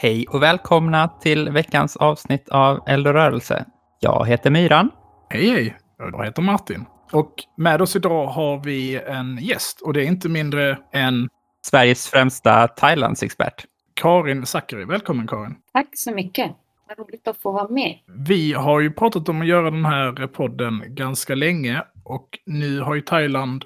Hej 0.00 0.26
och 0.28 0.42
välkomna 0.42 1.08
till 1.08 1.50
veckans 1.50 1.96
avsnitt 1.96 2.48
av 2.48 2.80
Eld 2.86 3.06
och 3.06 3.12
rörelse. 3.12 3.64
Jag 4.00 4.26
heter 4.26 4.50
Myran. 4.50 4.90
Hej 5.30 5.50
hej, 5.50 5.76
jag 5.98 6.24
heter 6.24 6.42
Martin. 6.42 6.84
Och 7.12 7.34
med 7.56 7.82
oss 7.82 7.96
idag 7.96 8.26
har 8.26 8.64
vi 8.64 9.00
en 9.06 9.38
gäst 9.38 9.80
och 9.80 9.92
det 9.92 10.02
är 10.02 10.06
inte 10.06 10.28
mindre 10.28 10.78
än 10.92 11.28
Sveriges 11.66 12.08
främsta 12.08 12.68
Thailandsexpert. 12.68 13.64
Karin 13.94 14.46
Zackari. 14.46 14.84
Välkommen 14.84 15.26
Karin. 15.26 15.56
Tack 15.72 15.88
så 15.92 16.12
mycket. 16.12 16.50
Vad 16.88 16.98
roligt 16.98 17.28
att 17.28 17.36
få 17.36 17.52
vara 17.52 17.68
med. 17.68 17.98
Vi 18.26 18.52
har 18.52 18.80
ju 18.80 18.92
pratat 18.92 19.28
om 19.28 19.40
att 19.40 19.46
göra 19.46 19.70
den 19.70 19.84
här 19.84 20.26
podden 20.26 20.82
ganska 20.86 21.34
länge 21.34 21.82
och 22.04 22.28
nu 22.46 22.80
har 22.80 22.94
ju 22.94 23.00
Thailand 23.00 23.64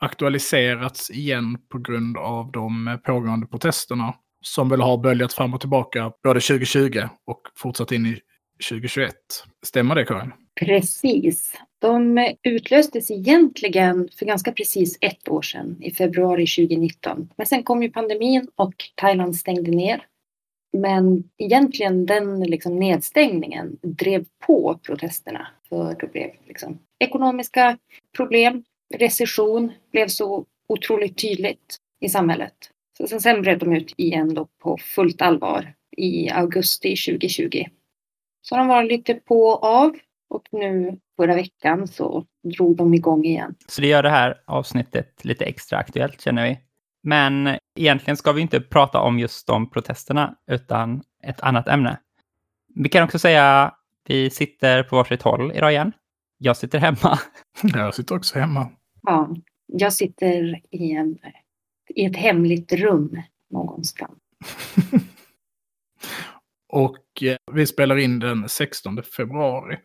aktualiserats 0.00 1.10
igen 1.10 1.58
på 1.72 1.78
grund 1.78 2.16
av 2.16 2.52
de 2.52 2.98
pågående 3.04 3.46
protesterna 3.46 4.14
som 4.44 4.68
väl 4.68 4.80
har 4.80 4.98
böljat 4.98 5.32
fram 5.32 5.54
och 5.54 5.60
tillbaka 5.60 6.12
både 6.22 6.40
2020 6.40 7.00
och 7.26 7.40
fortsatt 7.56 7.92
in 7.92 8.06
i 8.06 8.20
2021. 8.68 9.14
Stämmer 9.66 9.94
det 9.94 10.04
Karin? 10.04 10.32
Precis. 10.60 11.56
De 11.78 12.28
utlöstes 12.42 13.10
egentligen 13.10 14.08
för 14.18 14.26
ganska 14.26 14.52
precis 14.52 14.98
ett 15.00 15.28
år 15.28 15.42
sedan, 15.42 15.76
i 15.80 15.90
februari 15.90 16.46
2019. 16.46 17.28
Men 17.36 17.46
sen 17.46 17.62
kom 17.62 17.82
ju 17.82 17.90
pandemin 17.90 18.48
och 18.56 18.74
Thailand 18.94 19.36
stängde 19.36 19.70
ner. 19.70 20.06
Men 20.72 21.24
egentligen 21.38 22.06
den 22.06 22.40
liksom 22.40 22.78
nedstängningen 22.78 23.78
drev 23.82 24.24
på 24.46 24.80
protesterna. 24.86 25.46
För 25.68 25.96
det 26.00 26.12
blev 26.12 26.30
liksom 26.46 26.78
ekonomiska 26.98 27.78
problem, 28.16 28.64
recession 28.94 29.72
blev 29.92 30.08
så 30.08 30.44
otroligt 30.68 31.18
tydligt 31.18 31.76
i 32.00 32.08
samhället. 32.08 32.70
Så 32.98 33.20
sen 33.20 33.42
bröt 33.42 33.60
de 33.60 33.72
ut 33.72 33.94
igen 33.96 34.34
då 34.34 34.48
på 34.62 34.78
fullt 34.78 35.22
allvar 35.22 35.74
i 35.96 36.30
augusti 36.30 36.96
2020. 36.96 37.64
Så 38.42 38.56
de 38.56 38.68
var 38.68 38.84
lite 38.84 39.14
på 39.14 39.46
och 39.46 39.64
av 39.64 39.96
och 40.30 40.48
nu 40.52 40.98
förra 41.16 41.34
veckan 41.34 41.88
så 41.88 42.24
drog 42.56 42.76
de 42.76 42.94
igång 42.94 43.24
igen. 43.24 43.54
Så 43.66 43.80
det 43.80 43.86
gör 43.86 44.02
det 44.02 44.10
här 44.10 44.40
avsnittet 44.44 45.24
lite 45.24 45.44
extra 45.44 45.78
aktuellt 45.78 46.20
känner 46.20 46.48
vi. 46.48 46.58
Men 47.02 47.58
egentligen 47.78 48.16
ska 48.16 48.32
vi 48.32 48.42
inte 48.42 48.60
prata 48.60 49.00
om 49.00 49.18
just 49.18 49.46
de 49.46 49.70
protesterna 49.70 50.34
utan 50.50 51.02
ett 51.24 51.40
annat 51.40 51.68
ämne. 51.68 51.98
Vi 52.74 52.88
kan 52.88 53.04
också 53.04 53.18
säga 53.18 53.62
att 53.62 53.78
vi 54.08 54.30
sitter 54.30 54.82
på 54.82 54.96
varsitt 54.96 55.22
håll 55.22 55.52
idag 55.54 55.72
igen. 55.72 55.92
Jag 56.38 56.56
sitter 56.56 56.78
hemma. 56.78 57.18
Jag 57.62 57.94
sitter 57.94 58.16
också 58.16 58.38
hemma. 58.38 58.70
Ja, 59.02 59.34
jag 59.66 59.92
sitter 59.92 60.60
i 60.70 60.92
en 60.92 61.18
i 61.94 62.04
ett 62.04 62.16
hemligt 62.16 62.72
rum 62.72 63.22
någonstans. 63.50 64.18
och 66.72 67.22
eh, 67.22 67.36
vi 67.52 67.66
spelar 67.66 67.96
in 67.96 68.18
den 68.18 68.48
16 68.48 69.02
februari. 69.02 69.78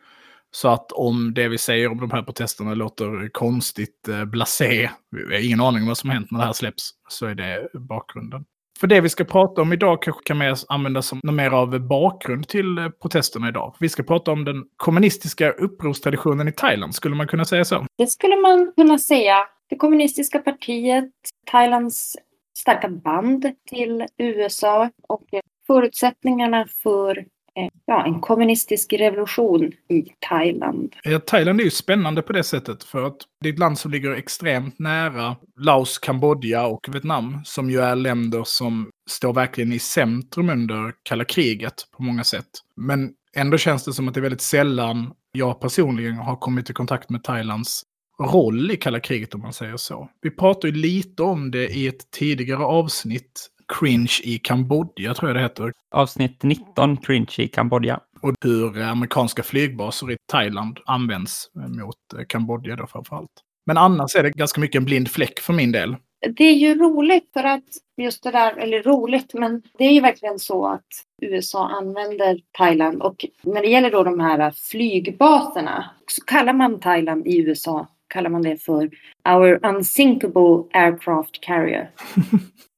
Så 0.52 0.70
att 0.70 0.92
om 0.92 1.34
det 1.34 1.48
vi 1.48 1.58
säger 1.58 1.92
om 1.92 1.98
de 1.98 2.12
här 2.12 2.24
protesterna 2.24 2.74
låter 2.74 3.30
konstigt 3.30 4.08
eh, 4.08 4.26
blasé, 4.26 4.90
vi 5.12 5.36
har 5.36 5.46
ingen 5.46 5.62
aning 5.62 5.82
om 5.82 5.88
vad 5.88 5.98
som 5.98 6.10
hänt 6.10 6.32
när 6.32 6.40
det 6.40 6.46
här 6.46 6.54
släpps, 6.54 6.90
så 7.10 7.26
är 7.26 7.36
det 7.36 7.70
bakgrunden. 7.74 8.46
För 8.80 8.88
det 8.88 9.02
vi 9.02 9.10
ska 9.10 9.24
prata 9.24 9.62
om 9.62 9.74
idag 9.74 10.02
kanske 10.02 10.24
kan 10.24 10.38
mer 10.38 10.56
användas 10.68 11.08
som 11.08 11.20
något 11.24 11.36
mer 11.36 11.52
av 11.52 11.80
bakgrund 11.80 12.48
till 12.48 12.78
eh, 12.78 12.90
protesterna 12.90 13.50
idag. 13.50 13.76
Vi 13.80 13.90
ska 13.90 14.04
prata 14.04 14.32
om 14.32 14.46
den 14.46 14.64
kommunistiska 14.78 15.52
upprorstraditionen 15.52 16.48
i 16.48 16.52
Thailand, 16.52 16.96
skulle 16.96 17.16
man 17.16 17.28
kunna 17.28 17.46
säga 17.46 17.66
så? 17.66 17.86
Det 17.98 18.08
skulle 18.08 18.36
man 18.36 18.74
kunna 18.78 19.00
säga. 19.00 19.36
Det 19.70 19.76
kommunistiska 19.76 20.40
partiet, 20.40 21.10
Thailands 21.52 22.18
starka 22.58 22.90
band 22.90 23.52
till 23.70 24.06
USA 24.18 24.90
och 25.08 25.24
förutsättningarna 25.68 26.66
för 26.84 27.18
eh, 27.18 27.70
ja, 27.86 28.06
en 28.06 28.20
kommunistisk 28.22 28.94
revolution 28.94 29.72
i 29.90 30.06
Thailand. 30.30 30.96
Eh, 31.04 31.20
Thailand 31.20 31.60
är 31.60 31.64
ju 31.64 31.70
spännande 31.70 32.22
på 32.22 32.34
det 32.34 32.44
sättet 32.44 32.84
för 32.84 33.04
att 33.04 33.18
det 33.42 33.50
är 33.50 33.54
ett 33.54 33.60
land 33.60 33.80
som 33.80 33.92
ligger 33.92 34.12
extremt 34.12 34.80
nära 34.80 35.36
Laos, 35.58 35.98
Kambodja 35.98 36.66
och 36.66 36.88
Vietnam 36.90 37.42
som 37.44 37.70
ju 37.70 37.80
är 37.80 37.96
länder 37.96 38.44
som 38.46 38.90
står 39.10 39.34
verkligen 39.34 39.74
i 39.74 39.80
centrum 39.80 40.50
under 40.50 40.94
kalla 41.04 41.26
kriget 41.26 41.74
på 41.98 42.04
många 42.04 42.24
sätt. 42.24 42.50
Men 42.76 43.12
ändå 43.36 43.58
känns 43.58 43.86
det 43.86 43.94
som 43.94 44.08
att 44.08 44.14
det 44.14 44.20
är 44.20 44.22
väldigt 44.22 44.42
sällan 44.42 45.14
jag 45.32 45.62
personligen 45.62 46.16
har 46.16 46.36
kommit 46.36 46.70
i 46.70 46.74
kontakt 46.74 47.10
med 47.10 47.24
Thailands 47.24 47.84
roll 48.20 48.72
i 48.72 48.78
kalla 48.78 49.00
kriget 49.00 49.36
om 49.36 49.42
man 49.42 49.54
säger 49.54 49.78
så. 49.78 50.10
Vi 50.22 50.32
pratade 50.32 50.68
ju 50.68 50.74
lite 50.74 51.24
om 51.24 51.52
det 51.52 51.68
i 51.68 51.88
ett 51.88 52.12
tidigare 52.12 52.64
avsnitt, 52.64 53.50
Cringe 53.80 54.20
i 54.24 54.38
Kambodja 54.38 55.14
tror 55.14 55.30
jag 55.30 55.36
det 55.36 55.42
heter. 55.42 55.74
Avsnitt 55.92 56.44
19, 56.44 56.98
Cringe 56.98 57.36
i 57.38 57.48
Kambodja. 57.48 58.00
Och 58.22 58.36
hur 58.42 58.82
amerikanska 58.82 59.44
flygbaser 59.44 60.12
i 60.12 60.18
Thailand 60.32 60.80
används 60.86 61.52
mot 61.54 61.96
eh, 62.18 62.26
Kambodja 62.28 62.76
då 62.76 62.88
framförallt. 62.88 63.32
Men 63.66 63.78
annars 63.78 64.16
är 64.16 64.24
det 64.24 64.30
ganska 64.30 64.62
mycket 64.62 64.80
en 64.80 64.86
blind 64.86 65.12
fläck 65.12 65.40
för 65.40 65.54
min 65.54 65.72
del. 65.72 65.96
Det 66.36 66.44
är 66.44 66.54
ju 66.54 66.76
roligt 66.76 67.30
för 67.34 67.44
att 67.44 67.64
just 67.98 68.24
det 68.24 68.32
där, 68.32 68.58
eller 68.58 68.84
roligt, 68.84 69.34
men 69.34 69.62
det 69.78 69.84
är 69.84 69.92
ju 69.92 70.02
verkligen 70.02 70.40
så 70.40 70.68
att 70.68 70.88
USA 71.22 71.68
använder 71.70 72.40
Thailand 72.58 73.02
och 73.02 73.26
när 73.44 73.62
det 73.62 73.68
gäller 73.68 73.92
då 73.92 74.04
de 74.04 74.20
här 74.20 74.52
flygbaserna 74.52 75.90
så 76.08 76.26
kallar 76.26 76.54
man 76.54 76.80
Thailand 76.80 77.28
i 77.28 77.40
USA 77.40 77.88
kallar 78.10 78.30
man 78.30 78.42
det 78.42 78.58
för 78.58 78.90
Our 79.30 79.66
Unsinkable 79.66 80.64
Aircraft 80.74 81.42
Carrier. 81.42 81.90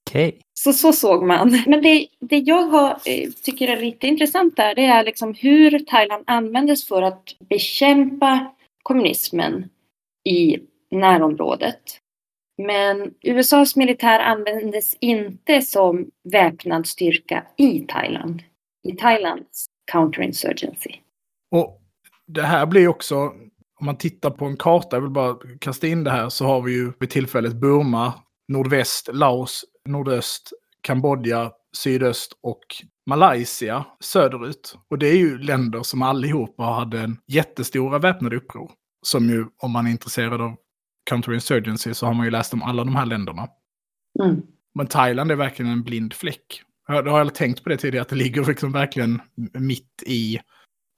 Okay. 0.09 0.31
Så, 0.53 0.73
så 0.73 0.93
såg 0.93 1.23
man. 1.23 1.63
Men 1.67 1.81
det, 1.81 2.07
det 2.19 2.37
jag 2.37 2.61
har, 2.61 2.89
eh, 3.05 3.29
tycker 3.43 3.67
är 3.67 3.81
lite 3.81 4.07
intressant 4.07 4.55
där, 4.55 4.75
det 4.75 4.85
är 4.85 5.03
liksom 5.03 5.33
hur 5.33 5.79
Thailand 5.79 6.23
användes 6.27 6.87
för 6.87 7.01
att 7.01 7.35
bekämpa 7.49 8.55
kommunismen 8.83 9.69
i 10.29 10.59
närområdet. 10.91 11.99
Men 12.57 13.13
USAs 13.21 13.75
militär 13.75 14.19
användes 14.19 14.97
inte 14.99 15.61
som 15.61 16.09
väpnad 16.23 16.87
styrka 16.87 17.43
i 17.57 17.79
Thailand. 17.79 18.43
I 18.83 18.91
Thailands 18.91 19.65
counterinsurgency. 19.91 20.91
Och 21.51 21.81
det 22.27 22.43
här 22.43 22.65
blir 22.65 22.87
också 22.87 23.33
om 23.81 23.85
man 23.85 23.97
tittar 23.97 24.29
på 24.29 24.45
en 24.45 24.57
karta, 24.57 24.95
jag 24.95 25.01
vill 25.01 25.11
bara 25.11 25.37
kasta 25.59 25.87
in 25.87 26.03
det 26.03 26.11
här, 26.11 26.29
så 26.29 26.45
har 26.45 26.61
vi 26.61 26.73
ju 26.73 26.91
vid 26.99 27.09
tillfället 27.09 27.53
Burma, 27.55 28.13
nordväst, 28.47 29.09
Laos, 29.13 29.65
nordöst, 29.85 30.53
Kambodja, 30.81 31.51
sydöst 31.77 32.39
och 32.43 32.61
Malaysia 33.05 33.85
söderut. 33.99 34.77
Och 34.89 34.97
det 34.97 35.07
är 35.07 35.17
ju 35.17 35.37
länder 35.37 35.83
som 35.83 36.01
allihopa 36.01 36.63
hade 36.63 36.99
en 36.99 37.17
jättestora 37.27 37.99
väpnade 37.99 38.35
uppror. 38.35 38.71
Som 39.01 39.29
ju, 39.29 39.45
om 39.57 39.71
man 39.71 39.87
är 39.87 39.91
intresserad 39.91 40.41
av 40.41 40.55
counterinsurgency, 41.09 41.93
så 41.93 42.05
har 42.05 42.13
man 42.13 42.25
ju 42.25 42.31
läst 42.31 42.53
om 42.53 42.63
alla 42.63 42.83
de 42.83 42.95
här 42.95 43.05
länderna. 43.05 43.47
Mm. 44.23 44.41
Men 44.75 44.87
Thailand 44.87 45.31
är 45.31 45.35
verkligen 45.35 45.71
en 45.71 45.83
blind 45.83 46.13
fläck. 46.13 46.63
Jag 46.87 47.03
har 47.03 47.17
jag 47.17 47.35
tänkt 47.35 47.63
på 47.63 47.69
det 47.69 47.77
tidigare, 47.77 48.01
att 48.01 48.09
det 48.09 48.15
ligger 48.15 48.45
liksom 48.45 48.71
verkligen 48.71 49.21
mitt 49.53 50.03
i 50.05 50.39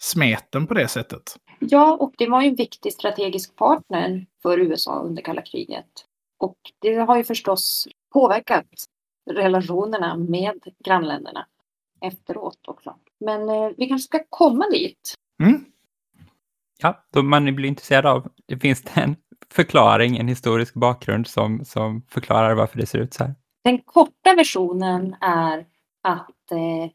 smeten 0.02 0.68
på 0.68 0.74
det 0.74 0.88
sättet. 0.88 1.36
Ja, 1.70 1.98
och 2.00 2.14
det 2.18 2.30
var 2.30 2.42
ju 2.42 2.48
en 2.48 2.56
viktig 2.56 2.94
strategisk 2.94 3.56
partner 3.56 4.26
för 4.42 4.60
USA 4.60 5.00
under 5.00 5.22
kalla 5.22 5.42
kriget. 5.42 6.06
Och 6.40 6.58
det 6.80 6.96
har 6.96 7.18
ju 7.18 7.24
förstås 7.24 7.88
påverkat 8.14 8.68
relationerna 9.32 10.18
med 10.18 10.60
grannländerna 10.84 11.48
efteråt 12.02 12.68
också. 12.68 12.96
Men 13.20 13.50
eh, 13.50 13.70
vi 13.78 13.88
kanske 13.88 14.06
ska 14.06 14.24
komma 14.30 14.70
dit. 14.70 15.14
Mm. 15.44 15.66
Ja, 16.82 17.04
då 17.14 17.24
man 17.24 17.56
blir 17.56 17.70
intresserad 17.70 18.06
av, 18.06 18.32
det 18.46 18.58
finns 18.58 18.84
en 18.94 19.16
förklaring, 19.50 20.18
en 20.18 20.28
historisk 20.28 20.74
bakgrund 20.74 21.28
som, 21.28 21.66
som 21.66 22.02
förklarar 22.10 22.56
varför 22.56 22.80
det 22.80 22.86
ser 22.86 23.00
ut 23.00 23.14
så 23.14 23.24
här. 23.24 23.36
Den 23.64 23.80
korta 23.80 24.36
versionen 24.36 25.16
är 25.22 25.66
att 26.02 26.52
eh, 26.52 26.92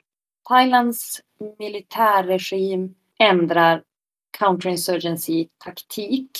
Thailands 0.48 1.20
militärregim 1.58 2.94
ändrar 3.18 3.82
counterinsurgency-taktik. 4.38 6.30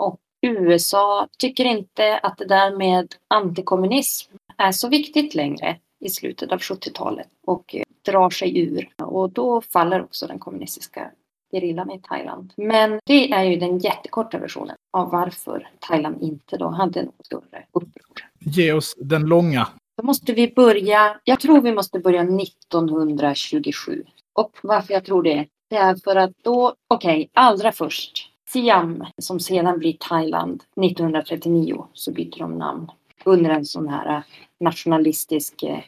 Och 0.00 0.20
USA 0.42 1.28
tycker 1.38 1.64
inte 1.64 2.18
att 2.18 2.38
det 2.38 2.46
där 2.46 2.76
med 2.76 3.14
antikommunism 3.28 4.32
är 4.56 4.72
så 4.72 4.88
viktigt 4.88 5.34
längre 5.34 5.76
i 6.00 6.08
slutet 6.08 6.52
av 6.52 6.58
70-talet. 6.58 7.28
Och 7.46 7.74
drar 8.04 8.30
sig 8.30 8.58
ur 8.58 8.88
och 9.02 9.30
då 9.30 9.60
faller 9.60 10.02
också 10.02 10.26
den 10.26 10.38
kommunistiska 10.38 11.10
gerillan 11.52 11.90
i 11.90 12.00
Thailand. 12.00 12.52
Men 12.56 13.00
det 13.04 13.32
är 13.32 13.44
ju 13.44 13.56
den 13.56 13.78
jättekorta 13.78 14.38
versionen 14.38 14.76
av 14.92 15.10
varför 15.10 15.70
Thailand 15.78 16.22
inte 16.22 16.56
då 16.56 16.68
hade 16.68 17.02
något 17.02 17.26
större 17.26 17.64
uppror. 17.72 18.28
Ge 18.38 18.72
oss 18.72 18.94
den 18.98 19.22
långa. 19.22 19.68
Då 19.96 20.06
måste 20.06 20.32
vi 20.32 20.52
börja, 20.56 21.20
jag 21.24 21.40
tror 21.40 21.60
vi 21.60 21.72
måste 21.72 21.98
börja 21.98 22.22
1927. 22.22 24.04
Och 24.32 24.58
varför 24.62 24.94
jag 24.94 25.04
tror 25.04 25.22
det, 25.22 25.46
det 25.68 25.76
är 25.76 25.96
för 25.96 26.16
att 26.16 26.32
då, 26.42 26.74
okej, 26.88 27.16
okay, 27.16 27.28
allra 27.32 27.72
först, 27.72 28.30
Siam 28.48 29.04
som 29.18 29.40
sedan 29.40 29.78
blir 29.78 29.96
Thailand 30.00 30.62
1939 30.84 31.86
så 31.92 32.12
byter 32.12 32.38
de 32.38 32.58
namn 32.58 32.90
under 33.24 33.50
en 33.50 33.64
sån 33.64 33.88
här 33.88 34.16
eh, 34.16 34.22
nationalistisk 34.60 35.62
eh, 35.62 35.80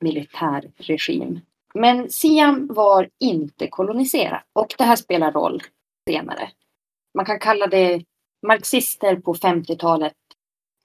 militärregim. 0.00 1.40
Men 1.74 2.10
Siam 2.10 2.66
var 2.66 3.08
inte 3.20 3.68
koloniserat 3.68 4.42
och 4.52 4.74
det 4.78 4.84
här 4.84 4.96
spelar 4.96 5.32
roll 5.32 5.62
senare. 6.08 6.50
Man 7.14 7.26
kan 7.26 7.38
kalla 7.38 7.66
det, 7.66 8.04
marxister 8.46 9.16
på 9.16 9.34
50-talet 9.34 10.12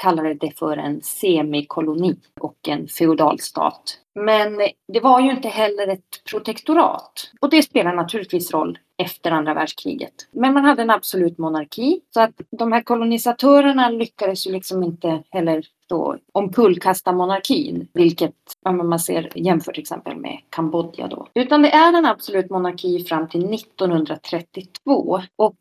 kallade 0.03 0.33
det 0.33 0.59
för 0.59 0.77
en 0.77 1.01
semikoloni 1.01 2.15
och 2.39 2.67
en 2.67 2.87
feodalstat. 2.87 3.99
Men 4.15 4.57
det 4.93 4.99
var 4.99 5.19
ju 5.19 5.31
inte 5.31 5.47
heller 5.47 5.87
ett 5.87 6.23
protektorat. 6.29 7.31
Och 7.41 7.49
det 7.49 7.63
spelar 7.63 7.93
naturligtvis 7.93 8.51
roll 8.51 8.77
efter 8.97 9.31
andra 9.31 9.53
världskriget. 9.53 10.13
Men 10.31 10.53
man 10.53 10.65
hade 10.65 10.81
en 10.81 10.89
absolut 10.89 11.37
monarki. 11.37 12.01
Så 12.13 12.21
att 12.21 12.31
de 12.51 12.71
här 12.71 12.81
kolonisatörerna 12.81 13.89
lyckades 13.89 14.47
ju 14.47 14.51
liksom 14.51 14.83
inte 14.83 15.23
heller 15.29 15.65
då 15.89 16.17
omkullkasta 16.33 17.11
monarkin. 17.11 17.87
Vilket 17.93 18.35
man 18.65 18.99
ser 18.99 19.29
jämfört 19.35 19.75
till 19.75 19.81
exempel 19.81 20.17
med 20.17 20.39
Kambodja 20.49 21.07
då. 21.07 21.27
Utan 21.33 21.61
det 21.61 21.71
är 21.71 21.97
en 21.97 22.05
absolut 22.05 22.49
monarki 22.49 23.03
fram 23.03 23.29
till 23.29 23.53
1932. 23.53 25.21
Och 25.35 25.55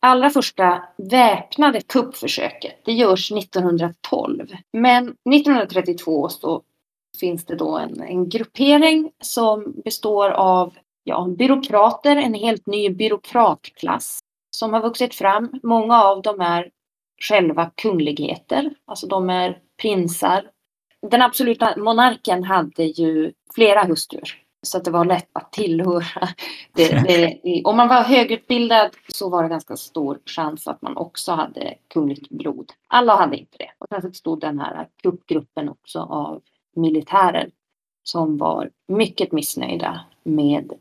allra 0.00 0.30
första 0.30 0.82
väpnade 0.96 1.80
kuppförsöket, 1.80 2.80
det 2.84 2.92
görs 2.92 3.32
1912. 3.32 4.46
Men 4.72 5.04
1932 5.04 6.28
så 6.28 6.62
finns 7.20 7.46
det 7.46 7.56
då 7.56 7.78
en, 7.78 8.00
en 8.02 8.28
gruppering 8.28 9.10
som 9.20 9.74
består 9.84 10.30
av 10.30 10.74
ja, 11.04 11.26
byråkrater, 11.38 12.16
en 12.16 12.34
helt 12.34 12.66
ny 12.66 12.90
byråkratklass 12.90 14.18
som 14.56 14.72
har 14.72 14.80
vuxit 14.80 15.14
fram. 15.14 15.50
Många 15.62 16.02
av 16.02 16.22
dem 16.22 16.40
är 16.40 16.70
själva 17.22 17.70
kungligheter, 17.74 18.74
alltså 18.86 19.06
de 19.06 19.30
är 19.30 19.58
prinsar. 19.82 20.50
Den 21.10 21.22
absoluta 21.22 21.76
monarken 21.76 22.44
hade 22.44 22.84
ju 22.84 23.32
flera 23.54 23.84
hustrur 23.84 24.39
så 24.62 24.78
att 24.78 24.84
det 24.84 24.90
var 24.90 25.04
lätt 25.04 25.28
att 25.32 25.52
tillhöra. 25.52 26.28
Det, 26.72 26.88
det, 26.88 27.62
om 27.64 27.76
man 27.76 27.88
var 27.88 28.02
högutbildad 28.02 28.90
så 29.08 29.28
var 29.28 29.42
det 29.42 29.48
ganska 29.48 29.76
stor 29.76 30.18
chans 30.26 30.68
att 30.68 30.82
man 30.82 30.96
också 30.96 31.32
hade 31.32 31.74
kungligt 31.88 32.28
blod. 32.28 32.72
Alla 32.88 33.16
hade 33.16 33.36
inte 33.36 33.56
det. 33.58 33.70
Och 33.78 34.02
sen 34.02 34.14
stod 34.14 34.40
den 34.40 34.58
här 34.58 34.88
kuppgruppen 35.02 35.68
också 35.68 35.98
av 36.00 36.42
militärer 36.76 37.50
som 38.02 38.36
var 38.38 38.70
mycket 38.88 39.32
missnöjda 39.32 40.00
med 40.22 40.72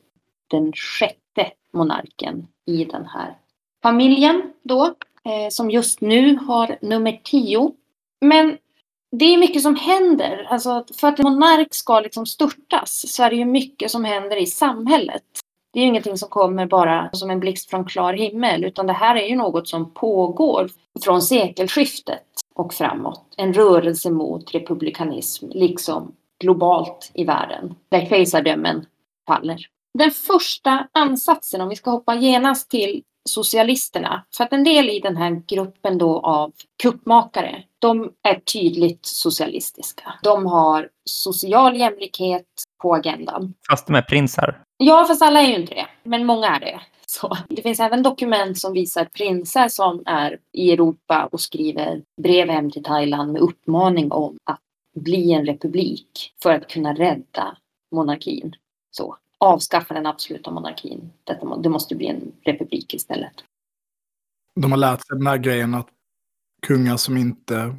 den 0.48 0.74
sjätte 0.74 1.52
monarken 1.74 2.48
i 2.66 2.86
den 2.86 3.06
här 3.06 3.38
familjen 3.84 4.54
då, 4.64 4.86
eh, 5.24 5.50
som 5.50 5.72
just 5.72 6.02
nu 6.02 6.36
har 6.36 6.78
nummer 6.82 7.20
tio. 7.24 7.72
Men 8.22 8.58
det 9.12 9.26
är 9.26 9.38
mycket 9.38 9.62
som 9.62 9.76
händer. 9.76 10.48
Alltså, 10.50 10.86
för 11.00 11.08
att 11.08 11.20
en 11.20 11.24
monark 11.24 11.74
ska 11.74 12.00
liksom 12.00 12.26
störtas 12.26 13.06
så 13.08 13.24
är 13.24 13.30
det 13.30 13.36
ju 13.36 13.46
mycket 13.46 13.92
som 13.92 14.06
händer 14.06 14.38
i 14.38 14.46
samhället. 14.46 15.24
Det 15.74 15.80
är 15.80 15.82
ju 15.82 15.88
ingenting 15.88 16.18
som 16.18 16.30
kommer 16.30 16.66
bara 16.66 17.10
som 17.14 17.30
en 17.30 17.40
blixt 17.40 17.70
från 17.70 17.86
klar 17.86 18.14
himmel 18.14 18.66
utan 18.66 18.88
det 18.88 18.94
här 18.94 19.16
är 19.16 19.28
ju 19.28 19.36
något 19.36 19.68
som 19.68 19.94
pågår 19.94 20.70
från 21.04 21.22
sekelskiftet 21.22 22.24
och 22.56 22.74
framåt. 22.74 23.34
En 23.38 23.54
rörelse 23.54 24.12
mot 24.12 24.56
republikanism 24.56 25.46
liksom 25.50 26.16
globalt 26.40 27.12
i 27.14 27.24
världen 27.24 27.76
där 27.90 28.06
kejsardömen 28.06 28.86
faller. 29.28 29.66
Den 29.94 30.12
första 30.12 30.88
ansatsen, 30.92 31.62
om 31.62 31.70
vi 31.70 31.76
ska 31.76 31.92
hoppa 31.92 32.16
genast 32.16 32.70
till 32.70 33.04
socialisterna. 33.30 34.26
För 34.38 34.44
att 34.44 34.54
en 34.54 34.64
del 34.64 34.90
i 34.90 35.00
den 35.00 35.18
här 35.18 35.42
gruppen 35.48 35.98
då 35.98 36.20
av 36.20 36.52
kuppmakare, 36.84 37.64
de 37.80 38.12
är 38.24 38.40
tydligt 38.40 39.06
socialistiska. 39.06 40.14
De 40.24 40.46
har 40.46 40.90
social 41.06 41.78
jämlikhet 41.78 42.46
på 42.82 42.96
agendan. 42.96 43.54
Fast 43.70 43.88
de 43.88 43.96
är 43.96 44.02
prinsar? 44.02 44.64
Ja, 44.78 45.06
fast 45.08 45.22
alla 45.22 45.42
är 45.42 45.48
ju 45.48 45.56
inte 45.56 45.74
det. 45.74 45.88
Men 46.04 46.26
många 46.26 46.48
är 46.48 46.60
det. 46.60 46.82
Så. 47.06 47.38
Det 47.50 47.62
finns 47.62 47.80
även 47.80 48.04
dokument 48.04 48.58
som 48.58 48.74
visar 48.74 49.06
prinsar 49.06 49.68
som 49.68 50.04
är 50.06 50.38
i 50.54 50.72
Europa 50.72 51.30
och 51.32 51.42
skriver 51.42 52.04
brev 52.22 52.50
hem 52.50 52.72
till 52.72 52.84
Thailand 52.84 53.34
med 53.34 53.42
uppmaning 53.42 54.12
om 54.12 54.38
att 54.44 54.60
bli 54.96 55.32
en 55.32 55.46
republik 55.46 56.34
för 56.44 56.54
att 56.54 56.68
kunna 56.68 56.94
rädda 56.94 57.58
monarkin. 57.92 58.56
Så 58.92 59.16
avskaffa 59.40 59.94
den 59.94 60.06
absoluta 60.06 60.52
monarkin. 60.52 61.12
Detta, 61.24 61.58
det 61.58 61.70
måste 61.70 61.96
bli 61.96 62.08
en 62.08 62.32
republik 62.44 62.94
istället. 62.94 63.34
De 64.56 64.72
har 64.72 64.78
lärt 64.78 65.08
sig 65.08 65.18
den 65.18 65.28
här 65.28 65.38
grejen 65.38 65.74
att 65.74 65.88
kungar 66.62 66.98
som 66.98 67.18
inte 67.18 67.76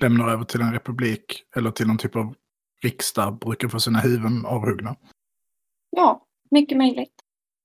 lämnar 0.00 0.28
över 0.28 0.44
till 0.44 0.60
en 0.60 0.72
republik 0.72 1.42
eller 1.56 1.70
till 1.70 1.86
någon 1.86 1.98
typ 1.98 2.16
av 2.16 2.34
riksdag 2.82 3.38
brukar 3.38 3.68
få 3.68 3.80
sina 3.80 3.98
huvuden 3.98 4.46
avhuggna. 4.46 4.96
Ja, 5.90 6.26
mycket 6.50 6.78
möjligt. 6.78 7.12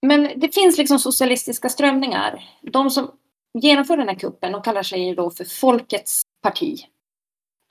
Men 0.01 0.39
det 0.39 0.55
finns 0.55 0.77
liksom 0.77 0.99
socialistiska 0.99 1.69
strömningar. 1.69 2.43
De 2.61 2.89
som 2.89 3.11
genomför 3.53 3.97
den 3.97 4.07
här 4.07 4.15
kuppen, 4.15 4.51
de 4.51 4.61
kallar 4.61 4.83
sig 4.83 5.15
då 5.15 5.31
för 5.31 5.45
Folkets 5.45 6.21
parti. 6.41 6.79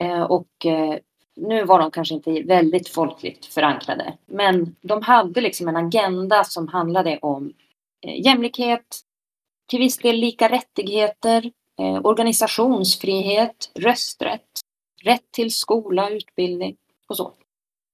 Eh, 0.03 0.21
och 0.21 0.65
eh, 0.65 0.97
nu 1.41 1.63
var 1.63 1.79
de 1.79 1.91
kanske 1.91 2.13
inte 2.13 2.41
väldigt 2.41 2.89
folkligt 2.89 3.45
förankrade, 3.45 4.17
men 4.25 4.75
de 4.81 5.01
hade 5.01 5.41
liksom 5.41 5.67
en 5.67 5.75
agenda 5.75 6.43
som 6.43 6.67
handlade 6.67 7.19
om 7.21 7.53
eh, 8.01 8.25
jämlikhet, 8.25 8.99
till 9.69 9.79
viss 9.79 9.97
del 9.97 10.15
lika 10.15 10.49
rättigheter, 10.49 11.51
eh, 11.79 11.99
organisationsfrihet, 12.03 13.71
rösträtt, 13.75 14.59
rätt 15.03 15.31
till 15.31 15.53
skola, 15.53 16.09
utbildning 16.09 16.75
och 17.07 17.17
så. 17.17 17.33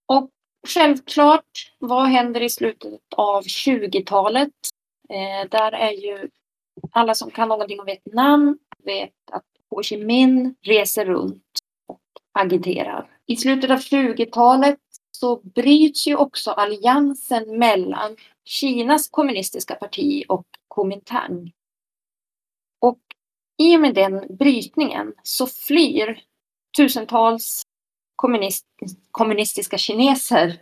Och 0.06 0.30
självklart, 0.68 1.74
vad 1.80 2.08
händer 2.08 2.44
i 2.44 2.50
slutet 2.50 3.02
av 3.16 3.44
20-talet? 3.44 4.54
Eh, 5.10 5.50
där 5.50 5.72
är 5.72 5.92
ju 5.92 6.30
alla 6.92 7.16
som 7.16 7.32
kan 7.32 7.50
någonting 7.50 7.80
om 7.80 7.86
Vietnam 7.86 8.58
vet 8.84 9.32
att 9.32 9.46
Ho 9.70 9.84
Chi 9.84 9.98
Minh 9.98 10.56
reser 10.62 11.06
runt 11.06 11.44
agiterar. 12.38 13.10
I 13.26 13.36
slutet 13.36 13.72
av 13.72 13.78
20-talet 13.78 14.80
så 15.12 15.36
bryts 15.36 16.08
ju 16.08 16.16
också 16.16 16.52
alliansen 16.52 17.60
mellan 17.60 18.16
Kinas 18.46 19.10
kommunistiska 19.10 19.76
parti 19.76 20.24
och 20.30 20.46
Kuomintang. 20.76 21.52
Och 22.82 23.00
i 23.58 23.76
och 23.76 23.82
med 23.82 23.96
den 23.96 24.38
brytningen 24.38 25.14
så 25.24 25.48
flyr 25.48 26.24
tusentals 26.78 27.64
kommunist, 28.16 28.66
kommunistiska 29.12 29.78
kineser 29.78 30.62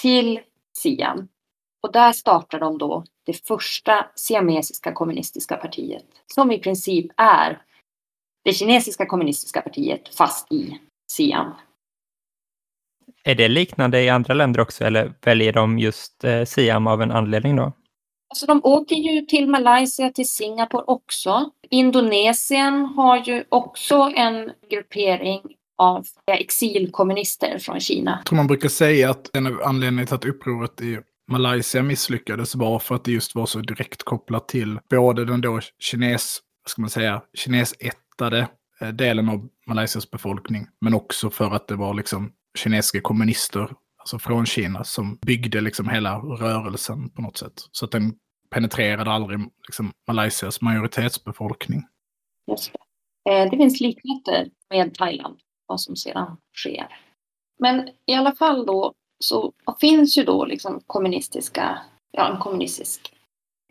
till 0.00 0.40
Siam. 0.78 1.28
Och 1.82 1.92
där 1.92 2.12
startar 2.12 2.60
de 2.60 2.78
då 2.78 3.04
det 3.24 3.46
första 3.46 4.06
siamesiska 4.14 4.92
kommunistiska 4.92 5.56
partiet 5.56 6.06
som 6.34 6.52
i 6.52 6.58
princip 6.58 7.06
är 7.16 7.62
det 8.44 8.52
kinesiska 8.52 9.06
kommunistiska 9.06 9.60
partiet 9.60 10.14
fast 10.14 10.52
i 10.52 10.78
Siam. 11.10 11.52
Är 13.24 13.34
det 13.34 13.48
liknande 13.48 14.02
i 14.02 14.08
andra 14.08 14.34
länder 14.34 14.60
också 14.60 14.84
eller 14.84 15.12
väljer 15.24 15.52
de 15.52 15.78
just 15.78 16.24
eh, 16.24 16.44
Siam 16.44 16.86
av 16.86 17.02
en 17.02 17.10
anledning 17.10 17.56
då? 17.56 17.72
Alltså 18.30 18.46
de 18.46 18.60
åker 18.64 18.96
ju 18.96 19.20
till 19.20 19.48
Malaysia, 19.48 20.10
till 20.10 20.28
Singapore 20.28 20.84
också. 20.86 21.50
Indonesien 21.70 22.84
har 22.84 23.16
ju 23.24 23.44
också 23.48 24.12
en 24.16 24.50
gruppering 24.70 25.40
av 25.78 26.06
exilkommunister 26.26 27.58
från 27.58 27.80
Kina. 27.80 28.10
Jag 28.10 28.26
tror 28.26 28.36
man 28.36 28.46
brukar 28.46 28.68
säga 28.68 29.10
att 29.10 29.36
en 29.36 29.46
av 29.46 29.62
anledningarna 29.62 30.06
till 30.06 30.14
att 30.14 30.24
upproret 30.24 30.80
i 30.80 30.98
Malaysia 31.30 31.82
misslyckades 31.82 32.54
var 32.54 32.78
för 32.78 32.94
att 32.94 33.04
det 33.04 33.12
just 33.12 33.34
var 33.34 33.46
så 33.46 33.58
direkt 33.58 34.02
kopplat 34.02 34.48
till 34.48 34.78
både 34.90 35.24
den 35.24 35.40
då 35.40 35.60
kines, 35.78 36.40
vad 36.64 36.70
ska 36.70 36.80
man 36.80 36.90
säga, 36.90 37.22
kinesättade 37.34 38.48
Eh, 38.84 38.92
delen 38.92 39.28
av 39.28 39.48
Malaysias 39.66 40.10
befolkning. 40.10 40.66
Men 40.80 40.94
också 40.94 41.30
för 41.30 41.50
att 41.50 41.68
det 41.68 41.76
var 41.76 41.94
liksom 41.94 42.32
kinesiska 42.58 43.00
kommunister, 43.00 43.68
alltså 43.96 44.18
från 44.18 44.46
Kina, 44.46 44.84
som 44.84 45.16
byggde 45.16 45.60
liksom 45.60 45.88
hela 45.88 46.18
rörelsen 46.18 47.10
på 47.10 47.22
något 47.22 47.36
sätt. 47.36 47.68
Så 47.72 47.84
att 47.84 47.90
den 47.90 48.14
penetrerade 48.50 49.10
aldrig 49.10 49.38
liksom 49.66 49.92
Malaysias 50.06 50.60
majoritetsbefolkning. 50.60 51.82
Just 52.50 52.72
det. 52.72 52.78
Eh, 53.30 53.50
det 53.50 53.56
finns 53.56 53.80
likheter 53.80 54.50
med 54.70 54.94
Thailand, 54.94 55.38
vad 55.66 55.80
som 55.80 55.96
sedan 55.96 56.36
sker. 56.56 56.86
Men 57.58 57.88
i 58.06 58.14
alla 58.14 58.34
fall 58.34 58.66
då, 58.66 58.94
så 59.18 59.52
finns 59.80 60.18
ju 60.18 60.24
då 60.24 60.44
liksom 60.44 60.80
kommunistiska, 60.86 61.78
ja 62.10 62.32
en 62.32 62.40
kommunistisk 62.40 63.12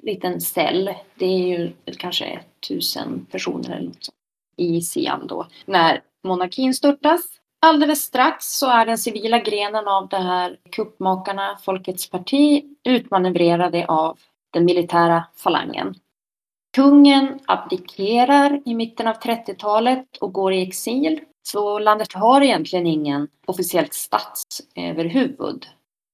liten 0.03 0.41
cell. 0.41 0.93
Det 1.15 1.25
är 1.25 1.47
ju 1.47 1.73
kanske 1.97 2.43
tusen 2.67 3.25
personer 3.31 3.69
eller 3.69 3.87
något 3.87 4.03
sånt, 4.03 4.17
i 4.57 4.81
Siam 4.81 5.27
då. 5.27 5.47
När 5.65 6.01
monarkin 6.23 6.73
störtas. 6.73 7.21
Alldeles 7.65 8.01
strax 8.01 8.45
så 8.45 8.69
är 8.69 8.85
den 8.85 8.97
civila 8.97 9.39
grenen 9.39 9.87
av 9.87 10.07
det 10.07 10.17
här 10.17 10.57
kuppmakarna, 10.71 11.57
Folkets 11.63 12.09
parti, 12.09 12.63
utmanövrerade 12.83 13.85
av 13.87 14.17
den 14.51 14.65
militära 14.65 15.23
falangen. 15.35 15.95
Kungen 16.75 17.39
abdikerar 17.45 18.61
i 18.65 18.75
mitten 18.75 19.07
av 19.07 19.13
30-talet 19.13 20.17
och 20.17 20.33
går 20.33 20.53
i 20.53 20.61
exil. 20.61 21.19
Så 21.43 21.79
landet 21.79 22.13
har 22.13 22.41
egentligen 22.41 22.87
ingen 22.87 23.27
officiellt 23.45 23.93
statsöverhuvud. 23.93 25.65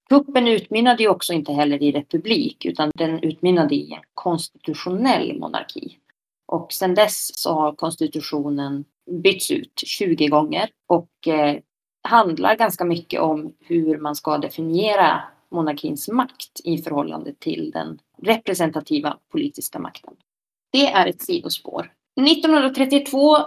Kuppen 0.10 0.48
utmynnade 0.48 1.04
ju 1.04 1.10
också 1.10 1.34
inte 1.34 1.54
heller 1.54 1.84
i 1.84 1.92
republik 1.92 2.66
utan 2.66 2.92
den 2.96 3.24
utmynnade 3.24 3.76
i 3.76 4.00
konstitutionell 4.14 5.40
monarki. 5.40 5.98
Och 6.52 6.74
sedan 6.74 6.96
dess 6.96 7.40
så 7.40 7.54
har 7.54 7.76
konstitutionen 7.76 8.86
bytts 9.24 9.52
ut 9.52 9.84
20 9.86 10.28
gånger 10.28 10.70
och 10.88 11.28
eh, 11.28 11.60
handlar 12.04 12.56
ganska 12.56 12.86
mycket 12.86 13.22
om 13.22 13.54
hur 13.60 13.98
man 13.98 14.16
ska 14.16 14.38
definiera 14.38 15.24
monarkins 15.52 16.08
makt 16.08 16.62
i 16.64 16.78
förhållande 16.78 17.34
till 17.34 17.72
den 17.72 18.00
representativa 18.22 19.18
politiska 19.32 19.80
makten. 19.80 20.14
Det 20.72 20.88
är 20.88 21.08
ett 21.08 21.22
sidospår. 21.22 21.92
1932 22.28 23.38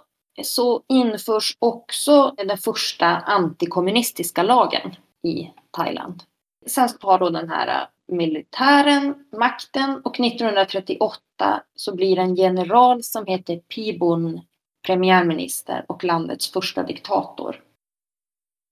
så 0.43 0.83
införs 0.89 1.57
också 1.59 2.35
den 2.37 2.59
första 2.59 3.07
antikommunistiska 3.07 4.43
lagen 4.43 4.95
i 5.23 5.51
Thailand. 5.71 6.23
Sen 6.67 6.89
har 7.01 7.19
då 7.19 7.31
den 7.31 7.49
här 7.49 7.89
militären 8.09 9.15
makten 9.39 10.01
och 10.05 10.21
1938 10.21 11.63
så 11.75 11.95
blir 11.95 12.19
en 12.19 12.35
general 12.35 13.03
som 13.03 13.27
heter 13.27 13.57
Pibun 13.57 14.41
premiärminister 14.87 15.85
och 15.89 16.05
landets 16.05 16.53
första 16.53 16.83
diktator. 16.83 17.61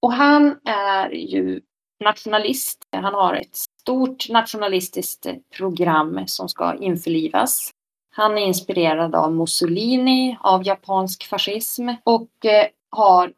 Och 0.02 0.12
han 0.12 0.58
är 0.64 1.10
ju 1.10 1.60
nationalist. 2.04 2.88
Han 2.92 3.14
har 3.14 3.34
ett 3.34 3.56
stort 3.56 4.28
nationalistiskt 4.28 5.26
program 5.56 6.22
som 6.26 6.49
ska 6.49 6.75
införlivas. 6.75 7.70
Han 8.12 8.38
är 8.38 8.42
inspirerad 8.42 9.14
av 9.14 9.32
Mussolini, 9.32 10.38
av 10.40 10.66
japansk 10.66 11.25
fascism 11.25 11.88
och 12.04 12.44
eh, 12.44 12.66
har 12.90 13.32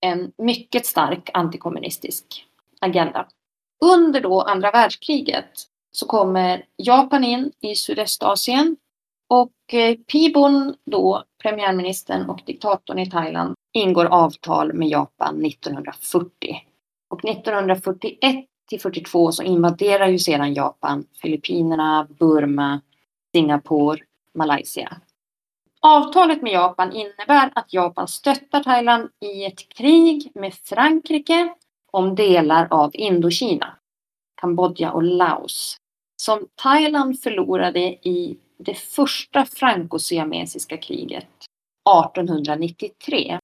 en 0.00 0.32
mycket 0.38 0.86
stark 0.86 1.30
antikommunistisk 1.34 2.46
agenda. 2.80 3.26
Under 3.84 4.20
då 4.20 4.40
andra 4.40 4.70
världskriget 4.70 5.50
så 5.92 6.06
kommer 6.06 6.64
Japan 6.76 7.24
in 7.24 7.52
i 7.60 7.74
Sydostasien 7.74 8.76
och 9.28 9.74
eh, 9.74 9.96
Pibon, 9.96 10.74
då 10.84 11.24
premiärministern 11.42 12.30
och 12.30 12.40
diktatorn 12.46 12.98
i 12.98 13.10
Thailand, 13.10 13.54
ingår 13.72 14.04
avtal 14.04 14.72
med 14.72 14.88
Japan 14.88 15.44
1940. 15.44 16.30
Och 17.08 17.24
1941 17.24 18.46
till 18.68 18.80
42 18.80 19.32
så 19.32 19.42
invaderar 19.42 20.06
ju 20.06 20.18
sedan 20.18 20.54
Japan 20.54 21.06
Filippinerna, 21.22 22.06
Burma, 22.18 22.80
Singapore, 23.34 24.00
Malaysia. 24.34 24.96
Avtalet 25.80 26.42
med 26.42 26.52
Japan 26.52 26.92
innebär 26.92 27.50
att 27.54 27.72
Japan 27.72 28.08
stöttar 28.08 28.62
Thailand 28.62 29.08
i 29.20 29.44
ett 29.44 29.68
krig 29.68 30.30
med 30.34 30.54
Frankrike 30.54 31.54
om 31.96 32.14
delar 32.14 32.68
av 32.70 32.90
Indokina, 32.94 33.76
Kambodja 34.40 34.92
och 34.92 35.02
Laos, 35.02 35.76
som 36.22 36.48
Thailand 36.54 37.20
förlorade 37.20 37.80
i 37.80 38.38
det 38.58 38.74
första 38.74 39.44
franco-siamesiska 39.44 40.76
kriget 40.76 41.28
1893. 42.02 43.38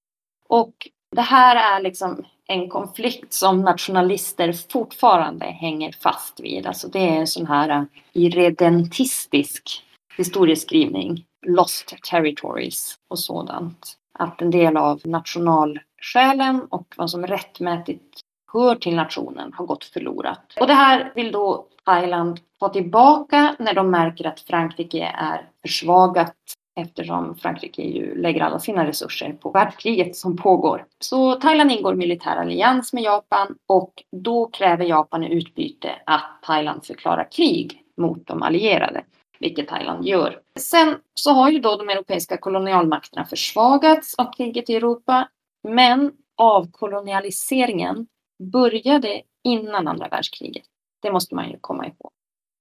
Och 0.49 0.89
det 1.17 1.23
här 1.23 1.77
är 1.77 1.83
liksom 1.83 2.25
en 2.47 2.69
konflikt 2.69 3.33
som 3.33 3.63
nationalister 3.63 4.53
fortfarande 4.53 5.47
hänger 5.47 5.93
fast 5.93 6.41
vid. 6.41 6.67
Alltså 6.67 6.89
det 6.89 6.99
är 6.99 7.17
en 7.17 7.27
sån 7.27 7.47
här 7.47 7.69
äh, 7.69 7.85
irredentistisk 8.13 9.85
historieskrivning, 10.17 11.25
lost 11.47 11.95
territories 12.11 12.95
och 13.11 13.19
sådant. 13.19 13.97
Att 14.19 14.43
en 14.43 14.51
del 14.51 14.77
av 14.77 15.01
nationalskälen 15.05 16.63
och 16.71 16.95
vad 16.97 17.11
som 17.11 17.27
rättmätigt 17.27 18.22
hör 18.53 18.75
till 18.75 18.97
nationen 18.97 19.53
har 19.53 19.67
gått 19.67 19.85
förlorat. 19.85 20.55
Och 20.61 20.67
det 20.67 20.75
här 20.75 21.13
vill 21.15 21.33
då 21.33 21.67
Thailand 21.85 22.41
få 22.59 22.69
tillbaka 22.69 23.57
när 23.59 23.75
de 23.75 23.91
märker 23.91 24.27
att 24.27 24.41
Frankrike 24.41 25.15
är 25.19 25.49
försvagat 25.63 26.35
eftersom 26.81 27.35
Frankrike 27.35 27.83
ju 27.83 28.15
lägger 28.15 28.41
alla 28.41 28.59
sina 28.59 28.87
resurser 28.87 29.33
på 29.33 29.51
världskriget 29.51 30.17
som 30.17 30.37
pågår. 30.37 30.87
Så 30.99 31.35
Thailand 31.35 31.71
ingår 31.71 31.95
militär 31.95 32.37
allians 32.37 32.93
med 32.93 33.03
Japan 33.03 33.55
och 33.69 33.93
då 34.17 34.47
kräver 34.47 34.85
Japan 34.85 35.25
i 35.25 35.35
utbyte 35.35 35.91
att 36.07 36.39
Thailand 36.43 36.85
förklarar 36.85 37.29
krig 37.33 37.83
mot 37.97 38.27
de 38.27 38.43
allierade, 38.43 39.05
vilket 39.39 39.69
Thailand 39.69 40.05
gör. 40.07 40.41
Sen 40.59 40.97
så 41.15 41.33
har 41.33 41.51
ju 41.51 41.59
då 41.59 41.77
de 41.77 41.89
europeiska 41.89 42.37
kolonialmakterna 42.37 43.25
försvagats 43.25 44.15
av 44.15 44.33
kriget 44.33 44.71
i 44.71 44.77
Europa, 44.77 45.29
men 45.69 46.13
avkolonialiseringen 46.37 48.07
började 48.51 49.23
innan 49.45 49.89
andra 49.89 50.09
världskriget. 50.09 50.65
Det 51.03 51.13
måste 51.13 51.35
man 51.35 51.51
ju 51.51 51.59
komma 51.61 51.87
ihåg. 51.87 52.13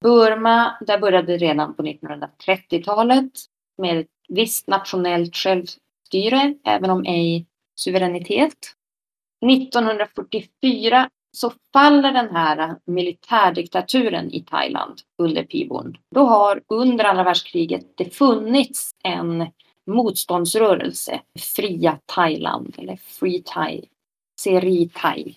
Burma, 0.02 0.78
där 0.82 1.00
började 1.00 1.38
redan 1.38 1.76
på 1.76 1.84
1930-talet 1.84 3.32
med 3.78 4.00
ett 4.00 4.08
visst 4.30 4.68
nationellt 4.68 5.36
självstyre, 5.36 6.56
även 6.64 6.90
om 6.90 7.06
ej 7.06 7.46
suveränitet. 7.76 8.58
1944 9.52 11.10
så 11.38 11.52
faller 11.74 12.12
den 12.12 12.36
här 12.36 12.76
militärdiktaturen 12.86 14.32
i 14.32 14.44
Thailand 14.44 15.02
under 15.18 15.44
Pibon. 15.44 15.98
Då 16.16 16.22
har 16.22 16.62
under 16.68 17.06
andra 17.06 17.24
världskriget 17.24 17.98
det 17.98 18.16
funnits 18.16 18.92
en 19.04 19.48
motståndsrörelse, 19.88 21.22
Fria 21.56 22.00
Thailand 22.06 22.76
eller 22.78 22.96
Free 22.96 23.44
Thai, 23.46 23.86
Seri 24.40 24.90
Thai 24.94 25.36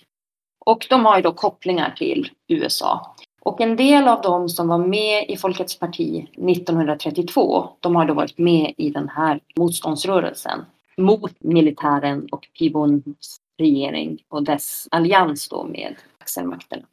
och 0.65 0.87
de 0.89 1.05
har 1.05 1.15
ju 1.15 1.21
då 1.21 1.31
kopplingar 1.31 1.95
till 1.97 2.29
USA. 2.47 3.15
Och 3.41 3.61
en 3.61 3.75
del 3.75 4.07
av 4.07 4.21
dem 4.21 4.49
som 4.49 4.67
var 4.67 4.77
med 4.77 5.25
i 5.29 5.37
Folkets 5.37 5.79
parti 5.79 6.27
1932, 6.33 7.69
de 7.79 7.95
har 7.95 8.05
då 8.05 8.13
varit 8.13 8.37
med 8.37 8.73
i 8.77 8.89
den 8.89 9.09
här 9.09 9.39
motståndsrörelsen 9.55 10.65
mot 10.97 11.31
militären 11.39 12.27
och 12.31 12.47
Pibons 12.59 13.37
regering 13.57 14.23
och 14.29 14.43
dess 14.43 14.87
allians 14.91 15.49
då 15.49 15.63
med 15.63 15.95
axelmakterna. 16.17 16.83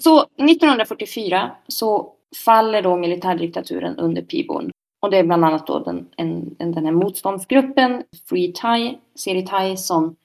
Så 0.00 0.20
1944 0.20 1.50
så 1.68 2.12
faller 2.44 2.82
då 2.82 2.96
militärdiktaturen 2.96 3.96
under 3.98 4.22
Pibon. 4.22 4.70
Och 5.00 5.10
det 5.10 5.16
är 5.16 5.24
bland 5.24 5.44
annat 5.44 5.66
då 5.66 5.78
den, 5.78 6.08
en, 6.16 6.56
den 6.58 6.84
här 6.84 6.92
motståndsgruppen 6.92 8.02
Free 8.28 8.52
Thai, 8.52 8.98
Seri 9.14 9.46
Thai, 9.46 9.76
som 9.76 10.16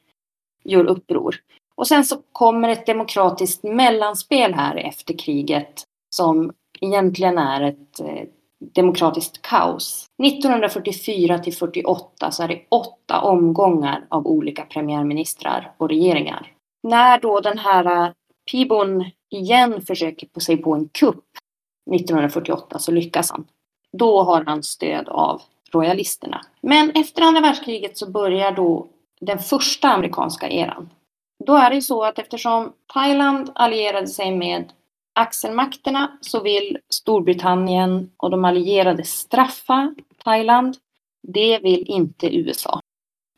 gör 0.63 0.85
uppror. 0.85 1.35
Och 1.81 1.87
sen 1.87 2.05
så 2.05 2.17
kommer 2.31 2.69
ett 2.69 2.85
demokratiskt 2.85 3.63
mellanspel 3.63 4.53
här 4.53 4.75
efter 4.75 5.17
kriget 5.17 5.83
som 6.15 6.51
egentligen 6.81 7.37
är 7.37 7.61
ett 7.61 7.99
eh, 7.99 8.27
demokratiskt 8.59 9.41
kaos. 9.41 10.05
1944 10.23 11.39
till 11.39 11.53
48 11.53 12.31
så 12.31 12.43
är 12.43 12.47
det 12.47 12.61
åtta 12.69 13.21
omgångar 13.21 14.05
av 14.09 14.27
olika 14.27 14.65
premiärministrar 14.65 15.71
och 15.77 15.89
regeringar. 15.89 16.51
När 16.83 17.19
då 17.19 17.39
den 17.39 17.57
här 17.57 17.85
eh, 17.85 18.11
Pibon 18.51 19.05
igen 19.29 19.81
försöker 19.81 20.27
på 20.27 20.39
sig 20.39 20.57
på 20.57 20.73
en 20.73 20.89
kupp 20.89 21.25
1948 21.95 22.79
så 22.79 22.91
lyckas 22.91 23.31
han. 23.31 23.45
Då 23.97 24.23
har 24.23 24.43
han 24.45 24.63
stöd 24.63 25.09
av 25.09 25.41
royalisterna. 25.71 26.41
Men 26.61 26.91
efter 26.91 27.21
andra 27.21 27.41
världskriget 27.41 27.97
så 27.97 28.11
börjar 28.11 28.51
då 28.51 28.87
den 29.21 29.39
första 29.39 29.89
amerikanska 29.89 30.49
eran. 30.49 30.89
Då 31.45 31.55
är 31.55 31.69
det 31.69 31.75
ju 31.75 31.81
så 31.81 32.03
att 32.03 32.19
eftersom 32.19 32.73
Thailand 32.93 33.51
allierade 33.55 34.07
sig 34.07 34.35
med 34.35 34.73
axelmakterna 35.15 36.17
så 36.21 36.39
vill 36.39 36.77
Storbritannien 36.89 38.11
och 38.17 38.29
de 38.29 38.45
allierade 38.45 39.03
straffa 39.03 39.95
Thailand. 40.23 40.77
Det 41.27 41.59
vill 41.59 41.85
inte 41.87 42.35
USA. 42.35 42.79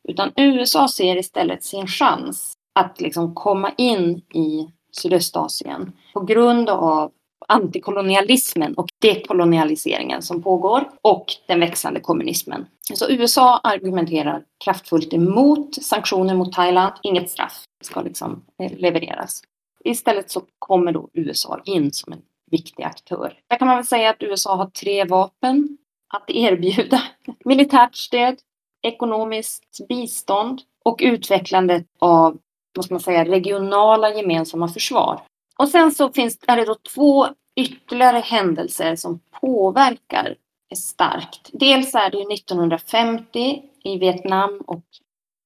Utan 0.07 0.31
USA 0.35 0.87
ser 0.87 1.15
istället 1.15 1.63
sin 1.63 1.87
chans 1.87 2.53
att 2.75 3.01
liksom 3.01 3.35
komma 3.35 3.71
in 3.77 4.21
i 4.33 4.67
Sydöstasien 4.91 5.91
på 6.13 6.19
grund 6.19 6.69
av 6.69 7.11
antikolonialismen 7.47 8.73
och 8.73 8.87
dekolonialiseringen 9.01 10.21
som 10.21 10.43
pågår 10.43 10.89
och 11.01 11.25
den 11.47 11.59
växande 11.59 11.99
kommunismen. 11.99 12.65
Så 12.93 13.09
USA 13.09 13.57
argumenterar 13.57 14.43
kraftfullt 14.65 15.13
emot 15.13 15.83
sanktioner 15.83 16.35
mot 16.35 16.53
Thailand. 16.53 16.93
Inget 17.03 17.29
straff 17.29 17.63
ska 17.83 18.01
liksom 18.01 18.45
eh, 18.59 18.77
levereras. 18.77 19.41
Istället 19.83 20.31
så 20.31 20.41
kommer 20.59 20.91
då 20.91 21.09
USA 21.13 21.61
in 21.65 21.91
som 21.91 22.13
en 22.13 22.21
viktig 22.51 22.83
aktör. 22.83 23.33
Där 23.49 23.57
kan 23.57 23.67
man 23.67 23.77
väl 23.77 23.85
säga 23.85 24.09
att 24.09 24.23
USA 24.23 24.55
har 24.55 24.65
tre 24.65 25.05
vapen 25.05 25.77
att 26.13 26.29
erbjuda. 26.29 27.01
Militärt 27.45 27.95
stöd, 27.95 28.35
ekonomiskt 28.81 29.87
bistånd 29.87 30.61
och 30.85 30.99
utvecklandet 31.03 31.85
av 31.99 32.37
måste 32.77 32.93
man 32.93 32.99
säga, 32.99 33.25
regionala 33.25 34.13
gemensamma 34.13 34.67
försvar. 34.67 35.21
Och 35.59 35.69
sen 35.69 35.91
så 35.91 36.11
finns 36.11 36.39
är 36.47 36.57
det 36.57 36.65
då 36.65 36.75
två 36.95 37.27
ytterligare 37.55 38.19
händelser 38.19 38.95
som 38.95 39.19
påverkar 39.41 40.35
starkt. 40.75 41.49
Dels 41.53 41.95
är 41.95 42.09
det 42.09 42.33
1950 42.33 43.61
i 43.83 43.97
Vietnam 43.97 44.61
och 44.67 44.83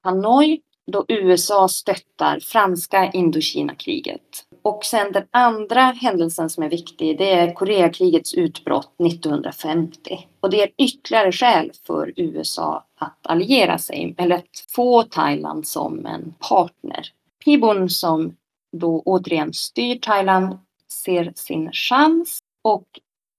Hanoi 0.03 0.61
då 0.91 1.05
USA 1.07 1.67
stöttar 1.67 2.39
franska 2.39 3.11
Indokina-kriget. 3.11 4.43
Och 4.61 4.85
sen 4.85 5.11
den 5.11 5.25
andra 5.31 5.81
händelsen 5.81 6.49
som 6.49 6.63
är 6.63 6.69
viktig, 6.69 7.17
det 7.17 7.33
är 7.33 7.53
Koreakrigets 7.53 8.33
utbrott 8.33 8.95
1950. 8.99 10.27
Och 10.39 10.49
det 10.49 10.61
är 10.63 10.69
ytterligare 10.77 11.31
skäl 11.31 11.71
för 11.87 12.13
USA 12.15 12.85
att 12.99 13.27
alliera 13.27 13.77
sig, 13.77 14.15
eller 14.17 14.35
att 14.35 14.65
få 14.75 15.03
Thailand 15.03 15.67
som 15.67 16.05
en 16.05 16.33
partner. 16.49 17.07
Pibon 17.45 17.89
som 17.89 18.35
då 18.71 19.01
återigen 19.05 19.53
styr 19.53 19.99
Thailand 19.99 20.59
ser 20.87 21.33
sin 21.35 21.71
chans 21.71 22.39
och 22.61 22.87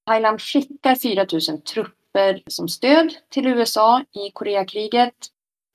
Thailand 0.07 0.41
skickar 0.41 0.95
4000 0.95 1.61
trupper 1.61 2.43
som 2.47 2.69
stöd 2.69 3.15
till 3.29 3.47
USA 3.47 4.05
i 4.13 4.31
Koreakriget 4.31 5.15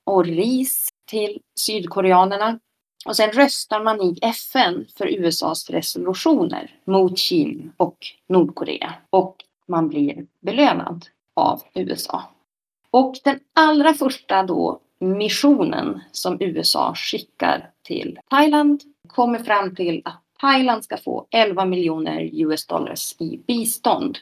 och 0.04 0.24
ris 0.24 0.88
till 1.06 1.40
sydkoreanerna. 1.58 2.58
Och 3.06 3.16
sen 3.16 3.32
röstar 3.32 3.84
man 3.84 4.00
i 4.00 4.18
FN 4.22 4.86
för 4.96 5.06
USAs 5.06 5.70
resolutioner 5.70 6.78
mot 6.84 7.18
Kina 7.18 7.72
och 7.76 7.98
Nordkorea. 8.28 8.94
Och 9.10 9.36
man 9.66 9.88
blir 9.88 10.26
belönad 10.40 11.06
av 11.34 11.62
USA. 11.74 12.22
Och 12.90 13.14
den 13.24 13.40
allra 13.52 13.94
första 13.94 14.42
då 14.42 14.80
missionen 14.98 16.00
som 16.12 16.36
USA 16.40 16.94
skickar 16.94 17.70
till 17.82 18.18
Thailand 18.30 18.82
kommer 19.08 19.38
fram 19.38 19.74
till 19.74 20.02
att 20.04 20.22
Thailand 20.40 20.84
ska 20.84 20.96
få 20.96 21.26
11 21.30 21.64
miljoner 21.64 22.30
US 22.32 22.66
dollars 22.66 23.14
i 23.18 23.36
bistånd. 23.46 24.18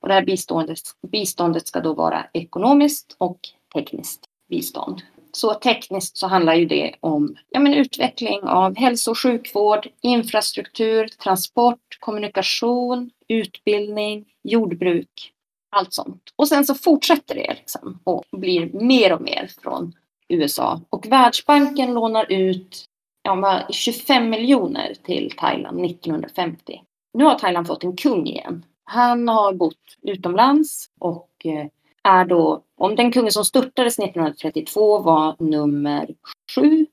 Och 0.00 0.08
det 0.08 0.14
här 0.14 0.24
biståndet, 0.24 0.78
biståndet 1.08 1.66
ska 1.66 1.80
då 1.80 1.94
vara 1.94 2.26
ekonomiskt 2.32 3.16
och 3.18 3.38
tekniskt 3.74 4.24
bistånd. 4.48 5.02
Så 5.32 5.54
tekniskt 5.54 6.16
så 6.16 6.26
handlar 6.26 6.54
ju 6.54 6.64
det 6.66 6.94
om 7.00 7.36
ja, 7.50 7.60
men 7.60 7.74
utveckling 7.74 8.42
av 8.42 8.76
hälso 8.76 9.10
och 9.10 9.18
sjukvård, 9.18 9.88
infrastruktur, 10.00 11.08
transport, 11.08 11.98
kommunikation, 12.00 13.10
utbildning, 13.28 14.24
jordbruk, 14.42 15.32
allt 15.70 15.92
sånt. 15.92 16.22
Och 16.36 16.48
sen 16.48 16.64
så 16.64 16.74
fortsätter 16.74 17.34
det 17.34 17.54
liksom 17.58 17.98
och 18.04 18.24
blir 18.32 18.70
mer 18.72 19.12
och 19.12 19.20
mer 19.20 19.50
från 19.62 19.92
USA. 20.28 20.80
Och 20.90 21.06
Världsbanken 21.06 21.94
lånar 21.94 22.32
ut 22.32 22.87
ja, 23.28 23.66
25 23.70 24.30
miljoner 24.30 24.94
till 25.04 25.30
Thailand 25.36 25.84
1950. 25.84 26.82
Nu 27.14 27.24
har 27.24 27.34
Thailand 27.34 27.66
fått 27.66 27.84
en 27.84 27.96
kung 27.96 28.26
igen. 28.26 28.64
Han 28.84 29.28
har 29.28 29.52
bott 29.52 29.96
utomlands 30.02 30.90
och 30.98 31.30
eh, 31.44 31.66
är 32.02 32.24
då, 32.24 32.62
om 32.76 32.96
den 32.96 33.12
kungen 33.12 33.32
som 33.32 33.44
störtades 33.44 33.98
1932 33.98 34.98
var 34.98 35.36
nummer 35.38 36.14
sju, 36.54 36.86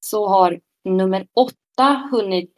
så 0.00 0.28
har 0.28 0.60
nummer 0.84 1.26
åtta 1.36 2.08
hunnit 2.10 2.54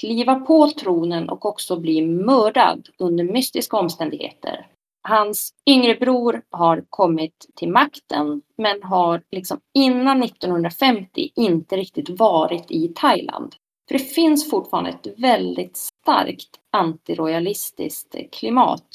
kliva 0.00 0.34
på 0.34 0.70
tronen 0.70 1.28
och 1.28 1.46
också 1.46 1.76
bli 1.76 2.02
mördad 2.02 2.88
under 2.98 3.24
mystiska 3.24 3.76
omständigheter. 3.76 4.66
Hans 5.08 5.54
yngre 5.66 5.94
bror 5.94 6.42
har 6.50 6.84
kommit 6.90 7.46
till 7.56 7.68
makten 7.68 8.42
men 8.58 8.82
har 8.82 9.22
liksom 9.30 9.60
innan 9.74 10.22
1950 10.22 11.30
inte 11.36 11.76
riktigt 11.76 12.10
varit 12.10 12.70
i 12.70 12.88
Thailand. 12.88 13.54
För 13.88 13.98
det 13.98 14.04
finns 14.04 14.50
fortfarande 14.50 14.90
ett 14.90 15.06
väldigt 15.18 15.76
starkt 15.76 16.48
antirojalistiskt 16.72 18.16
klimat 18.32 18.86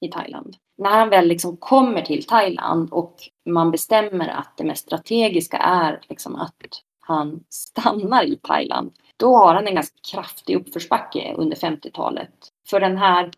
i 0.00 0.08
Thailand. 0.08 0.56
När 0.78 0.90
han 0.90 1.08
väl 1.08 1.28
liksom 1.28 1.56
kommer 1.56 2.02
till 2.02 2.26
Thailand 2.26 2.92
och 2.92 3.16
man 3.50 3.70
bestämmer 3.70 4.28
att 4.28 4.56
det 4.56 4.64
mest 4.64 4.84
strategiska 4.84 5.56
är 5.56 6.00
liksom 6.08 6.34
att 6.34 6.82
han 7.00 7.44
stannar 7.48 8.24
i 8.24 8.36
Thailand, 8.36 8.92
då 9.16 9.36
har 9.36 9.54
han 9.54 9.66
en 9.66 9.74
ganska 9.74 9.96
kraftig 10.12 10.56
uppförsbacke 10.56 11.34
under 11.36 11.56
50-talet. 11.56 12.34
För 12.68 12.80
den 12.80 12.96
här 12.96 13.30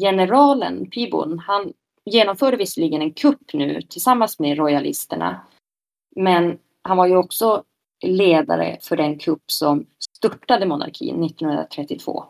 generalen 0.00 0.90
Pibon, 0.90 1.38
han 1.38 1.72
genomförde 2.04 2.56
visserligen 2.56 3.02
en 3.02 3.12
kupp 3.12 3.52
nu 3.52 3.82
tillsammans 3.82 4.38
med 4.38 4.58
royalisterna. 4.58 5.40
Men 6.16 6.58
han 6.82 6.96
var 6.96 7.06
ju 7.06 7.16
också 7.16 7.62
ledare 8.04 8.78
för 8.80 8.96
den 8.96 9.18
kupp 9.18 9.42
som 9.46 9.86
störtade 10.16 10.66
monarkin 10.66 11.24
1932. 11.24 12.24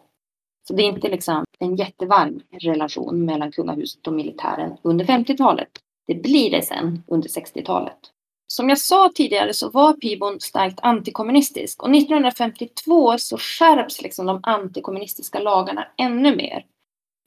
Så 0.69 0.75
det 0.75 0.83
är 0.83 0.87
inte 0.87 1.09
liksom 1.09 1.45
en 1.59 1.77
jättevarm 1.77 2.41
relation 2.51 3.25
mellan 3.25 3.53
kungahuset 3.53 4.07
och 4.07 4.13
militären 4.13 4.77
under 4.83 5.05
50-talet. 5.05 5.69
Det 6.07 6.15
blir 6.15 6.51
det 6.51 6.63
sen 6.63 7.03
under 7.07 7.29
60-talet. 7.29 7.99
Som 8.47 8.69
jag 8.69 8.79
sa 8.79 9.11
tidigare 9.15 9.55
så 9.55 9.71
var 9.71 9.93
Pibon 9.93 10.41
starkt 10.41 10.81
antikommunistisk 10.83 11.83
och 11.83 11.95
1952 11.95 13.19
så 13.19 13.39
skärps 13.39 14.03
liksom 14.03 14.27
de 14.27 14.41
antikommunistiska 14.43 15.39
lagarna 15.39 15.87
ännu 15.97 16.37
mer. 16.37 16.67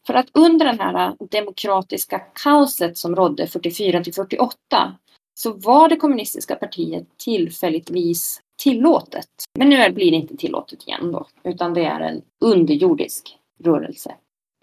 För 0.07 0.13
att 0.13 0.29
under 0.33 0.65
det 0.65 0.83
här 0.83 1.07
äh, 1.07 1.13
demokratiska 1.31 2.19
kaoset 2.19 2.97
som 2.97 3.15
rådde 3.15 3.47
44 3.47 4.03
till 4.03 4.13
48 4.13 4.95
så 5.33 5.53
var 5.53 5.89
det 5.89 5.95
kommunistiska 5.95 6.55
partiet 6.55 7.07
tillfälligtvis 7.17 8.41
tillåtet. 8.61 9.29
Men 9.57 9.69
nu 9.69 9.89
blir 9.89 10.11
det 10.11 10.17
inte 10.17 10.37
tillåtet 10.37 10.87
igen 10.87 11.11
då, 11.11 11.27
utan 11.43 11.73
det 11.73 11.85
är 11.85 11.99
en 11.99 12.21
underjordisk 12.41 13.37
rörelse. 13.63 14.15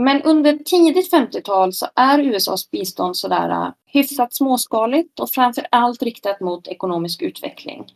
Men 0.02 0.22
under 0.22 0.56
tidigt 0.56 1.12
50-tal 1.12 1.72
så 1.72 1.86
är 1.94 2.18
USAs 2.18 2.70
bistånd 2.70 3.16
sådär 3.16 3.50
äh, 3.50 3.72
hyfsat 3.86 4.34
småskaligt 4.34 5.20
och 5.20 5.30
framför 5.30 5.66
allt 5.70 6.02
riktat 6.02 6.40
mot 6.40 6.68
ekonomisk 6.68 7.22
utveckling. 7.22 7.86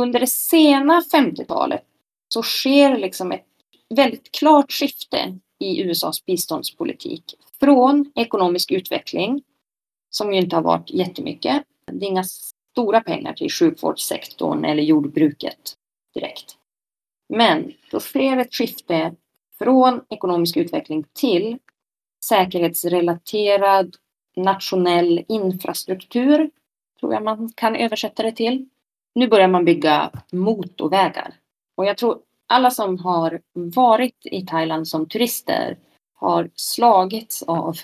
Under 0.00 0.20
det 0.20 0.30
sena 0.30 1.02
50-talet 1.12 1.84
så 2.28 2.42
sker 2.42 2.98
liksom 2.98 3.32
ett 3.32 3.49
väldigt 3.94 4.32
klart 4.32 4.72
skifte 4.72 5.38
i 5.58 5.82
USAs 5.82 6.24
biståndspolitik. 6.24 7.34
Från 7.60 8.12
ekonomisk 8.14 8.72
utveckling, 8.72 9.42
som 10.10 10.32
ju 10.32 10.40
inte 10.40 10.56
har 10.56 10.62
varit 10.62 10.90
jättemycket. 10.90 11.62
Det 11.86 12.06
är 12.06 12.10
inga 12.10 12.24
stora 12.24 13.00
pengar 13.00 13.32
till 13.32 13.50
sjukvårdssektorn 13.50 14.64
eller 14.64 14.82
jordbruket 14.82 15.74
direkt. 16.14 16.56
Men 17.28 17.72
då 17.90 18.00
sker 18.00 18.36
ett 18.36 18.54
skifte 18.54 19.14
från 19.58 20.00
ekonomisk 20.10 20.56
utveckling 20.56 21.04
till 21.12 21.58
säkerhetsrelaterad 22.24 23.96
nationell 24.36 25.24
infrastruktur, 25.28 26.50
tror 27.00 27.14
jag 27.14 27.22
man 27.22 27.52
kan 27.52 27.76
översätta 27.76 28.22
det 28.22 28.32
till. 28.32 28.68
Nu 29.14 29.28
börjar 29.28 29.48
man 29.48 29.64
bygga 29.64 30.10
motorvägar. 30.32 31.34
Och 31.76 31.86
jag 31.86 31.96
tror 31.96 32.18
alla 32.50 32.70
som 32.70 32.98
har 32.98 33.40
varit 33.52 34.16
i 34.22 34.46
Thailand 34.46 34.88
som 34.88 35.08
turister 35.08 35.78
har 36.14 36.50
slagits 36.54 37.42
av 37.42 37.76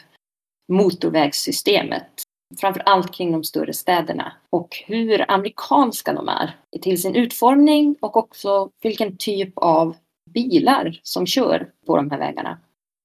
motorvägssystemet. 0.73 2.23
Framför 2.61 2.81
allt 2.81 3.15
kring 3.15 3.33
de 3.33 3.45
större 3.45 3.73
städerna 3.73 4.33
och 4.51 4.83
hur 4.87 5.31
amerikanska 5.31 6.13
de 6.13 6.29
är 6.29 6.57
till 6.83 7.03
sin 7.03 7.15
utformning 7.15 7.97
och 8.01 8.17
också 8.17 8.71
vilken 8.83 9.17
typ 9.17 9.53
av 9.57 9.97
bilar 10.31 11.01
som 11.03 11.27
kör 11.27 11.71
på 11.87 11.97
de 11.97 12.11
här 12.11 12.19
vägarna. 12.19 12.59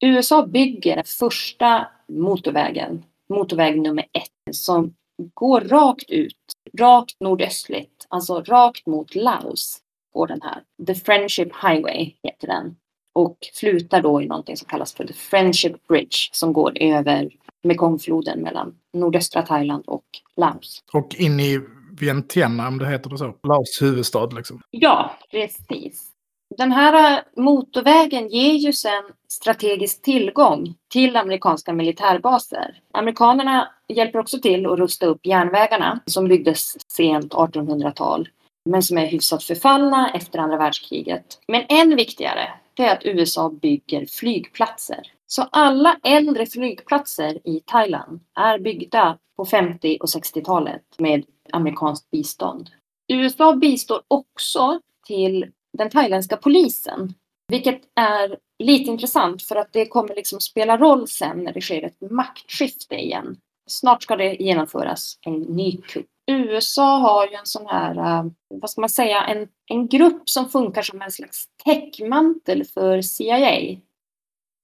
USA 0.04 0.46
bygger 0.46 0.96
den 0.96 1.06
första 1.06 1.88
motorvägen, 2.08 3.06
motorväg 3.30 3.82
nummer 3.82 4.04
ett, 4.04 4.56
som 4.56 4.94
går 5.34 5.62
rakt 5.62 6.10
ut, 6.10 6.38
rakt 6.80 7.16
nordöstligt, 7.20 8.06
alltså 8.10 8.42
rakt 8.42 8.88
mot 8.88 9.16
Laos 9.16 9.82
på 10.14 10.26
den 10.26 10.42
här. 10.42 10.64
The 10.88 10.96
Friendship 10.96 11.50
Highway 11.64 12.14
heter 12.24 12.48
den. 12.48 12.76
Och 13.14 13.38
slutar 13.54 14.02
då 14.02 14.22
i 14.22 14.28
någonting 14.28 14.58
som 14.58 14.68
kallas 14.68 14.94
för 14.94 15.06
The 15.06 15.14
Friendship 15.14 15.88
Bridge 15.88 16.18
som 16.32 16.54
går 16.54 16.78
över 16.82 17.30
Mekongfloden 17.64 18.40
mellan 18.40 18.76
nordöstra 18.94 19.42
Thailand 19.42 19.84
och 19.88 20.06
Laos. 20.38 20.84
Och 20.94 21.16
in 21.16 21.40
i 21.40 21.60
Vientiane, 22.00 22.68
om 22.68 22.78
det 22.78 22.90
heter 22.90 23.10
det 23.10 23.18
så. 23.18 23.36
Laos 23.44 23.82
huvudstad 23.82 24.26
liksom. 24.26 24.62
Ja, 24.72 25.18
precis. 25.32 26.12
Den 26.58 26.72
här 26.72 27.24
motorvägen 27.38 28.28
ger 28.28 28.54
ju 28.54 28.74
sen 28.74 29.04
strategisk 29.30 30.02
tillgång 30.02 30.76
till 30.90 31.16
amerikanska 31.16 31.74
militärbaser. 31.74 32.80
Amerikanerna 32.94 33.72
hjälper 33.88 34.20
också 34.20 34.40
till 34.40 34.66
att 34.66 34.80
rusta 34.80 35.06
upp 35.06 35.26
järnvägarna 35.26 36.00
som 36.06 36.28
byggdes 36.28 36.92
sent 36.92 37.34
1800-tal 37.34 38.30
men 38.70 38.84
som 38.84 38.98
är 38.98 39.06
hyfsat 39.06 39.44
förfallna 39.44 40.12
efter 40.14 40.40
andra 40.40 40.58
världskriget. 40.58 41.40
Men 41.48 41.66
än 41.70 41.96
viktigare, 41.96 42.50
det 42.74 42.84
är 42.84 42.94
att 42.94 43.06
USA 43.06 43.50
bygger 43.50 44.06
flygplatser. 44.06 45.12
Så 45.28 45.42
alla 45.52 45.98
äldre 46.04 46.46
flygplatser 46.46 47.48
i 47.48 47.60
Thailand 47.66 48.20
är 48.40 48.60
byggda 48.60 49.18
på 49.38 49.46
50 49.46 49.98
och 50.02 50.08
60-talet 50.08 50.84
med 50.98 51.26
amerikanskt 51.52 52.12
bistånd. 52.12 52.70
USA 53.08 53.54
bistår 53.56 54.02
också 54.08 54.80
till 55.08 55.52
den 55.78 55.90
thailändska 55.90 56.38
polisen, 56.38 57.14
vilket 57.48 57.82
är 57.96 58.38
lite 58.64 58.92
intressant 58.92 59.44
för 59.44 59.56
att 59.56 59.74
det 59.74 59.86
kommer 59.86 60.16
liksom 60.16 60.40
spela 60.40 60.78
roll 60.78 61.08
sen 61.08 61.44
när 61.44 61.54
det 61.54 61.62
sker 61.62 61.84
ett 61.84 62.12
maktskifte 62.12 62.96
igen. 62.96 63.38
Snart 63.70 64.04
ska 64.04 64.16
det 64.16 64.34
genomföras 64.34 65.18
en 65.26 65.40
ny 65.40 65.78
kupp. 65.78 66.06
USA 66.32 66.98
har 66.98 67.28
ju 67.28 67.34
en 67.34 67.46
sån 67.46 67.68
här, 67.68 67.98
eh, 67.98 68.32
vad 68.48 68.70
ska 68.70 68.82
man 68.82 68.90
säga, 68.90 69.24
en, 69.26 69.48
en 69.66 69.88
grupp 69.88 70.30
som 70.30 70.50
funkar 70.50 70.82
som 70.82 71.02
en 71.02 71.12
slags 71.12 71.46
täckmantel 71.66 72.64
för 72.64 73.02
CIA. 73.02 73.78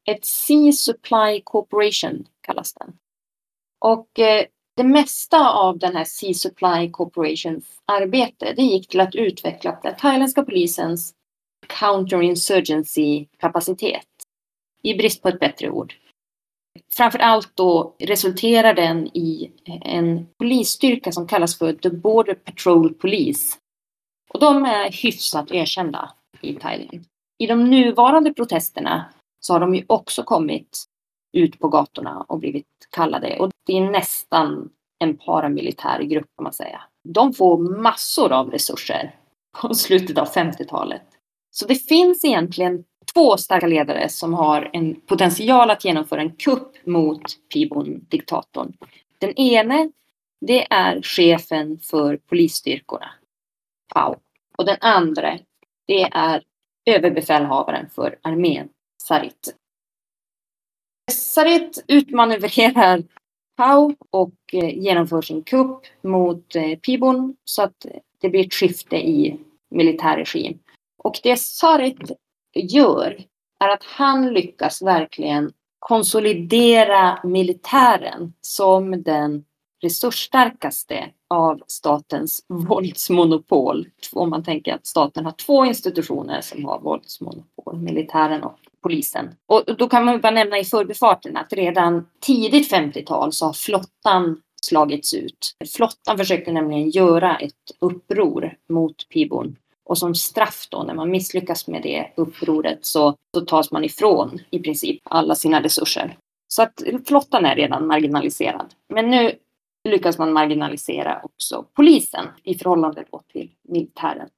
Ett 0.10 0.26
Sea 0.26 0.72
Supply 0.72 1.42
Corporation 1.44 2.28
kallas 2.42 2.74
den. 2.74 2.98
Och 3.80 4.20
eh, 4.20 4.46
det 4.76 4.84
mesta 4.84 5.50
av 5.50 5.78
den 5.78 5.96
här 5.96 6.06
Sea 6.06 6.34
Supply 6.34 6.92
Corporations 6.92 7.66
arbete 7.86 8.54
det 8.56 8.62
gick 8.62 8.90
till 8.90 9.00
att 9.00 9.16
utveckla 9.16 9.80
den 9.84 9.96
thailändska 9.96 10.44
polisens 10.44 11.14
counterinsurgency 11.68 13.26
kapacitet. 13.38 14.08
I 14.84 14.94
brist 14.94 15.22
på 15.22 15.30
ett 15.30 15.40
bättre 15.40 15.70
ord. 15.70 15.94
Framför 16.92 17.20
allt 17.20 17.52
då 17.56 17.96
resulterar 18.00 18.74
den 18.74 19.08
i 19.08 19.52
en 19.66 20.28
polisstyrka 20.38 21.12
som 21.12 21.28
kallas 21.28 21.58
för 21.58 21.74
The 21.74 21.90
Border 21.90 22.34
Patrol 22.34 22.94
Police. 22.94 23.58
Och 24.34 24.40
de 24.40 24.66
är 24.66 24.92
hyfsat 24.92 25.52
erkända 25.52 26.12
i 26.42 26.54
Thailand. 26.54 27.06
I 27.40 27.48
de 27.48 27.70
nuvarande 27.70 28.34
protesterna 28.34 29.06
så 29.40 29.54
har 29.54 29.60
de 29.60 29.76
ju 29.76 29.84
också 29.88 30.24
kommit 30.24 30.84
ut 31.34 31.60
på 31.60 31.68
gatorna 31.68 32.26
och 32.28 32.40
blivit 32.40 32.66
kallade. 32.92 33.40
Och 33.40 33.52
det 33.66 33.78
är 33.78 33.92
nästan 33.92 34.70
en 35.00 35.18
paramilitär 35.18 36.02
grupp 36.02 36.28
kan 36.36 36.44
man 36.44 36.54
säga. 36.54 36.82
De 37.04 37.34
får 37.34 37.82
massor 37.82 38.32
av 38.32 38.52
resurser 38.52 39.16
på 39.62 39.74
slutet 39.74 40.18
av 40.18 40.28
50-talet. 40.28 41.04
Så 41.52 41.68
det 41.68 41.76
finns 41.76 42.26
egentligen 42.26 42.84
två 43.18 43.38
starka 43.38 43.68
ledare 43.68 44.10
som 44.10 44.34
har 44.34 44.70
en 44.74 45.02
potential 45.02 45.70
att 45.70 45.86
genomföra 45.86 46.22
en 46.22 46.32
kupp 46.32 46.88
mot 46.88 47.22
Pibon-diktatorn. 47.54 48.74
Den 49.18 49.40
ene, 49.40 49.92
det 50.42 50.74
är 50.74 51.02
chefen 51.02 51.80
för 51.80 52.18
polisstyrkorna, 52.18 53.10
Pau. 53.94 54.16
Och 54.58 54.66
den 54.66 54.78
andra, 54.82 55.40
det 55.86 56.02
är 56.02 56.44
överbefälhavaren 56.86 57.90
för 57.90 58.20
armén, 58.22 58.70
Sarit. 59.04 59.56
Sarit 61.12 61.86
utmanövrerar 61.88 63.04
Pau 63.56 63.96
och 64.10 64.36
eh, 64.54 64.78
genomför 64.78 65.22
sin 65.22 65.44
kupp 65.44 65.82
mot 66.02 66.56
eh, 66.56 66.80
Pibon 66.80 67.36
så 67.44 67.64
att 67.64 67.86
det 68.22 68.30
blir 68.30 68.46
ett 68.46 68.54
skifte 68.54 68.96
i 68.96 69.40
militärregim. 69.70 70.60
Och 70.98 71.20
det 71.24 71.38
Sarit 71.38 72.12
gör 72.54 73.24
är 73.60 73.70
att 73.70 73.84
han 73.84 74.34
lyckas 74.34 74.82
verkligen 74.82 75.52
konsolidera 75.80 77.20
militären 77.24 78.34
som 78.42 79.04
den 79.04 79.44
resursstarkaste 79.82 81.10
av 81.30 81.62
statens 81.68 82.46
våldsmonopol. 82.48 83.88
Om 84.14 84.30
man 84.30 84.44
tänker 84.44 84.74
att 84.74 84.88
staten 84.88 85.26
har 85.26 85.32
två 85.32 85.66
institutioner 85.66 86.42
som 86.42 86.66
har 86.66 86.80
våldsmonopol, 86.80 87.78
militären 87.78 88.44
och 88.44 88.60
polisen. 88.82 89.36
Och 89.46 89.64
då 89.78 89.90
kan 89.90 90.06
man 90.06 90.22
bara 90.22 90.32
nämna 90.32 90.58
i 90.60 90.64
förbifarten 90.64 91.38
att 91.38 91.54
redan 91.54 92.08
tidigt 92.22 92.72
50-tal 92.72 93.34
så 93.34 93.46
har 93.46 93.54
flottan 93.54 94.42
slagits 94.62 95.14
ut. 95.14 95.56
Flottan 95.76 96.18
försökte 96.18 96.52
nämligen 96.52 96.90
göra 96.90 97.38
ett 97.38 97.54
uppror 97.80 98.54
mot 98.70 99.10
Pibon 99.10 99.56
och 99.88 99.98
som 99.98 100.16
straff 100.16 100.68
då, 100.72 100.84
när 100.84 100.94
man 100.94 101.12
misslyckas 101.12 101.68
med 101.68 101.82
det 101.82 102.12
upproret 102.16 102.86
så, 102.86 103.16
så 103.36 103.42
tas 103.42 103.72
man 103.72 103.84
ifrån 103.84 104.40
i 104.50 104.60
princip 104.60 105.02
alla 105.04 105.36
sina 105.36 105.64
resurser. 105.64 106.18
Så 106.48 106.62
att 106.62 106.84
flottan 107.08 107.46
är 107.46 107.56
redan 107.56 107.88
marginaliserad. 107.88 108.74
Men 108.94 109.10
nu 109.10 109.32
lyckas 109.90 110.18
man 110.18 110.34
marginalisera 110.34 111.22
också 111.24 111.66
polisen 111.74 112.26
i 112.44 112.56
förhållande 112.56 113.06
till 113.32 113.52
militären. 113.68 114.30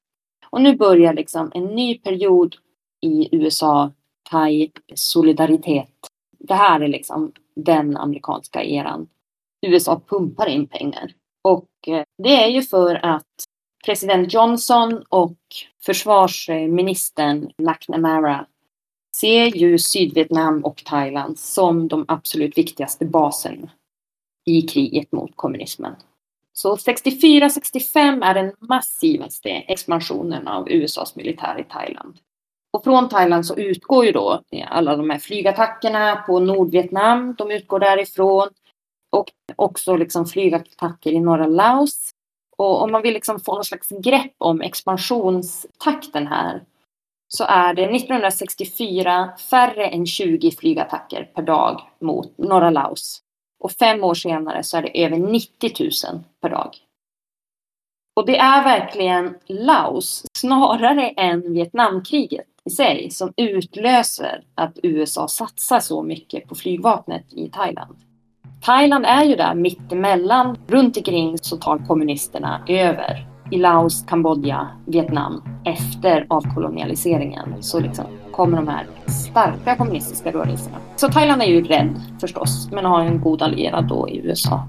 Och 0.50 0.62
nu 0.62 0.76
börjar 0.76 1.14
liksom 1.14 1.52
en 1.56 1.66
ny 1.66 1.98
period 1.98 2.56
i 3.02 3.36
USA, 3.36 3.92
Thai 4.30 4.72
solidaritet. 4.96 5.96
Det 6.40 6.54
här 6.54 6.80
är 6.80 6.88
liksom 6.88 7.32
den 7.56 7.98
amerikanska 7.98 8.64
eran. 8.64 9.08
USA 9.68 10.02
pumpar 10.08 10.48
in 10.48 10.68
pengar. 10.68 11.14
Och 11.42 11.70
eh, 11.88 12.04
det 12.24 12.44
är 12.44 12.48
ju 12.48 12.62
för 12.62 13.06
att 13.06 13.26
president 13.86 14.34
Johnson 14.34 15.04
och 15.10 15.38
försvarsministern 15.82 17.52
McNamara 17.58 18.46
ser 19.16 19.46
ju 19.46 19.78
Sydvietnam 19.78 20.66
och 20.66 20.84
Thailand 20.86 21.40
som 21.40 21.88
de 21.88 22.06
absolut 22.08 22.58
viktigaste 22.58 23.06
basen 23.06 23.70
i 24.46 24.62
kriget 24.62 25.12
mot 25.12 25.32
kommunismen. 25.36 25.96
Så 26.54 26.76
64-65 26.76 28.26
är 28.26 28.34
den 28.34 28.54
massivaste 28.60 29.50
expansionen 29.50 30.48
av 30.48 30.70
USAs 30.70 31.16
militär 31.16 31.60
i 31.60 31.64
Thailand. 31.64 32.18
Och 32.74 32.84
från 32.84 33.10
Thailand 33.10 33.46
så 33.46 33.56
utgår 33.56 34.06
ju 34.06 34.12
då 34.12 34.42
alla 34.68 34.96
de 34.96 35.10
här 35.10 35.20
flygattackerna 35.20 36.16
på 36.16 36.40
Nordvietnam, 36.40 37.36
de 37.38 37.52
utgår 37.52 37.80
därifrån. 37.80 38.50
Och 39.12 39.32
också 39.56 39.96
liksom 39.96 40.26
flygattacker 40.26 41.12
i 41.12 41.20
norra 41.20 41.48
Laos 41.48 42.12
och 42.60 42.82
om 42.82 42.92
man 42.92 43.02
vill 43.02 43.14
liksom 43.14 43.40
få 43.40 43.56
någon 43.56 43.64
slags 43.64 43.90
grepp 43.90 44.36
om 44.38 44.62
expansionstakten 44.62 46.28
här 46.28 46.64
så 47.28 47.44
är 47.44 47.74
det 47.74 47.84
1964 47.84 49.30
färre 49.50 49.88
än 49.88 50.06
20 50.06 50.52
flygattacker 50.52 51.24
per 51.24 51.42
dag 51.42 51.82
mot 52.02 52.38
norra 52.38 52.70
Laos. 52.70 53.22
Och 53.60 53.72
fem 53.72 54.04
år 54.04 54.14
senare 54.14 54.64
så 54.64 54.78
är 54.78 54.82
det 54.82 55.06
över 55.06 55.18
90 55.18 55.72
000 55.80 56.24
per 56.42 56.50
dag. 56.50 56.76
Och 58.16 58.26
det 58.26 58.38
är 58.38 58.64
verkligen 58.64 59.38
Laos, 59.48 60.26
snarare 60.38 61.10
än 61.10 61.54
Vietnamkriget 61.54 62.48
i 62.66 62.70
sig, 62.70 63.12
som 63.12 63.34
utlöser 63.38 64.44
att 64.56 64.80
USA 64.84 65.28
satsar 65.28 65.80
så 65.80 66.04
mycket 66.04 66.48
på 66.48 66.56
flygvapnet 66.56 67.34
i 67.34 67.50
Thailand. 67.50 68.09
Thailand 68.62 69.06
är 69.06 69.24
ju 69.24 69.36
där 69.36 69.56
mittemellan. 69.56 70.58
Runt 70.68 70.98
omkring 70.98 71.38
så 71.42 71.58
tar 71.58 71.78
kommunisterna 71.78 72.62
över. 72.68 73.28
I 73.52 73.58
Laos, 73.58 74.06
Kambodja, 74.08 74.68
Vietnam 74.86 75.44
efter 75.66 76.26
avkolonialiseringen 76.30 77.64
så 77.64 77.80
liksom 77.80 78.06
kommer 78.32 78.58
de 78.58 78.68
här 78.68 78.88
starka 79.08 79.76
kommunistiska 79.76 80.32
rörelserna. 80.32 80.78
Så 80.96 81.08
Thailand 81.10 81.42
är 81.42 81.46
ju 81.46 81.64
rädd 81.64 82.02
förstås, 82.22 82.70
men 82.72 82.86
har 82.86 83.02
en 83.02 83.22
god 83.22 83.42
allierad 83.42 83.88
då 83.88 84.10
i 84.10 84.18
USA. 84.18 84.68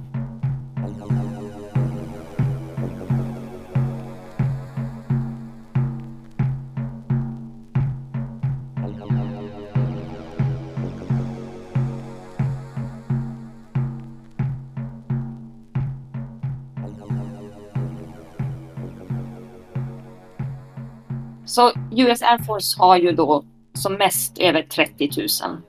Så 21.51 21.73
US 21.91 22.23
Air 22.23 22.39
Force 22.39 22.79
har 22.79 22.97
ju 22.97 23.13
då 23.13 23.45
som 23.75 23.95
mest 23.95 24.39
över 24.39 24.63
30 24.63 25.11
000 25.17 25.61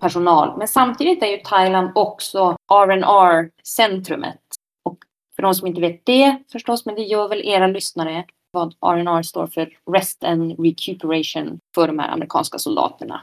personal. 0.00 0.58
Men 0.58 0.68
samtidigt 0.68 1.22
är 1.22 1.26
ju 1.26 1.36
Thailand 1.36 1.90
också 1.94 2.56
R&R 2.72 3.50
centrumet 3.64 4.40
Och 4.84 4.98
för 5.36 5.42
de 5.42 5.54
som 5.54 5.66
inte 5.66 5.80
vet 5.80 6.06
det 6.06 6.42
förstås, 6.52 6.86
men 6.86 6.94
det 6.94 7.02
gör 7.02 7.28
väl 7.28 7.42
era 7.44 7.66
lyssnare, 7.66 8.24
vad 8.50 8.74
R&R 8.86 9.22
står 9.22 9.46
för 9.46 9.70
Rest 9.92 10.24
and 10.24 10.60
Recuperation 10.60 11.60
för 11.74 11.86
de 11.86 11.98
här 11.98 12.08
amerikanska 12.08 12.58
soldaterna. 12.58 13.22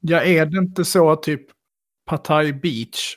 Ja, 0.00 0.22
är 0.22 0.46
det 0.46 0.58
inte 0.58 0.84
så 0.84 1.10
att 1.10 1.22
typ 1.22 1.46
Pattaya 2.06 2.52
Beach 2.52 3.16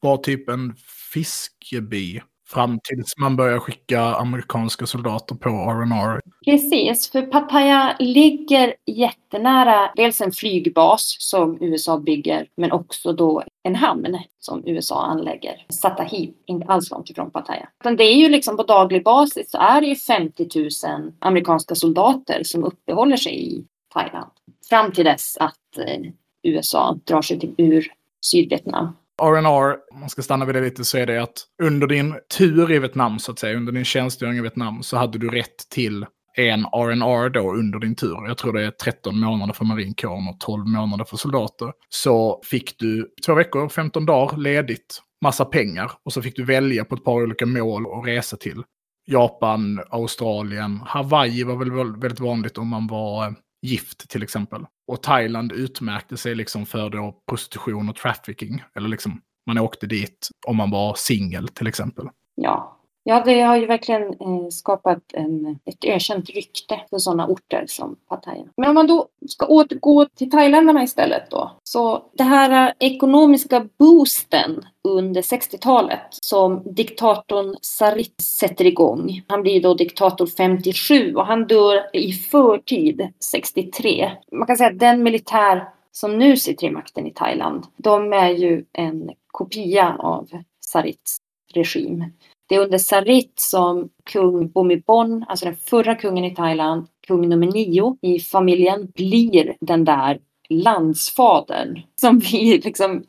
var 0.00 0.16
typ 0.16 0.48
en 0.48 0.74
fiskeby 1.12 2.20
Fram 2.52 2.80
tills 2.84 3.16
man 3.16 3.36
börjar 3.36 3.58
skicka 3.58 4.00
amerikanska 4.00 4.86
soldater 4.86 5.34
på 5.34 5.48
R&R. 5.48 6.20
Precis, 6.44 7.10
för 7.10 7.22
Pattaya 7.22 7.96
ligger 7.98 8.74
jättenära 8.86 9.92
dels 9.96 10.20
en 10.20 10.32
flygbas 10.32 11.16
som 11.18 11.58
USA 11.60 11.98
bygger, 11.98 12.48
men 12.56 12.72
också 12.72 13.12
då 13.12 13.42
en 13.62 13.76
hamn 13.76 14.18
som 14.38 14.62
USA 14.66 15.02
anlägger. 15.02 15.66
Satahib, 15.68 16.34
inte 16.46 16.66
alls 16.66 16.90
långt 16.90 17.10
ifrån 17.10 17.30
Pattaya. 17.30 17.68
Men 17.84 17.96
det 17.96 18.04
är 18.04 18.16
ju 18.16 18.28
liksom 18.28 18.56
på 18.56 18.62
daglig 18.62 19.04
basis 19.04 19.50
så 19.50 19.58
är 19.58 19.80
det 19.80 19.86
ju 19.86 19.96
50 19.96 20.48
000 20.54 21.12
amerikanska 21.18 21.74
soldater 21.74 22.42
som 22.44 22.64
uppehåller 22.64 23.16
sig 23.16 23.54
i 23.54 23.64
Thailand. 23.92 24.30
Fram 24.68 24.92
till 24.92 25.04
dess 25.04 25.36
att 25.36 25.78
eh, 25.78 26.00
USA 26.42 26.98
drar 27.04 27.22
sig 27.22 27.40
till 27.40 27.54
ur 27.58 27.92
Sydvietnam. 28.20 28.96
R&R, 29.20 29.76
om 29.92 30.00
man 30.00 30.08
ska 30.08 30.22
stanna 30.22 30.44
vid 30.44 30.54
det 30.54 30.60
lite, 30.60 30.84
så 30.84 30.98
är 30.98 31.06
det 31.06 31.22
att 31.22 31.34
under 31.62 31.86
din 31.86 32.14
tur 32.38 32.72
i 32.72 32.78
Vietnam, 32.78 33.18
så 33.18 33.32
att 33.32 33.38
säga, 33.38 33.56
under 33.56 33.72
din 33.72 33.84
tjänstgöring 33.84 34.38
i 34.38 34.40
Vietnam, 34.40 34.82
så 34.82 34.96
hade 34.96 35.18
du 35.18 35.28
rätt 35.28 35.68
till 35.70 36.06
en 36.36 36.64
R&R 36.64 37.28
då 37.28 37.52
under 37.52 37.78
din 37.78 37.94
tur. 37.94 38.26
Jag 38.26 38.38
tror 38.38 38.52
det 38.52 38.66
är 38.66 38.70
13 38.70 39.20
månader 39.20 39.52
för 39.52 39.64
marinkåren 39.64 40.28
och 40.28 40.40
12 40.40 40.66
månader 40.66 41.04
för 41.04 41.16
soldater. 41.16 41.72
Så 41.88 42.40
fick 42.44 42.78
du 42.78 43.08
två 43.26 43.34
veckor, 43.34 43.68
15 43.68 44.06
dagar 44.06 44.36
ledigt, 44.36 45.02
massa 45.24 45.44
pengar 45.44 45.92
och 46.04 46.12
så 46.12 46.22
fick 46.22 46.36
du 46.36 46.44
välja 46.44 46.84
på 46.84 46.94
ett 46.94 47.04
par 47.04 47.22
olika 47.22 47.46
mål 47.46 47.86
att 47.86 48.06
resa 48.06 48.36
till. 48.36 48.62
Japan, 49.06 49.80
Australien, 49.90 50.80
Hawaii 50.86 51.44
var 51.44 51.56
väl 51.56 52.00
väldigt 52.00 52.20
vanligt 52.20 52.58
om 52.58 52.68
man 52.68 52.86
var 52.86 53.34
gift 53.62 54.08
till 54.08 54.22
exempel. 54.22 54.66
Och 54.86 55.02
Thailand 55.02 55.52
utmärkte 55.52 56.16
sig 56.16 56.34
liksom 56.34 56.66
för 56.66 56.90
då 56.90 57.22
prostitution 57.30 57.88
och 57.88 57.96
trafficking. 57.96 58.64
Eller 58.76 58.88
liksom, 58.88 59.20
man 59.46 59.58
åkte 59.58 59.86
dit 59.86 60.28
om 60.46 60.56
man 60.56 60.70
var 60.70 60.94
singel 60.94 61.48
till 61.48 61.66
exempel. 61.66 62.08
Ja, 62.34 62.79
Ja, 63.10 63.22
det 63.24 63.40
har 63.40 63.56
ju 63.56 63.66
verkligen 63.66 64.02
eh, 64.02 64.48
skapat 64.50 64.98
en, 65.12 65.58
ett 65.64 65.84
ökänt 65.84 66.30
rykte 66.30 66.80
för 66.90 66.98
sådana 66.98 67.26
orter 67.26 67.64
som 67.68 67.96
Pattaya. 68.08 68.44
Men 68.56 68.68
om 68.68 68.74
man 68.74 68.86
då 68.86 69.08
ska 69.28 69.46
återgå 69.46 70.06
till 70.06 70.30
thailändarna 70.30 70.82
istället 70.82 71.30
då. 71.30 71.52
Så 71.62 72.04
det 72.12 72.22
här 72.22 72.68
eh, 72.68 72.72
ekonomiska 72.78 73.68
boosten 73.78 74.64
under 74.88 75.22
60-talet 75.22 76.00
som 76.10 76.62
diktatorn 76.64 77.56
Sarit 77.62 78.20
sätter 78.20 78.66
igång. 78.66 79.22
Han 79.28 79.42
blir 79.42 79.62
då 79.62 79.74
diktator 79.74 80.26
57 80.26 81.14
och 81.14 81.26
han 81.26 81.46
dör 81.46 81.96
i 81.96 82.12
förtid 82.12 83.08
63. 83.30 84.10
Man 84.32 84.46
kan 84.46 84.56
säga 84.56 84.70
att 84.70 84.78
den 84.78 85.02
militär 85.02 85.68
som 85.92 86.18
nu 86.18 86.36
sitter 86.36 86.66
i 86.66 86.70
makten 86.70 87.06
i 87.06 87.12
Thailand, 87.12 87.66
de 87.76 88.12
är 88.12 88.30
ju 88.30 88.64
en 88.72 89.10
kopia 89.26 89.96
av 89.98 90.28
Sarits 90.60 91.20
regim. 91.54 92.04
Det 92.50 92.56
är 92.56 92.60
under 92.60 92.78
Sarit 92.78 93.32
som 93.36 93.88
kung 94.04 94.48
Bhumibol, 94.48 95.24
alltså 95.28 95.44
den 95.46 95.56
förra 95.56 95.94
kungen 95.94 96.24
i 96.24 96.34
Thailand, 96.34 96.86
kung 97.06 97.28
nummer 97.28 97.46
nio 97.46 97.96
i 98.02 98.20
familjen, 98.20 98.90
blir 98.94 99.56
den 99.60 99.84
där 99.84 100.20
landsfadern 100.48 101.80
som 102.00 102.18
vi 102.18 102.58
liksom 102.64 103.04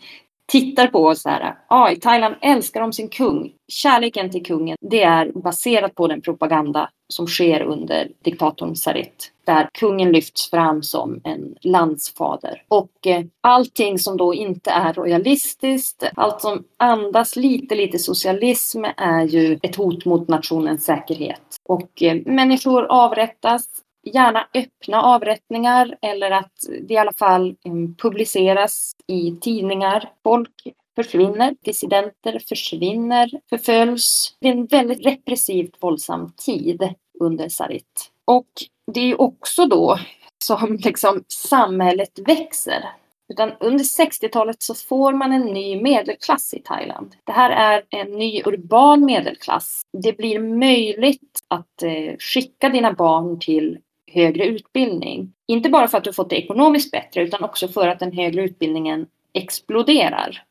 tittar 0.52 0.88
på 0.88 1.06
oss 1.06 1.22
så 1.22 1.30
här. 1.30 1.56
Ja, 1.70 1.92
i 1.92 1.96
Thailand 1.96 2.36
älskar 2.42 2.82
de 2.82 2.94
sin 2.94 3.10
kung. 3.10 3.52
Kärleken 3.68 4.32
till 4.32 4.46
kungen, 4.46 4.78
det 4.82 5.04
är 5.04 5.32
baserat 5.32 5.96
på 5.96 6.08
den 6.08 6.22
propaganda 6.22 6.90
som 7.08 7.28
sker 7.28 7.62
under 7.62 8.12
diktatorn 8.24 8.76
Sarit. 8.76 9.32
Där 9.46 9.70
kungen 9.74 10.12
lyfts 10.12 10.50
fram 10.50 10.84
som 10.84 11.22
en 11.24 11.56
landsfader. 11.62 12.64
Och 12.68 13.08
eh, 13.08 13.24
allting 13.42 14.00
som 14.00 14.18
då 14.18 14.34
inte 14.34 14.72
är 14.72 14.94
royalistiskt, 14.94 16.04
allt 16.16 16.42
som 16.42 16.64
andas 16.78 17.36
lite, 17.36 17.76
lite 17.76 18.00
socialism 18.00 18.84
är 18.98 19.24
ju 19.24 19.60
ett 19.64 19.76
hot 19.76 20.06
mot 20.06 20.28
nationens 20.28 20.86
säkerhet. 20.86 21.42
Och 21.66 22.04
eh, 22.04 22.16
människor 22.26 22.86
avrättas 22.90 23.66
gärna 24.04 24.48
öppna 24.54 25.02
avrättningar 25.02 25.98
eller 26.02 26.32
att 26.32 26.54
det 26.82 26.94
i 26.94 26.98
alla 26.98 27.14
fall 27.14 27.50
eh, 27.50 27.74
publiceras 27.98 28.96
i 29.08 29.36
tidningar. 29.42 30.10
Folk 30.24 30.74
försvinner, 30.96 31.56
dissidenter 31.62 32.40
försvinner, 32.50 33.32
förföljs. 33.50 34.36
Det 34.40 34.48
är 34.48 34.52
en 34.52 34.66
väldigt 34.66 35.06
repressivt 35.06 35.76
våldsam 35.80 36.34
tid 36.38 36.94
under 37.20 37.50
Sarit. 37.50 38.12
Och 38.26 38.50
det 38.94 39.12
är 39.12 39.22
också 39.22 39.66
då 39.66 40.00
som 40.44 40.76
liksom 40.84 41.24
samhället 41.28 42.20
växer. 42.28 42.86
Utan 43.32 43.52
under 43.60 43.84
60-talet 43.84 44.64
så 44.64 44.76
får 44.76 45.14
man 45.14 45.32
en 45.34 45.42
ny 45.42 45.82
medelklass 45.82 46.54
i 46.54 46.60
Thailand. 46.60 47.16
Det 47.24 47.32
här 47.32 47.50
är 47.50 47.84
en 47.90 48.12
ny 48.12 48.42
urban 48.46 49.06
medelklass. 49.06 49.82
Det 50.04 50.18
blir 50.18 50.40
möjligt 50.40 51.40
att 51.48 51.84
eh, 51.84 52.18
skicka 52.20 52.70
dina 52.70 52.94
barn 52.94 53.40
till 53.40 53.78
högre 54.14 54.46
utbildning. 54.46 55.34
Inte 55.48 55.70
bara 55.70 55.88
för 55.88 55.98
att 55.98 56.04
du 56.04 56.14
fått 56.14 56.30
det 56.30 56.36
ekonomiskt 56.36 56.92
bättre 56.92 57.22
utan 57.22 57.44
också 57.44 57.68
för 57.68 57.88
att 57.88 58.00
den 58.00 58.12
högre 58.12 58.44
utbildningen 58.44 59.08
exploderar. 59.34 60.44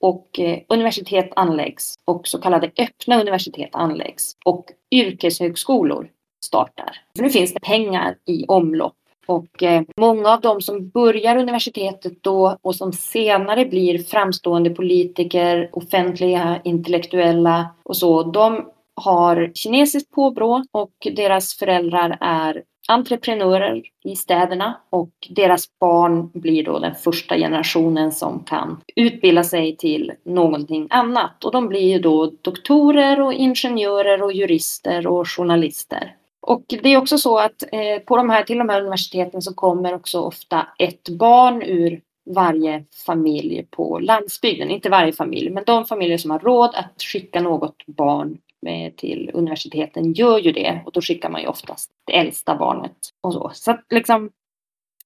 Och 0.00 0.40
eh, 0.40 0.58
universitet 0.68 1.30
anläggs 1.36 1.94
och 2.04 2.26
så 2.26 2.38
kallade 2.38 2.70
öppna 2.78 3.20
universitet 3.20 3.70
anläggs 3.72 4.36
och 4.44 4.66
yrkeshögskolor 4.90 6.08
startar. 6.44 7.00
För 7.16 7.22
nu 7.22 7.30
finns 7.30 7.54
det 7.54 7.60
pengar 7.60 8.16
i 8.26 8.44
omlopp 8.48 8.94
och 9.26 9.62
eh, 9.62 9.82
många 9.96 10.28
av 10.28 10.40
dem 10.40 10.60
som 10.60 10.88
börjar 10.88 11.36
universitetet 11.36 12.22
då 12.22 12.56
och 12.62 12.74
som 12.74 12.92
senare 12.92 13.64
blir 13.64 13.98
framstående 13.98 14.70
politiker, 14.70 15.70
offentliga 15.72 16.60
intellektuella 16.64 17.66
och 17.82 17.96
så, 17.96 18.22
de 18.22 18.68
har 18.94 19.50
kinesiskt 19.54 20.10
påbrå 20.10 20.64
och 20.72 20.92
deras 21.16 21.54
föräldrar 21.54 22.18
är 22.20 22.62
entreprenörer 22.88 23.82
i 24.04 24.16
städerna 24.16 24.80
och 24.90 25.10
deras 25.30 25.78
barn 25.80 26.30
blir 26.34 26.64
då 26.64 26.78
den 26.78 26.94
första 26.94 27.36
generationen 27.36 28.12
som 28.12 28.44
kan 28.44 28.80
utbilda 28.96 29.44
sig 29.44 29.76
till 29.76 30.12
någonting 30.24 30.86
annat. 30.90 31.44
Och 31.44 31.52
de 31.52 31.68
blir 31.68 31.92
ju 31.92 31.98
då 31.98 32.32
doktorer 32.42 33.20
och 33.20 33.32
ingenjörer 33.32 34.22
och 34.22 34.32
jurister 34.32 35.06
och 35.06 35.28
journalister. 35.28 36.16
Och 36.40 36.64
det 36.68 36.88
är 36.88 36.96
också 36.96 37.18
så 37.18 37.38
att 37.38 37.62
eh, 37.72 38.02
på 38.06 38.16
de 38.16 38.30
här, 38.30 38.42
till 38.42 38.58
de 38.58 38.68
här 38.68 38.80
universiteten 38.80 39.42
så 39.42 39.54
kommer 39.54 39.94
också 39.94 40.20
ofta 40.20 40.66
ett 40.78 41.08
barn 41.08 41.62
ur 41.62 42.00
varje 42.34 42.84
familj 43.06 43.66
på 43.70 43.98
landsbygden. 43.98 44.70
Inte 44.70 44.88
varje 44.88 45.12
familj, 45.12 45.50
men 45.50 45.64
de 45.66 45.84
familjer 45.84 46.18
som 46.18 46.30
har 46.30 46.38
råd 46.38 46.70
att 46.74 47.02
skicka 47.02 47.40
något 47.40 47.86
barn 47.86 48.38
Eh, 48.66 48.92
till 48.92 49.30
universiteten 49.34 50.12
gör 50.12 50.38
ju 50.38 50.52
det 50.52 50.82
och 50.86 50.92
då 50.92 51.00
skickar 51.00 51.30
man 51.30 51.40
ju 51.40 51.46
oftast 51.46 51.90
det 52.06 52.16
äldsta 52.16 52.56
barnet 52.56 52.96
och 53.20 53.32
så. 53.32 53.50
Så 53.54 53.70
att 53.70 53.84
liksom 53.90 54.30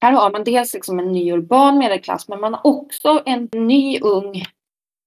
här 0.00 0.12
har 0.12 0.30
man 0.30 0.44
dels 0.44 0.74
liksom 0.74 0.98
en 0.98 1.12
ny 1.12 1.32
urban 1.32 1.78
medelklass 1.78 2.28
men 2.28 2.40
man 2.40 2.54
har 2.54 2.66
också 2.66 3.22
en 3.26 3.48
ny 3.52 4.00
ung 4.00 4.42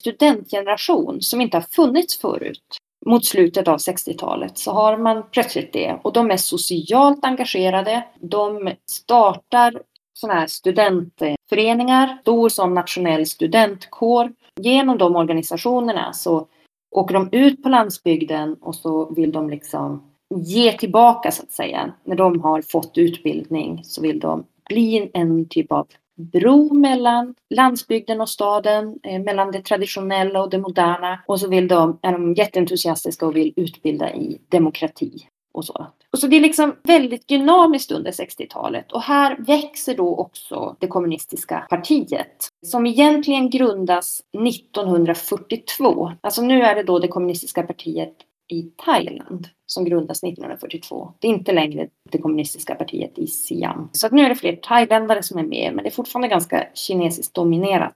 studentgeneration 0.01 1.21
som 1.21 1.41
inte 1.41 1.57
har 1.57 1.61
funnits 1.61 2.19
förut. 2.19 2.77
Mot 3.05 3.25
slutet 3.25 3.67
av 3.67 3.77
60-talet 3.77 4.57
så 4.57 4.71
har 4.71 4.97
man 4.97 5.23
plötsligt 5.31 5.73
det 5.73 5.99
och 6.03 6.13
de 6.13 6.31
är 6.31 6.37
socialt 6.37 7.25
engagerade. 7.25 8.03
De 8.21 8.73
startar 8.89 9.81
sådana 10.13 10.39
här 10.39 10.47
studentföreningar, 10.47 12.17
stor 12.21 12.49
som 12.49 12.73
nationell 12.73 13.25
studentkår. 13.25 14.31
Genom 14.61 14.97
de 14.97 15.15
organisationerna 15.15 16.13
så 16.13 16.47
åker 16.91 17.13
de 17.13 17.29
ut 17.31 17.63
på 17.63 17.69
landsbygden 17.69 18.53
och 18.53 18.75
så 18.75 19.13
vill 19.13 19.31
de 19.31 19.49
liksom 19.49 20.03
ge 20.35 20.71
tillbaka 20.71 21.31
så 21.31 21.43
att 21.43 21.51
säga. 21.51 21.93
När 22.03 22.15
de 22.15 22.41
har 22.41 22.61
fått 22.61 22.97
utbildning 22.97 23.81
så 23.83 24.01
vill 24.01 24.19
de 24.19 24.43
bli 24.69 25.11
en 25.13 25.49
typ 25.49 25.71
av 25.71 25.87
bro 26.15 26.73
mellan 26.73 27.35
landsbygden 27.49 28.21
och 28.21 28.29
staden, 28.29 28.99
eh, 29.03 29.21
mellan 29.21 29.51
det 29.51 29.61
traditionella 29.61 30.43
och 30.43 30.49
det 30.49 30.57
moderna. 30.57 31.19
Och 31.27 31.39
så 31.39 31.47
vill 31.47 31.67
de, 31.67 31.99
är 32.01 32.11
de 32.11 32.33
jätteentusiastiska 32.33 33.25
och 33.25 33.35
vill 33.35 33.53
utbilda 33.55 34.13
i 34.13 34.41
demokrati 34.49 35.27
och 35.51 35.65
så. 35.65 35.87
Och 36.11 36.19
så 36.19 36.27
det 36.27 36.35
är 36.35 36.41
liksom 36.41 36.75
väldigt 36.83 37.27
dynamiskt 37.27 37.91
under 37.91 38.11
60-talet 38.11 38.91
och 38.91 39.01
här 39.01 39.37
växer 39.39 39.97
då 39.97 40.15
också 40.15 40.75
det 40.79 40.87
kommunistiska 40.87 41.65
partiet 41.69 42.47
som 42.65 42.85
egentligen 42.85 43.49
grundas 43.49 44.21
1942. 44.47 46.11
Alltså 46.21 46.41
nu 46.41 46.61
är 46.61 46.75
det 46.75 46.83
då 46.83 46.99
det 46.99 47.07
kommunistiska 47.07 47.63
partiet 47.63 48.15
i 48.51 48.61
Thailand 48.85 49.47
som 49.65 49.85
grundas 49.85 50.23
1942. 50.23 51.13
Det 51.19 51.27
är 51.27 51.31
inte 51.31 51.51
längre 51.51 51.87
det 52.11 52.17
kommunistiska 52.17 52.75
partiet 52.75 53.17
i 53.17 53.27
Siam. 53.27 53.89
Så 53.91 54.07
att 54.07 54.11
nu 54.11 54.21
är 54.21 54.29
det 54.29 54.35
fler 54.35 54.55
thailändare 54.55 55.23
som 55.23 55.39
är 55.39 55.43
med, 55.43 55.73
men 55.75 55.83
det 55.83 55.89
är 55.89 55.93
fortfarande 55.93 56.27
ganska 56.27 56.67
kinesiskt 56.73 57.33
dominerat. 57.33 57.95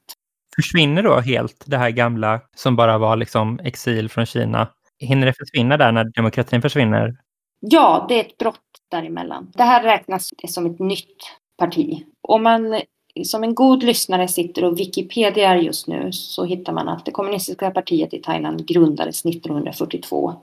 Försvinner 0.56 1.04
då 1.04 1.20
helt 1.20 1.64
det 1.66 1.78
här 1.78 1.90
gamla 1.90 2.42
som 2.56 2.76
bara 2.76 2.98
var 2.98 3.16
liksom 3.16 3.60
exil 3.60 4.10
från 4.10 4.26
Kina? 4.26 4.68
Hinner 5.00 5.26
det 5.26 5.34
försvinna 5.34 5.78
där 5.78 5.92
när 5.92 6.04
demokratin 6.16 6.62
försvinner? 6.62 7.14
Ja, 7.66 8.06
det 8.10 8.16
är 8.16 8.20
ett 8.20 8.38
brott 8.38 8.60
däremellan. 8.92 9.52
Det 9.54 9.64
här 9.64 9.84
räknas 9.84 10.30
som 10.48 10.66
ett 10.66 10.80
nytt 10.80 11.18
parti. 11.58 12.06
Om 12.28 12.44
man 12.44 12.82
som 13.24 13.44
en 13.44 13.56
god 13.56 13.84
lyssnare 13.84 14.28
sitter 14.28 14.64
och 14.64 14.80
Wikipedia 14.80 15.58
just 15.58 15.88
nu 15.88 16.12
så 16.12 16.46
hittar 16.46 16.74
man 16.74 16.90
att 16.90 17.06
det 17.06 17.12
kommunistiska 17.12 17.72
partiet 17.72 18.14
i 18.14 18.22
Thailand 18.22 18.68
grundades 18.68 19.26
1942. 19.26 20.34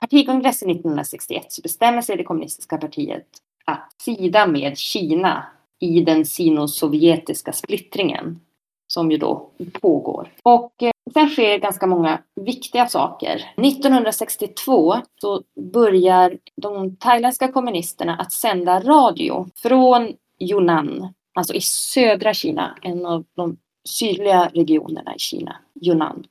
Partikongressen 0.00 0.70
1961 0.70 1.52
så 1.52 1.62
bestämmer 1.62 2.02
sig 2.02 2.16
det 2.16 2.24
kommunistiska 2.24 2.78
partiet 2.78 3.26
att 3.64 3.94
sida 4.02 4.46
med 4.46 4.78
Kina 4.78 5.46
i 5.80 6.00
den 6.00 6.24
sino-sovjetiska 6.24 7.52
splittringen 7.52 8.40
som 8.86 9.10
ju 9.10 9.16
då 9.16 9.50
pågår. 9.80 10.32
Och 10.42 10.82
eh, 10.82 10.92
sen 11.12 11.28
sker 11.28 11.58
ganska 11.58 11.86
många 11.86 12.22
viktiga 12.34 12.86
saker. 12.86 13.44
1962 13.56 14.94
så 15.20 15.42
börjar 15.72 16.38
de 16.56 16.96
thailändska 16.96 17.52
kommunisterna 17.52 18.16
att 18.16 18.32
sända 18.32 18.80
radio 18.80 19.46
från 19.54 20.12
Yunnan, 20.40 21.14
alltså 21.34 21.54
i 21.54 21.60
södra 21.60 22.34
Kina, 22.34 22.78
en 22.82 23.06
av 23.06 23.24
de 23.36 23.56
sydliga 23.88 24.50
regionerna 24.54 25.14
i 25.14 25.18
Kina, 25.18 25.56
Yunnan. 25.82 26.24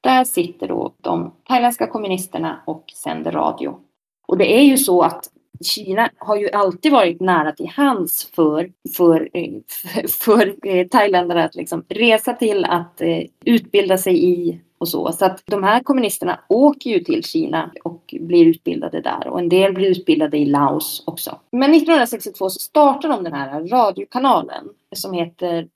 Där 0.00 0.24
sitter 0.24 0.68
då 0.68 0.94
de 1.00 1.34
thailändska 1.48 1.86
kommunisterna 1.86 2.62
och 2.66 2.84
sänder 2.94 3.32
radio. 3.32 3.78
Och 4.26 4.38
det 4.38 4.58
är 4.58 4.62
ju 4.62 4.78
så 4.78 5.02
att 5.02 5.30
Kina 5.62 6.10
har 6.18 6.36
ju 6.36 6.50
alltid 6.50 6.92
varit 6.92 7.20
nära 7.20 7.52
till 7.52 7.68
hands 7.68 8.30
för, 8.34 8.72
för, 8.96 9.28
eh, 9.32 9.52
för, 10.08 10.46
eh, 10.46 10.84
för 10.86 10.88
thailändare 10.88 11.44
att 11.44 11.54
liksom 11.54 11.84
resa 11.88 12.32
till, 12.32 12.64
att 12.64 13.00
eh, 13.00 13.22
utbilda 13.44 13.98
sig 13.98 14.24
i 14.24 14.60
och 14.78 14.88
så. 14.88 15.12
Så 15.12 15.24
att 15.24 15.42
de 15.46 15.62
här 15.62 15.82
kommunisterna 15.82 16.40
åker 16.48 16.90
ju 16.90 17.00
till 17.00 17.24
Kina 17.24 17.70
och 17.84 18.14
blir 18.20 18.46
utbildade 18.46 19.00
där 19.00 19.26
och 19.26 19.38
en 19.38 19.48
del 19.48 19.72
blir 19.72 19.90
utbildade 19.90 20.38
i 20.38 20.44
Laos 20.44 21.02
också. 21.06 21.38
Men 21.50 21.74
1962 21.74 22.50
så 22.50 22.58
startar 22.58 23.08
de 23.08 23.24
den 23.24 23.32
här 23.32 23.68
radiokanalen 23.68 24.68
som 24.94 25.12
heter 25.12 25.68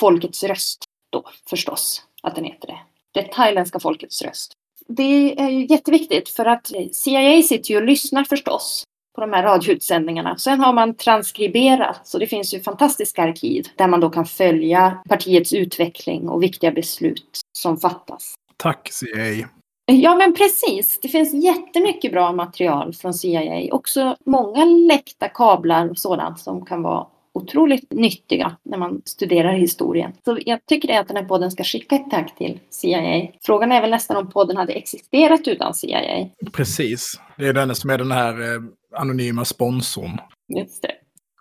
Folkets 0.00 0.42
röst 0.42 0.84
då 1.10 1.24
förstås 1.50 2.02
att 2.22 2.34
den 2.34 2.44
heter 2.44 2.66
det. 2.66 2.78
Det 3.12 3.32
thailändska 3.32 3.80
folkets 3.80 4.22
röst. 4.22 4.52
Det 4.88 5.40
är 5.40 5.48
ju 5.48 5.66
jätteviktigt 5.66 6.28
för 6.28 6.44
att 6.44 6.72
CIA 6.92 7.42
sitter 7.42 7.70
ju 7.70 7.76
och 7.76 7.84
lyssnar 7.84 8.24
förstås 8.24 8.84
på 9.20 9.26
de 9.26 9.32
här 9.32 9.42
radioutsändningarna. 9.42 10.36
Sen 10.36 10.60
har 10.60 10.72
man 10.72 10.94
transkriberat, 10.94 12.00
så 12.04 12.18
det 12.18 12.26
finns 12.26 12.54
ju 12.54 12.60
fantastiska 12.60 13.22
arkiv 13.22 13.66
där 13.76 13.88
man 13.88 14.00
då 14.00 14.10
kan 14.10 14.26
följa 14.26 14.98
partiets 15.08 15.52
utveckling 15.52 16.28
och 16.28 16.42
viktiga 16.42 16.70
beslut 16.70 17.40
som 17.58 17.76
fattas. 17.76 18.34
Tack 18.56 18.88
CIA. 18.92 19.48
Ja, 19.86 20.14
men 20.14 20.34
precis. 20.34 21.00
Det 21.02 21.08
finns 21.08 21.34
jättemycket 21.44 22.12
bra 22.12 22.32
material 22.32 22.94
från 22.94 23.14
CIA. 23.14 23.74
Också 23.74 24.16
många 24.26 24.64
läckta 24.64 25.28
kablar 25.28 25.88
och 25.88 25.98
sådant 25.98 26.40
som 26.40 26.64
kan 26.64 26.82
vara 26.82 27.06
otroligt 27.32 27.92
nyttiga 27.92 28.56
när 28.62 28.78
man 28.78 29.02
studerar 29.04 29.52
historien. 29.52 30.12
Så 30.24 30.38
jag 30.46 30.66
tycker 30.66 31.00
att 31.00 31.08
den 31.08 31.16
här 31.16 31.24
podden 31.24 31.50
ska 31.50 31.64
skicka 31.64 31.96
ett 31.96 32.10
tack 32.10 32.36
till 32.36 32.58
CIA. 32.70 33.28
Frågan 33.42 33.72
är 33.72 33.80
väl 33.80 33.90
nästan 33.90 34.16
om 34.16 34.30
podden 34.30 34.56
hade 34.56 34.72
existerat 34.72 35.48
utan 35.48 35.74
CIA. 35.74 36.28
Precis. 36.52 37.20
Det 37.36 37.48
är 37.48 37.52
den 37.52 37.74
som 37.74 37.90
är 37.90 37.98
den 37.98 38.12
här 38.12 38.40
eh, 38.40 38.60
anonyma 38.92 39.44
sponsorn. 39.44 40.20
Just 40.58 40.82
det. 40.82 40.92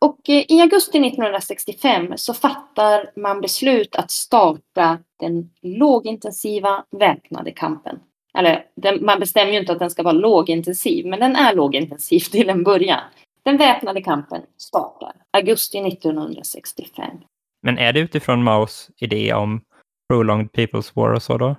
Och 0.01 0.29
eh, 0.29 0.45
i 0.49 0.62
augusti 0.62 1.07
1965 1.07 2.13
så 2.15 2.33
fattar 2.33 3.12
man 3.15 3.41
beslut 3.41 3.95
att 3.95 4.12
starta 4.12 4.99
den 5.19 5.49
lågintensiva 5.62 6.85
väpnade 6.99 7.51
kampen. 7.51 7.99
Eller 8.38 8.65
den, 8.75 9.05
man 9.05 9.19
bestämmer 9.19 9.51
ju 9.51 9.59
inte 9.59 9.71
att 9.71 9.79
den 9.79 9.89
ska 9.89 10.03
vara 10.03 10.13
lågintensiv, 10.13 11.05
men 11.05 11.19
den 11.19 11.35
är 11.35 11.55
lågintensiv 11.55 12.19
till 12.31 12.49
en 12.49 12.63
början. 12.63 13.01
Den 13.43 13.57
väpnade 13.57 14.01
kampen 14.01 14.41
startar 14.57 15.12
augusti 15.31 15.77
1965. 15.77 17.17
Men 17.62 17.77
är 17.77 17.93
det 17.93 17.99
utifrån 17.99 18.43
Maos 18.43 18.89
idé 18.97 19.33
om 19.33 19.62
prolonged 20.09 20.49
people's 20.51 20.91
war 20.95 21.13
och 21.13 21.23
så 21.23 21.38
då? 21.38 21.55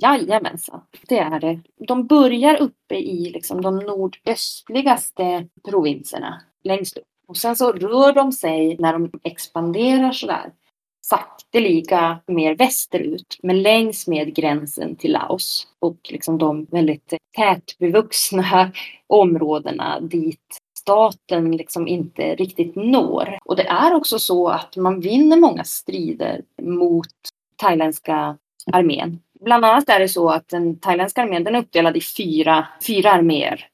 Jajamensan, 0.00 0.80
det 1.08 1.18
är 1.18 1.40
det. 1.40 1.60
De 1.76 2.06
börjar 2.06 2.56
uppe 2.56 2.94
i 2.94 3.30
liksom 3.30 3.62
de 3.62 3.76
nordöstligaste 3.76 5.48
provinserna 5.64 6.40
längst 6.64 6.96
upp. 6.96 7.04
Och 7.28 7.36
sen 7.36 7.56
så 7.56 7.72
rör 7.72 8.12
de 8.12 8.32
sig 8.32 8.76
när 8.78 8.92
de 8.92 9.10
expanderar 9.22 10.12
sådär 10.12 10.52
sakteliga 11.06 12.20
mer 12.26 12.56
västerut, 12.56 13.38
men 13.42 13.62
längs 13.62 14.06
med 14.06 14.34
gränsen 14.34 14.96
till 14.96 15.12
Laos 15.12 15.68
och 15.78 15.98
liksom 16.10 16.38
de 16.38 16.64
väldigt 16.70 17.14
tätbevuxna 17.36 18.72
områdena 19.06 20.00
dit 20.00 20.58
staten 20.78 21.56
liksom 21.56 21.88
inte 21.88 22.34
riktigt 22.34 22.76
når. 22.76 23.38
Och 23.44 23.56
det 23.56 23.66
är 23.66 23.94
också 23.94 24.18
så 24.18 24.48
att 24.48 24.76
man 24.76 25.00
vinner 25.00 25.36
många 25.36 25.64
strider 25.64 26.42
mot 26.62 27.06
thailändska 27.56 28.38
armén. 28.72 29.20
Bland 29.40 29.64
annat 29.64 29.88
är 29.88 29.98
det 30.00 30.08
så 30.08 30.28
att 30.28 30.48
den 30.48 30.78
thailändska 30.78 31.22
armén 31.22 31.44
den 31.44 31.54
är 31.54 31.58
uppdelad 31.58 31.96
i 31.96 32.00
fyra, 32.00 32.66
fyra 32.86 33.12
arméer. 33.12 33.66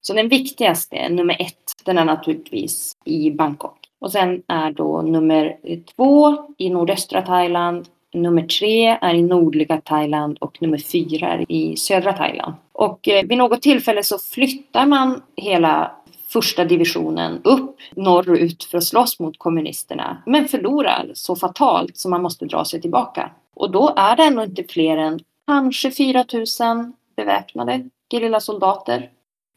Så 0.00 0.12
den 0.12 0.28
viktigaste, 0.28 1.08
nummer 1.08 1.36
ett, 1.40 1.72
den 1.84 1.98
är 1.98 2.04
naturligtvis 2.04 2.92
i 3.04 3.30
Bangkok. 3.30 3.78
Och 4.00 4.12
sen 4.12 4.42
är 4.48 4.70
då 4.70 5.02
nummer 5.02 5.56
två 5.96 6.36
i 6.58 6.70
nordöstra 6.70 7.22
Thailand, 7.22 7.88
nummer 8.14 8.42
tre 8.42 8.98
är 9.00 9.14
i 9.14 9.22
nordliga 9.22 9.80
Thailand 9.80 10.38
och 10.40 10.62
nummer 10.62 10.78
fyra 10.78 11.28
är 11.28 11.52
i 11.52 11.76
södra 11.76 12.12
Thailand. 12.12 12.54
Och 12.72 13.08
eh, 13.08 13.26
vid 13.26 13.38
något 13.38 13.62
tillfälle 13.62 14.02
så 14.02 14.18
flyttar 14.18 14.86
man 14.86 15.22
hela 15.36 15.92
första 16.28 16.64
divisionen 16.64 17.40
upp 17.44 17.76
norrut 17.96 18.64
för 18.64 18.78
att 18.78 18.84
slåss 18.84 19.18
mot 19.20 19.38
kommunisterna, 19.38 20.22
men 20.26 20.48
förlorar 20.48 21.10
så 21.14 21.36
fatalt 21.36 21.96
så 21.96 22.08
man 22.08 22.22
måste 22.22 22.44
dra 22.44 22.64
sig 22.64 22.80
tillbaka. 22.80 23.30
Och 23.56 23.70
då 23.70 23.92
är 23.96 24.16
det 24.16 24.24
ändå 24.24 24.42
inte 24.42 24.64
fler 24.64 24.96
än 24.96 25.20
kanske 25.46 25.90
4 25.90 26.24
000 26.32 26.92
beväpnade 27.16 27.88
gerillasoldater. 28.10 29.10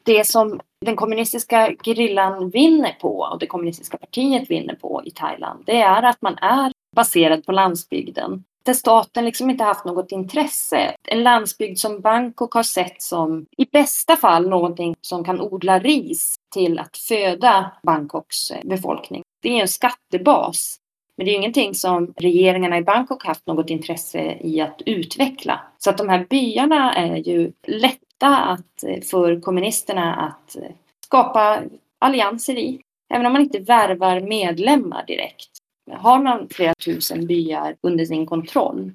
Det 0.03 0.27
som 0.27 0.59
den 0.85 0.95
kommunistiska 0.95 1.71
gerillan 1.83 2.49
vinner 2.49 2.97
på 3.01 3.19
och 3.19 3.39
det 3.39 3.47
kommunistiska 3.47 3.97
partiet 3.97 4.51
vinner 4.51 4.75
på 4.75 5.01
i 5.05 5.11
Thailand, 5.11 5.63
det 5.65 5.81
är 5.81 6.03
att 6.03 6.21
man 6.21 6.37
är 6.37 6.71
baserad 6.95 7.45
på 7.45 7.51
landsbygden 7.51 8.43
där 8.69 8.73
staten 8.73 9.25
liksom 9.25 9.49
inte 9.49 9.63
haft 9.63 9.85
något 9.85 10.11
intresse. 10.11 10.95
En 11.03 11.23
landsbygd 11.23 11.77
som 11.77 12.01
Bangkok 12.01 12.53
har 12.53 12.63
sett 12.63 13.01
som 13.01 13.45
i 13.57 13.65
bästa 13.65 14.15
fall 14.15 14.49
någonting 14.49 14.95
som 15.01 15.23
kan 15.23 15.41
odla 15.41 15.79
ris 15.79 16.35
till 16.53 16.79
att 16.79 16.97
föda 16.97 17.71
Bangkoks 17.83 18.51
befolkning. 18.63 19.21
Det 19.41 19.49
är 19.49 19.61
en 19.61 19.67
skattebas. 19.67 20.77
Men 21.19 21.25
det 21.25 21.31
är 21.31 21.35
ingenting 21.35 21.75
som 21.75 22.13
regeringarna 22.17 22.77
i 22.77 22.81
Bangkok 22.81 23.25
haft 23.25 23.47
något 23.47 23.69
intresse 23.69 24.37
i 24.41 24.61
att 24.61 24.81
utveckla. 24.85 25.61
Så 25.77 25.89
att 25.89 25.97
de 25.97 26.09
här 26.09 26.25
byarna 26.29 26.93
är 26.93 27.15
ju 27.15 27.51
lätta 27.67 28.37
att, 28.37 28.83
eh, 28.83 29.01
för 29.01 29.41
kommunisterna 29.41 30.15
att 30.15 30.55
eh, 30.55 30.71
skapa 31.05 31.63
allianser 31.99 32.57
i. 32.57 32.81
Även 33.13 33.25
om 33.25 33.33
man 33.33 33.41
inte 33.41 33.59
värvar 33.59 34.21
medlemmar 34.21 35.05
direkt 35.07 35.49
har 35.91 36.23
man 36.23 36.47
flera 36.51 36.73
tusen 36.73 37.27
byar 37.27 37.75
under 37.81 38.05
sin 38.05 38.25
kontroll. 38.25 38.91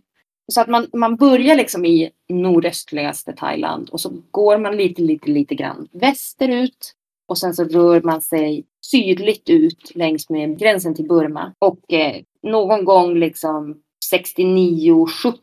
Så 0.53 0.61
att 0.61 0.69
man, 0.69 0.87
man 0.93 1.17
börjar 1.17 1.57
liksom 1.57 1.85
i 1.85 2.11
nordöstligaste 2.29 3.33
Thailand 3.33 3.89
och 3.91 4.01
så 4.01 4.13
går 4.31 4.59
man 4.59 4.77
lite, 4.77 5.03
lite, 5.03 5.31
lite 5.31 5.55
grann 5.55 5.89
västerut 5.93 6.95
och 7.29 7.39
sen 7.39 7.55
så 7.55 7.65
rör 7.65 8.01
man 8.01 8.21
sig 8.21 8.65
sydligt 8.91 9.51
ut 9.51 9.93
längs 9.95 10.31
med 10.31 10.59
gränsen 10.59 10.95
till 10.95 11.09
Burma. 11.09 11.53
Och 11.59 11.93
eh, 11.93 12.23
någon 12.43 12.85
gång 12.85 13.15
liksom 13.15 13.77
69-70 14.15 15.37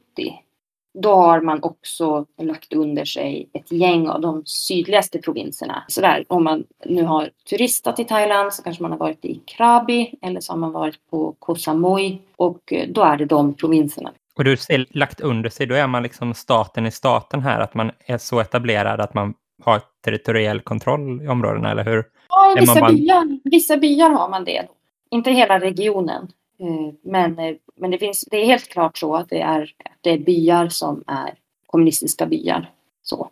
då 0.93 1.15
har 1.15 1.41
man 1.41 1.63
också 1.63 2.25
lagt 2.41 2.73
under 2.73 3.05
sig 3.05 3.49
ett 3.53 3.71
gäng 3.71 4.07
av 4.07 4.21
de 4.21 4.43
sydligaste 4.45 5.19
provinserna. 5.19 5.83
Så 5.87 6.01
där, 6.01 6.25
om 6.27 6.43
man 6.43 6.63
nu 6.85 7.03
har 7.03 7.29
turistat 7.49 7.99
i 7.99 8.05
Thailand 8.05 8.53
så 8.53 8.63
kanske 8.63 8.83
man 8.83 8.91
har 8.91 8.99
varit 8.99 9.25
i 9.25 9.41
Krabi 9.45 10.13
eller 10.21 10.41
så 10.41 10.53
har 10.53 10.57
man 10.57 10.71
varit 10.71 11.09
på 11.09 11.35
Koh 11.39 11.55
Samui 11.55 12.21
och 12.35 12.73
eh, 12.73 12.87
då 12.89 13.01
är 13.01 13.17
det 13.17 13.25
de 13.25 13.53
provinserna. 13.53 14.11
Och 14.35 14.43
du 14.43 14.57
säger 14.57 14.85
lagt 14.89 15.21
under 15.21 15.49
sig, 15.49 15.65
då 15.65 15.75
är 15.75 15.87
man 15.87 16.03
liksom 16.03 16.33
staten 16.33 16.85
i 16.85 16.91
staten 16.91 17.41
här, 17.41 17.59
att 17.59 17.73
man 17.73 17.91
är 18.05 18.17
så 18.17 18.39
etablerad 18.39 19.01
att 19.01 19.13
man 19.13 19.33
har 19.63 19.81
territoriell 20.03 20.61
kontroll 20.61 21.21
i 21.21 21.27
områdena, 21.27 21.71
eller 21.71 21.85
hur? 21.85 22.05
Ja, 22.29 22.55
vissa, 22.59 22.79
bara... 22.79 22.91
byar, 22.91 23.39
vissa 23.43 23.77
byar 23.77 24.09
har 24.09 24.29
man 24.29 24.43
det. 24.43 24.67
Inte 25.11 25.31
hela 25.31 25.59
regionen. 25.59 26.27
Eh, 26.59 26.93
men, 27.03 27.39
eh, 27.39 27.55
men 27.75 27.91
det, 27.91 27.97
finns, 27.97 28.25
det 28.31 28.37
är 28.37 28.45
helt 28.45 28.69
klart 28.69 28.97
så 28.97 29.15
att 29.15 29.29
det 29.29 29.41
är, 29.41 29.71
det 30.01 30.09
är 30.09 30.17
byar 30.17 30.69
som 30.69 31.03
är 31.07 31.33
kommunistiska 31.65 32.25
byar. 32.25 32.69
Så. 33.01 33.29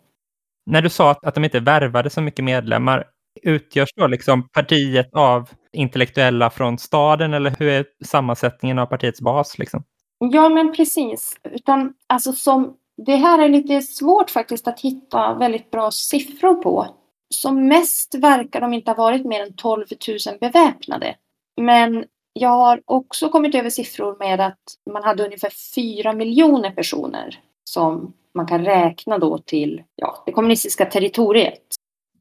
När 0.66 0.82
du 0.82 0.88
sa 0.88 1.10
att, 1.10 1.24
att 1.24 1.34
de 1.34 1.44
inte 1.44 1.60
värvade 1.60 2.10
så 2.10 2.20
mycket 2.20 2.44
medlemmar, 2.44 3.04
utgörs 3.42 3.88
då 3.96 4.06
liksom 4.06 4.48
partiet 4.48 5.14
av 5.14 5.50
intellektuella 5.72 6.50
från 6.50 6.78
staden 6.78 7.34
eller 7.34 7.54
hur 7.58 7.68
är 7.68 7.84
sammansättningen 8.04 8.78
av 8.78 8.86
partiets 8.86 9.20
bas? 9.20 9.58
Liksom? 9.58 9.84
Ja, 10.18 10.48
men 10.48 10.72
precis. 10.72 11.36
Utan, 11.42 11.94
alltså, 12.06 12.32
som, 12.32 12.76
det 13.06 13.16
här 13.16 13.38
är 13.38 13.48
lite 13.48 13.82
svårt 13.82 14.30
faktiskt 14.30 14.68
att 14.68 14.80
hitta 14.80 15.34
väldigt 15.34 15.70
bra 15.70 15.90
siffror 15.90 16.54
på. 16.54 16.86
Som 17.34 17.68
mest 17.68 18.14
verkar 18.14 18.60
de 18.60 18.74
inte 18.74 18.90
ha 18.90 18.96
varit 18.96 19.26
mer 19.26 19.42
än 19.42 19.52
12 19.52 19.86
000 20.08 20.38
beväpnade. 20.40 21.16
Men 21.60 22.04
Jag 22.32 22.48
har 22.48 22.82
också 22.84 23.28
kommit 23.28 23.54
över 23.54 23.70
siffror 23.70 24.16
med 24.18 24.40
att 24.40 24.60
man 24.92 25.02
hade 25.02 25.24
ungefär 25.24 25.52
4 25.74 26.12
miljoner 26.12 26.70
personer 26.70 27.40
som 27.64 28.12
man 28.34 28.46
kan 28.46 28.64
räkna 28.64 29.18
då 29.18 29.38
till 29.38 29.82
ja, 29.96 30.22
det 30.26 30.32
kommunistiska 30.32 30.84
territoriet 30.84 31.62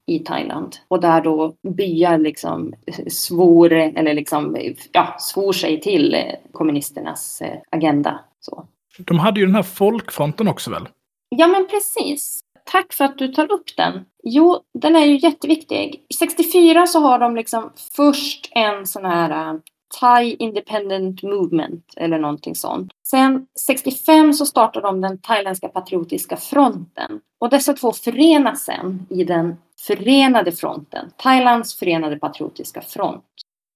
i 0.05 0.19
Thailand. 0.19 0.75
Och 0.88 1.01
där 1.01 1.21
då 1.21 1.55
byar 1.61 2.17
liksom 2.17 2.73
svor, 3.07 3.73
eller 3.73 4.13
liksom, 4.13 4.57
ja, 4.91 5.15
svor 5.19 5.53
sig 5.53 5.82
till 5.82 6.17
kommunisternas 6.51 7.41
eh, 7.41 7.57
agenda. 7.69 8.19
Så. 8.39 8.67
De 9.00 9.20
hade 9.20 9.39
ju 9.39 9.45
den 9.45 9.56
här 9.56 9.64
folkfronten 9.64 10.47
också 10.47 10.72
väl? 10.72 10.88
Ja 11.30 11.47
men 11.47 11.68
precis. 11.68 12.39
Tack 12.66 12.93
för 12.93 13.06
att 13.06 13.18
du 13.18 13.28
tar 13.28 13.52
upp 13.52 13.78
den. 13.78 14.06
Jo, 14.24 14.60
den 14.74 14.95
är 14.95 15.06
ju 15.06 15.18
jätteviktig. 15.18 16.06
64 16.20 16.88
så 16.88 17.00
har 17.00 17.20
de 17.20 17.36
liksom 17.36 17.72
först 17.95 18.50
en 18.52 18.88
sån 18.88 19.06
här 19.06 19.54
uh, 19.54 19.60
Thai 20.00 20.36
Independent 20.39 21.24
Movement 21.24 21.84
eller 21.97 22.20
någonting 22.20 22.56
sånt. 22.56 22.91
Sen 23.08 23.45
65 23.68 24.34
så 24.34 24.45
startar 24.45 24.82
de 24.82 25.02
den 25.02 25.18
thailändska 25.18 25.68
patriotiska 25.68 26.38
fronten. 26.38 27.20
Och 27.39 27.50
dessa 27.50 27.74
två 27.74 27.91
förenas 27.91 28.64
sen 28.64 29.08
i 29.10 29.24
den 29.24 29.58
förenade 29.88 30.52
fronten, 30.52 31.12
Thailands 31.18 31.80
förenade 31.80 32.20
patriotiska 32.20 32.82
front. 32.82 33.24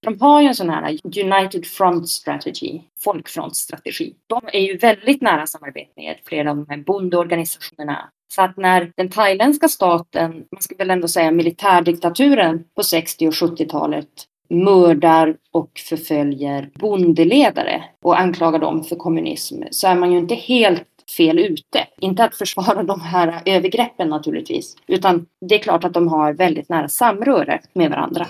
De 0.04 0.18
har 0.20 0.42
ju 0.42 0.48
en 0.48 0.56
sån 0.56 0.70
här 0.70 0.98
United 1.04 1.66
Front 1.66 2.10
Strategy, 2.10 2.82
folkfrontstrategi. 3.00 4.16
De 4.28 4.42
är 4.54 4.60
ju 4.60 4.78
väldigt 4.78 5.22
nära 5.22 5.48
samarbete 5.48 5.92
med 5.96 6.16
flera 6.26 6.52
av 6.52 6.58
de 6.58 6.66
här 6.70 6.78
bondeorganisationerna. 6.78 8.10
Så 8.36 8.42
att 8.42 8.58
när 8.58 8.92
den 8.96 9.10
thailändska 9.10 9.68
staten, 9.68 10.32
man 10.32 10.62
ska 10.62 10.76
väl 10.76 10.90
ändå 10.90 11.08
säga 11.08 11.32
militärdiktaturen 11.32 12.64
på 12.76 12.84
60 12.84 13.28
och 13.28 13.34
70-talet 13.34 14.08
mördar 14.50 15.36
och 15.52 15.72
förföljer 15.90 16.70
bondeledare 16.76 17.84
och 18.02 18.20
anklagar 18.20 18.60
dem 18.60 18.84
för 18.84 18.96
kommunism 18.96 19.64
så 19.72 19.88
är 19.88 19.96
man 19.96 20.12
ju 20.12 20.18
inte 20.18 20.36
helt 20.36 20.88
fel 21.18 21.40
ute. 21.40 21.88
Inte 22.00 22.24
att 22.24 22.36
försvara 22.36 22.84
de 22.84 23.02
här 23.02 23.42
övergreppen 23.46 24.10
naturligtvis, 24.10 24.76
utan 24.88 25.26
det 25.50 25.56
är 25.56 25.60
klart 25.60 25.84
att 25.84 25.94
de 25.94 26.08
har 26.08 26.34
väldigt 26.34 26.70
nära 26.70 26.88
samröre 26.88 27.60
med 27.74 27.90
varandra. 27.90 28.28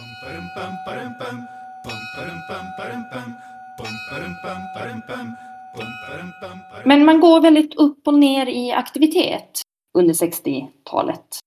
Men 6.85 7.05
man 7.05 7.19
går 7.19 7.41
väldigt 7.41 7.75
upp 7.75 8.07
och 8.07 8.13
ner 8.13 8.45
i 8.45 8.71
aktivitet 8.71 9.61
under 9.93 10.13
60-talet. 10.13 11.39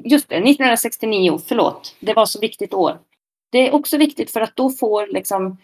just 0.05 0.29
det, 0.29 0.37
1969, 0.37 1.41
förlåt. 1.47 1.97
Det 2.01 2.15
var 2.15 2.27
så 2.27 2.41
viktigt 2.41 2.75
år. 2.75 2.99
Det 3.53 3.69
är 3.69 3.75
också 3.75 3.97
viktigt 3.97 4.31
för 4.31 4.41
att 4.41 4.57
då 4.57 4.71
får 4.71 5.07
liksom 5.07 5.59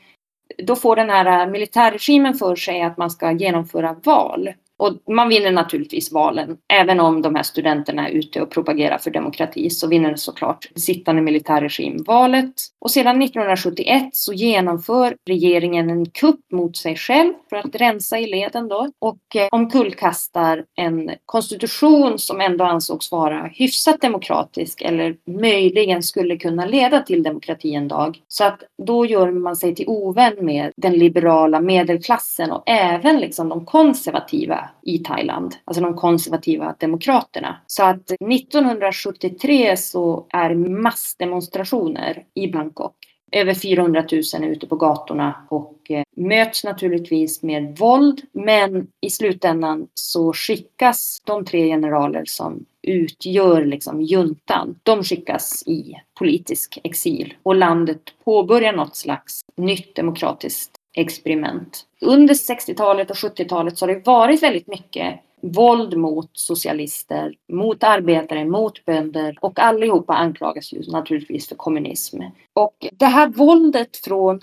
då 0.59 0.77
får 0.77 0.97
den 0.97 1.11
här 1.11 1.47
militärregimen 1.47 2.35
för 2.35 2.57
sig 2.57 2.83
att 2.83 2.97
man 2.97 3.11
ska 3.11 3.33
genomföra 3.33 3.97
val. 4.05 4.53
Och 4.79 5.13
man 5.15 5.29
vinner 5.29 5.51
naturligtvis 5.51 6.13
valen. 6.13 6.57
Även 6.69 7.01
om 7.01 7.23
de 7.23 7.35
här 7.35 7.43
studenterna 7.43 8.09
är 8.09 8.13
ute 8.13 8.43
och 8.43 8.51
propagerar 8.51 8.99
för 8.99 9.11
demokrati 9.11 9.71
så 9.71 9.87
vinner 9.89 10.17
såklart 10.17 10.69
sittande 10.75 11.23
militärregim 11.23 12.03
valet. 12.07 12.53
Och 12.79 12.91
sedan 12.91 13.23
1971 13.23 14.11
så 14.13 14.33
genomför 14.33 15.17
regeringen 15.27 15.91
en 15.91 16.07
kupp 16.07 16.41
mot 16.53 16.77
sig 16.77 16.97
själv 16.97 17.33
för 17.51 17.57
att 17.57 17.75
rensa 17.75 18.19
i 18.19 18.27
leden 18.27 18.69
då 18.69 18.91
och 18.99 19.37
eh, 19.37 19.49
omkullkastar 19.53 20.65
en 20.77 21.11
konstitution 21.27 22.19
som 22.19 22.41
ändå 22.41 22.65
ansågs 22.65 23.13
vara 23.13 23.51
hyfsat 23.55 24.01
demokratisk 24.01 24.83
eller 24.83 25.17
möjligen 25.27 26.03
skulle 26.03 26.37
kunna 26.37 26.67
leda 26.67 27.01
till 27.01 27.23
demokrati 27.23 27.75
en 27.75 27.89
dag. 27.89 28.19
Så 28.29 28.45
att 28.45 28.63
då 28.83 29.07
gör 29.07 29.31
man 29.31 29.57
sig 29.57 29.75
till 29.75 29.89
ovän 29.89 30.35
med 30.41 30.73
den 30.77 30.93
liberala 30.93 31.61
medelklassen 31.61 32.51
och 32.51 32.63
även 32.67 33.21
liksom 33.21 33.49
de 33.49 33.65
konservativa 33.65 34.68
i 34.83 34.99
Thailand, 34.99 35.55
alltså 35.65 35.83
de 35.83 35.97
konservativa 35.97 36.75
demokraterna. 36.79 37.57
Så 37.67 37.83
att 37.83 38.11
1973 38.11 39.77
så 39.77 40.27
är 40.29 40.55
massdemonstrationer 40.55 42.25
i 42.35 42.49
Bangkok. 42.49 42.95
Över 43.33 43.55
400 43.55 44.05
000 44.13 44.23
är 44.43 44.47
ute 44.47 44.67
på 44.67 44.77
gatorna 44.77 45.35
och 45.49 45.91
eh, 45.91 46.03
möts 46.17 46.65
naturligtvis 46.65 47.43
med 47.43 47.79
våld. 47.79 48.23
Men 48.33 48.87
i 49.01 49.11
slutändan 49.11 49.89
så 49.95 50.33
skickas 50.33 51.23
de 51.25 51.45
tre 51.45 51.67
generaler 51.67 52.25
som 52.27 52.65
utgör 52.83 53.65
liksom 53.65 54.03
juntan, 54.03 54.79
de 54.83 55.05
skickas 55.05 55.63
i 55.67 55.95
politisk 56.19 56.79
exil 56.85 57.35
och 57.43 57.55
landet 57.55 58.01
påbörjar 58.25 58.73
något 58.73 58.97
slags 58.97 59.41
nytt 59.57 59.95
demokratiskt 59.95 60.78
experiment. 60.97 61.87
Under 62.01 62.35
60-talet 62.35 63.11
och 63.11 63.17
70-talet 63.17 63.79
så 63.79 63.87
har 63.87 63.95
det 63.95 64.07
varit 64.07 64.43
väldigt 64.43 64.67
mycket 64.67 65.21
våld 65.43 65.97
mot 65.97 66.31
socialister, 66.33 67.35
mot 67.53 67.83
arbetare, 67.83 68.45
mot 68.45 68.85
bönder 68.85 69.39
och 69.41 69.59
allihopa 69.59 70.15
anklagas 70.15 70.73
ju 70.73 70.83
naturligtvis 70.91 71.49
för 71.49 71.57
kommunism. 71.57 72.21
Och 72.53 72.87
det 72.93 73.07
här 73.07 73.29
våldet 73.29 73.97
från 73.97 74.41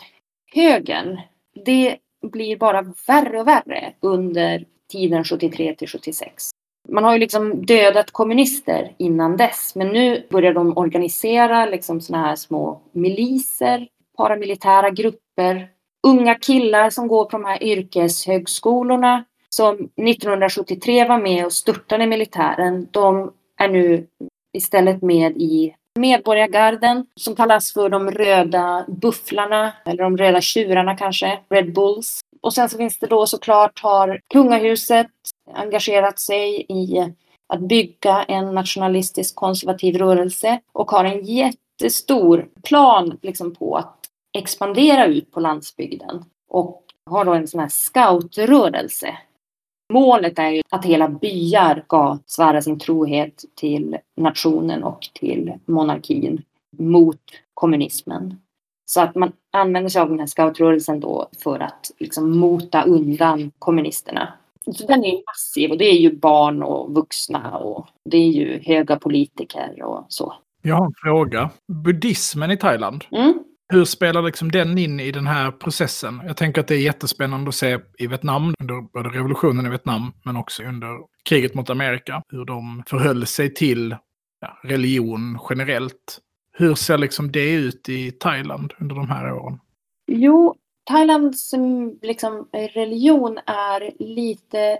högern, 0.54 1.20
det 1.66 1.98
blir 2.32 2.58
bara 2.58 2.94
värre 3.08 3.42
och 3.42 3.48
värre 3.48 3.94
under 4.00 4.66
tiden 4.92 5.24
73 5.24 5.76
till 5.76 5.88
76. 5.88 6.50
Man 6.90 7.04
har 7.04 7.14
ju 7.14 7.20
liksom 7.20 7.66
dödat 7.66 8.12
kommunister 8.12 8.96
innan 8.98 9.38
dess, 9.38 9.76
men 9.76 9.88
nu 9.88 10.28
börjar 10.30 10.54
de 10.54 10.78
organisera 10.78 11.66
liksom 11.66 12.02
såna 12.02 12.22
här 12.22 12.36
små 12.36 12.82
miliser, 12.92 13.88
paramilitära 14.18 14.90
grupper 14.90 15.70
unga 16.06 16.36
killar 16.36 16.90
som 16.90 17.08
går 17.08 17.26
på 17.26 17.38
de 17.38 17.46
här 17.46 17.64
yrkeshögskolorna 17.64 19.24
som 19.50 19.76
1973 19.76 21.08
var 21.08 21.18
med 21.18 21.46
och 21.46 21.54
störtade 21.54 22.08
militären. 22.08 22.88
De 22.92 23.32
är 23.58 23.68
nu 23.68 24.08
istället 24.54 25.02
med 25.02 25.38
i 25.38 25.76
Medborgargarden 26.00 27.06
som 27.16 27.36
kallas 27.36 27.74
för 27.74 27.90
de 27.90 28.12
röda 28.12 28.86
bufflarna 28.88 29.74
eller 29.86 30.04
de 30.04 30.18
röda 30.18 30.42
tjurarna 30.42 30.98
kanske, 30.98 31.40
Red 31.50 31.74
Bulls. 31.74 32.20
Och 32.42 32.54
sen 32.54 32.70
så 32.70 32.78
finns 32.78 33.00
det 33.00 33.08
då 33.08 33.28
såklart 33.28 33.80
har 33.80 34.20
kungahuset 34.34 35.08
engagerat 35.54 36.20
sig 36.20 36.66
i 36.70 37.14
att 37.48 37.60
bygga 37.60 38.24
en 38.24 38.56
nationalistisk 38.56 39.36
konservativ 39.36 39.98
rörelse 39.98 40.60
och 40.74 40.92
har 40.92 41.06
en 41.06 41.26
jättestor 41.26 42.48
plan 42.64 43.18
liksom 43.22 43.56
på 43.56 43.76
att 43.76 43.95
expandera 44.36 45.06
ut 45.06 45.32
på 45.32 45.40
landsbygden 45.40 46.24
och 46.50 46.84
har 47.06 47.26
då 47.26 47.34
en 47.34 47.48
sån 47.48 47.60
här 47.60 47.70
scoutrörelse. 47.70 49.18
Målet 49.94 50.40
är 50.40 50.50
ju 50.50 50.62
att 50.70 50.86
hela 50.86 51.10
byar 51.10 51.84
ska 51.86 52.18
svära 52.26 52.62
sin 52.62 52.80
trohet 52.80 53.46
till 53.56 53.98
nationen 54.18 54.84
och 54.84 55.10
till 55.14 55.54
monarkin 55.66 56.42
mot 56.78 57.22
kommunismen. 57.54 58.40
Så 58.86 59.02
att 59.02 59.16
man 59.16 59.32
använder 59.52 59.90
sig 59.90 60.02
av 60.02 60.10
den 60.10 60.20
här 60.20 60.28
scoutrörelsen 60.28 61.00
då 61.00 61.30
för 61.44 61.60
att 61.60 61.92
liksom 61.98 62.38
mota 62.38 62.84
undan 62.84 63.52
kommunisterna. 63.60 64.34
Så 64.74 64.88
den 64.88 65.06
är 65.06 65.24
massiv 65.26 65.72
och 65.72 65.78
det 65.78 65.86
är 65.86 65.98
ju 66.00 66.16
barn 66.16 66.64
och 66.64 66.96
vuxna 66.96 67.58
och 67.58 67.88
det 68.10 68.18
är 68.18 68.30
ju 68.32 68.60
höga 68.64 68.96
politiker 68.96 69.84
och 69.84 70.06
så. 70.10 70.34
Jag 70.62 70.76
har 70.76 70.86
en 70.86 70.94
fråga. 71.04 71.50
Buddhismen 71.68 72.52
i 72.52 72.58
Thailand, 72.58 73.04
Mm 73.12 73.34
hur 73.74 73.86
spelar 73.86 74.22
liksom 74.22 74.52
den 74.52 74.78
in 74.78 75.00
i 75.00 75.12
den 75.12 75.28
här 75.28 75.52
processen? 75.52 76.22
Jag 76.28 76.38
tänker 76.38 76.62
att 76.62 76.68
det 76.68 76.76
är 76.76 76.80
jättespännande 76.80 77.50
att 77.50 77.56
se 77.56 77.80
i 78.00 78.08
Vietnam, 78.08 78.54
under 78.60 78.82
både 78.82 79.10
revolutionen 79.10 79.66
i 79.66 79.70
Vietnam, 79.70 80.14
men 80.26 80.38
också 80.38 80.64
under 80.64 80.88
kriget 81.30 81.56
mot 81.56 81.70
Amerika, 81.70 82.22
hur 82.30 82.46
de 82.46 82.84
förhöll 82.88 83.26
sig 83.26 83.54
till 83.54 83.96
ja, 84.42 84.60
religion 84.64 85.40
generellt. 85.50 86.20
Hur 86.58 86.76
ser 86.76 86.98
liksom 86.98 87.32
det 87.32 87.54
ut 87.54 87.90
i 87.90 88.12
Thailand 88.12 88.74
under 88.80 88.96
de 88.96 89.10
här 89.10 89.34
åren? 89.34 89.60
Jo, 90.12 90.56
Thailands 90.90 91.54
mm, 91.54 92.00
liksom, 92.02 92.50
religion 92.74 93.38
är 93.46 94.04
lite 94.04 94.80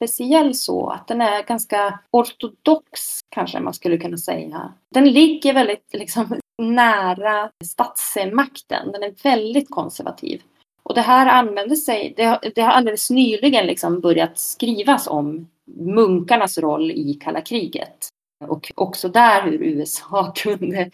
speciell 0.00 0.54
så 0.54 0.90
att 0.90 1.08
den 1.08 1.20
är 1.20 1.42
ganska 1.42 2.00
ortodox 2.10 3.20
kanske 3.28 3.60
man 3.60 3.74
skulle 3.74 3.98
kunna 3.98 4.16
säga. 4.16 4.74
Den 4.94 5.12
ligger 5.12 5.54
väldigt 5.54 5.88
liksom, 5.92 6.40
nära 6.60 7.50
statsmakten. 7.64 8.92
Den 8.92 9.02
är 9.02 9.14
väldigt 9.22 9.70
konservativ. 9.70 10.42
Och 10.82 10.94
det 10.94 11.00
här 11.00 11.26
använder 11.26 11.76
sig, 11.76 12.14
det 12.16 12.24
har, 12.24 12.38
det 12.54 12.60
har 12.60 12.70
alldeles 12.70 13.10
nyligen 13.10 13.66
liksom 13.66 14.00
börjat 14.00 14.38
skrivas 14.38 15.06
om 15.06 15.48
munkarnas 15.76 16.58
roll 16.58 16.90
i 16.90 17.14
kalla 17.14 17.40
kriget. 17.40 18.08
Och 18.48 18.72
också 18.74 19.08
där 19.08 19.42
hur 19.42 19.62
USA 19.62 20.32
kunde 20.36 20.90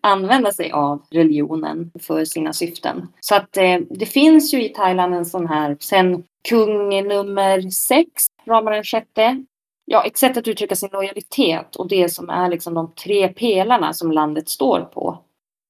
använda 0.00 0.52
sig 0.52 0.70
av 0.70 1.02
religionen 1.10 1.90
för 2.00 2.24
sina 2.24 2.52
syften. 2.52 3.08
Så 3.20 3.34
att 3.34 3.56
eh, 3.56 3.78
det 3.90 4.06
finns 4.06 4.54
ju 4.54 4.64
i 4.64 4.68
Thailand 4.68 5.14
en 5.14 5.26
sån 5.26 5.46
här, 5.46 5.76
sen 5.80 6.24
kung 6.48 7.08
nummer 7.08 7.70
sex, 7.70 8.26
Rama 8.46 8.70
den 8.70 8.84
sjätte, 8.84 9.44
ja, 9.90 10.04
ett 10.04 10.16
sätt 10.16 10.36
att 10.36 10.48
uttrycka 10.48 10.76
sin 10.76 10.88
lojalitet 10.92 11.76
och 11.76 11.88
det 11.88 12.08
som 12.08 12.30
är 12.30 12.48
liksom 12.48 12.74
de 12.74 12.92
tre 12.92 13.28
pelarna 13.28 13.92
som 13.92 14.12
landet 14.12 14.48
står 14.48 14.80
på. 14.80 15.18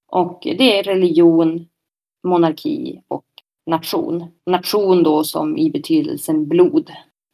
Och 0.09 0.41
det 0.43 0.79
är 0.79 0.83
religion, 0.83 1.67
monarki 2.25 3.03
och 3.09 3.25
nation. 3.67 4.27
Nation 4.47 5.03
då 5.03 5.25
som 5.25 5.57
i 5.57 5.71
betydelsen 5.71 6.49
blod, 6.49 6.91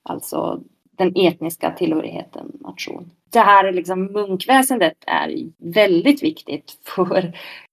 alltså 0.09 0.61
den 0.91 1.13
etniska 1.17 1.71
tillhörigheten 1.71 2.53
nation. 2.61 3.11
Det 3.33 3.41
här 3.41 3.73
liksom 3.73 4.05
munkväsendet 4.05 4.97
är 5.07 5.51
väldigt 5.59 6.23
viktigt 6.23 6.79
för 6.83 7.25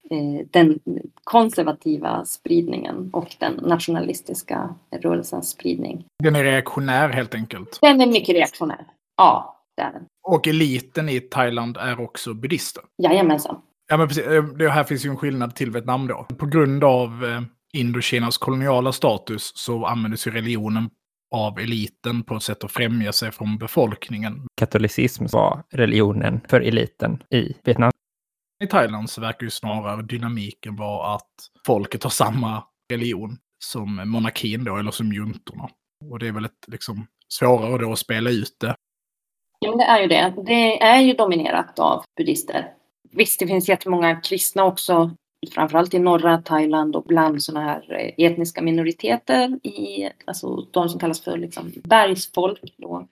eh, 0.10 0.48
den 0.52 0.80
konservativa 1.24 2.26
spridningen 2.26 3.10
och 3.14 3.36
den 3.40 3.54
nationalistiska 3.54 4.76
rörelsens 4.92 5.50
spridning. 5.50 6.06
Den 6.24 6.36
är 6.36 6.44
reaktionär 6.44 7.10
helt 7.10 7.36
enkelt. 7.36 7.80
Den 7.82 8.02
är 8.02 8.08
mycket 8.08 8.36
reaktionär. 8.36 8.86
Ja, 9.18 9.64
det 9.78 9.82
är 9.82 9.92
den. 9.94 10.04
Och 10.24 10.48
eliten 10.48 11.10
i 11.10 11.20
Thailand 11.20 11.78
är 11.78 12.00
också 12.02 12.34
buddhister. 12.34 12.84
Jajamensan. 13.04 13.62
Ja, 13.88 13.98
men 13.98 14.08
precis. 14.08 14.24
Eh, 14.28 14.44
Det 14.44 14.70
här 14.70 14.84
finns 14.84 15.06
ju 15.06 15.10
en 15.10 15.18
skillnad 15.18 15.56
till 15.56 15.72
Vietnam 15.72 16.08
då. 16.08 16.24
På 16.38 16.46
grund 16.46 16.84
av 16.84 17.26
eh, 17.26 17.42
Indokinas 17.74 18.38
koloniala 18.38 18.92
status 18.92 19.52
så 19.56 19.86
användes 19.86 20.28
ju 20.28 20.32
religionen 20.32 20.90
av 21.36 21.60
eliten 21.60 22.24
på 22.24 22.36
ett 22.36 22.44
sätt 22.44 22.64
att 22.64 22.72
främja 22.72 23.12
sig 23.12 23.32
från 23.32 23.58
befolkningen. 23.58 24.48
Katolicism 24.56 25.26
var 25.32 25.64
religionen 25.74 26.42
för 26.50 26.62
eliten 26.62 27.24
i 27.30 27.54
Vietnam. 27.64 27.92
I 28.64 28.68
Thailand 28.68 29.10
så 29.10 29.22
verkar 29.22 29.44
ju 29.44 29.50
snarare 29.50 30.02
dynamiken 30.02 30.76
vara 30.76 31.16
att 31.16 31.30
folket 31.66 32.04
har 32.04 32.10
samma 32.10 32.64
religion 32.92 33.38
som 33.66 34.10
monarkin 34.10 34.64
då, 34.64 34.78
eller 34.78 34.92
som 34.92 35.14
juntorna. 35.14 35.70
Och 36.12 36.20
det 36.20 36.28
är 36.28 36.32
väl 36.32 36.46
ett, 36.46 36.66
liksom, 36.68 37.08
svårare 37.34 37.78
då 37.78 37.92
att 37.92 38.00
spela 38.00 38.30
ut 38.30 38.56
det. 38.60 38.76
Ja, 39.64 39.70
men 39.70 39.78
det 39.78 39.84
är 39.84 40.02
ju 40.02 40.08
det. 40.08 40.34
Det 40.46 40.82
är 40.82 41.02
ju 41.02 41.14
dominerat 41.14 41.80
av 41.80 42.04
buddhister. 42.18 42.74
Visst, 43.12 43.40
det 43.40 43.48
finns 43.48 43.70
jättemånga 43.70 44.16
kristna 44.16 44.64
också, 44.64 45.12
framförallt 45.52 45.94
i 45.94 46.00
norra 46.00 46.42
Thailand 46.42 46.96
och 46.96 47.04
bland 47.04 47.44
sådana 47.44 47.66
här 47.66 48.14
eh, 48.18 48.26
etniska 48.26 48.62
minoriteter, 48.62 49.68
i, 49.68 50.10
alltså 50.26 50.68
de 50.72 50.90
som 50.90 51.00
kallas 51.00 51.22
för 51.22 51.38
liksom 51.38 51.72
bergsfolk. 51.84 52.74
Då. 52.78 53.08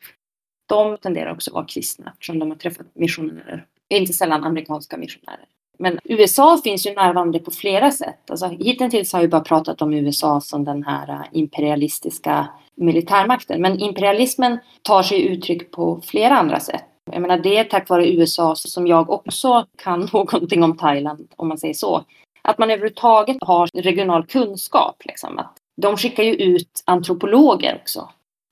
De 0.70 0.98
tenderar 0.98 1.34
också 1.34 1.50
att 1.52 1.56
vara 1.56 1.66
kristna 1.66 2.12
eftersom 2.14 2.40
de 2.40 2.52
har 2.52 2.58
träffat 2.58 2.88
missionärer. 2.94 3.66
Inte 3.90 4.14
sällan 4.14 4.44
amerikanska 4.44 4.98
missionärer. 4.98 5.46
Men 5.80 6.00
USA 6.04 6.62
finns 6.64 6.88
ju 6.88 6.94
närvarande 6.94 7.40
på 7.40 7.52
flera 7.52 7.92
sätt. 7.92 8.32
Alltså, 8.32 8.48
hittills 8.48 9.14
har 9.14 9.22
vi 9.22 9.28
bara 9.28 9.42
pratat 9.42 9.82
om 9.82 9.94
USA 9.94 10.42
som 10.42 10.64
den 10.64 10.84
här 10.84 11.10
eh, 11.10 11.22
imperialistiska 11.32 12.48
militärmakten. 12.82 13.62
Men 13.62 13.80
imperialismen 13.80 14.58
tar 14.82 15.04
sig 15.04 15.26
uttryck 15.28 15.72
på 15.72 16.02
flera 16.04 16.38
andra 16.38 16.60
sätt. 16.60 16.84
Jag 17.12 17.22
menar, 17.22 17.38
det 17.38 17.58
är 17.58 17.64
tack 17.64 17.90
vare 17.90 18.12
USA 18.12 18.56
som 18.56 18.88
jag 18.88 19.10
också 19.10 19.66
kan 19.78 20.00
någonting 20.14 20.64
om 20.64 20.78
Thailand, 20.78 21.28
om 21.36 21.48
man 21.48 21.58
säger 21.58 21.74
så. 21.74 22.04
Att 22.42 22.58
man 22.58 22.72
överhuvudtaget 22.72 23.38
har 23.42 23.70
regional 23.74 24.26
kunskap. 24.26 25.02
Liksom. 25.06 25.40
Att 25.40 25.58
de 25.82 25.98
skickar 25.98 26.24
ju 26.24 26.34
ut 26.34 26.84
antropologer 26.86 27.80
också. 27.82 28.10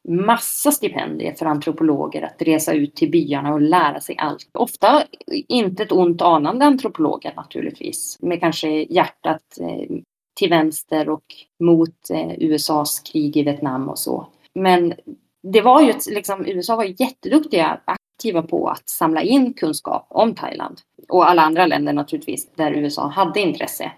Massa 0.10 0.72
stipendier 0.72 1.34
för 1.34 1.46
antropologer 1.46 2.22
att 2.22 2.42
resa 2.42 2.74
ut 2.74 2.96
till 2.96 3.12
byarna 3.12 3.54
och 3.54 3.62
lära 3.62 4.02
sig 4.02 4.16
allt. 4.18 4.50
Ofta 4.54 5.04
inte 5.48 5.84
ett 5.84 5.92
ont 5.92 6.22
anande 6.22 6.66
antropologer 6.66 7.34
naturligtvis. 7.36 8.18
Med 8.22 8.40
kanske 8.40 8.70
hjärtat 8.70 9.42
eh, 9.62 9.98
till 10.40 10.50
vänster 10.50 11.10
och 11.10 11.24
mot 11.60 12.10
eh, 12.10 12.32
USAs 12.38 13.00
krig 13.00 13.38
i 13.38 13.44
Vietnam 13.44 13.90
och 13.90 14.00
så. 14.00 14.28
Men 14.54 14.94
det 15.44 15.62
var 15.62 15.82
ju 15.82 15.94
liksom, 16.10 16.46
USA 16.46 16.76
var 16.76 17.02
jätteduktiga, 17.02 17.80
aktiva 17.86 18.42
på 18.42 18.68
att 18.68 18.90
samla 18.90 19.22
in 19.22 19.54
kunskap 19.54 20.08
om 20.10 20.36
Thailand. 20.36 20.80
Och 21.10 21.30
alla 21.30 21.42
andra 21.42 21.66
länder 21.66 21.94
naturligtvis, 21.94 22.48
där 22.56 22.72
USA 22.72 23.08
hade 23.08 23.40
intresse. 23.40 23.92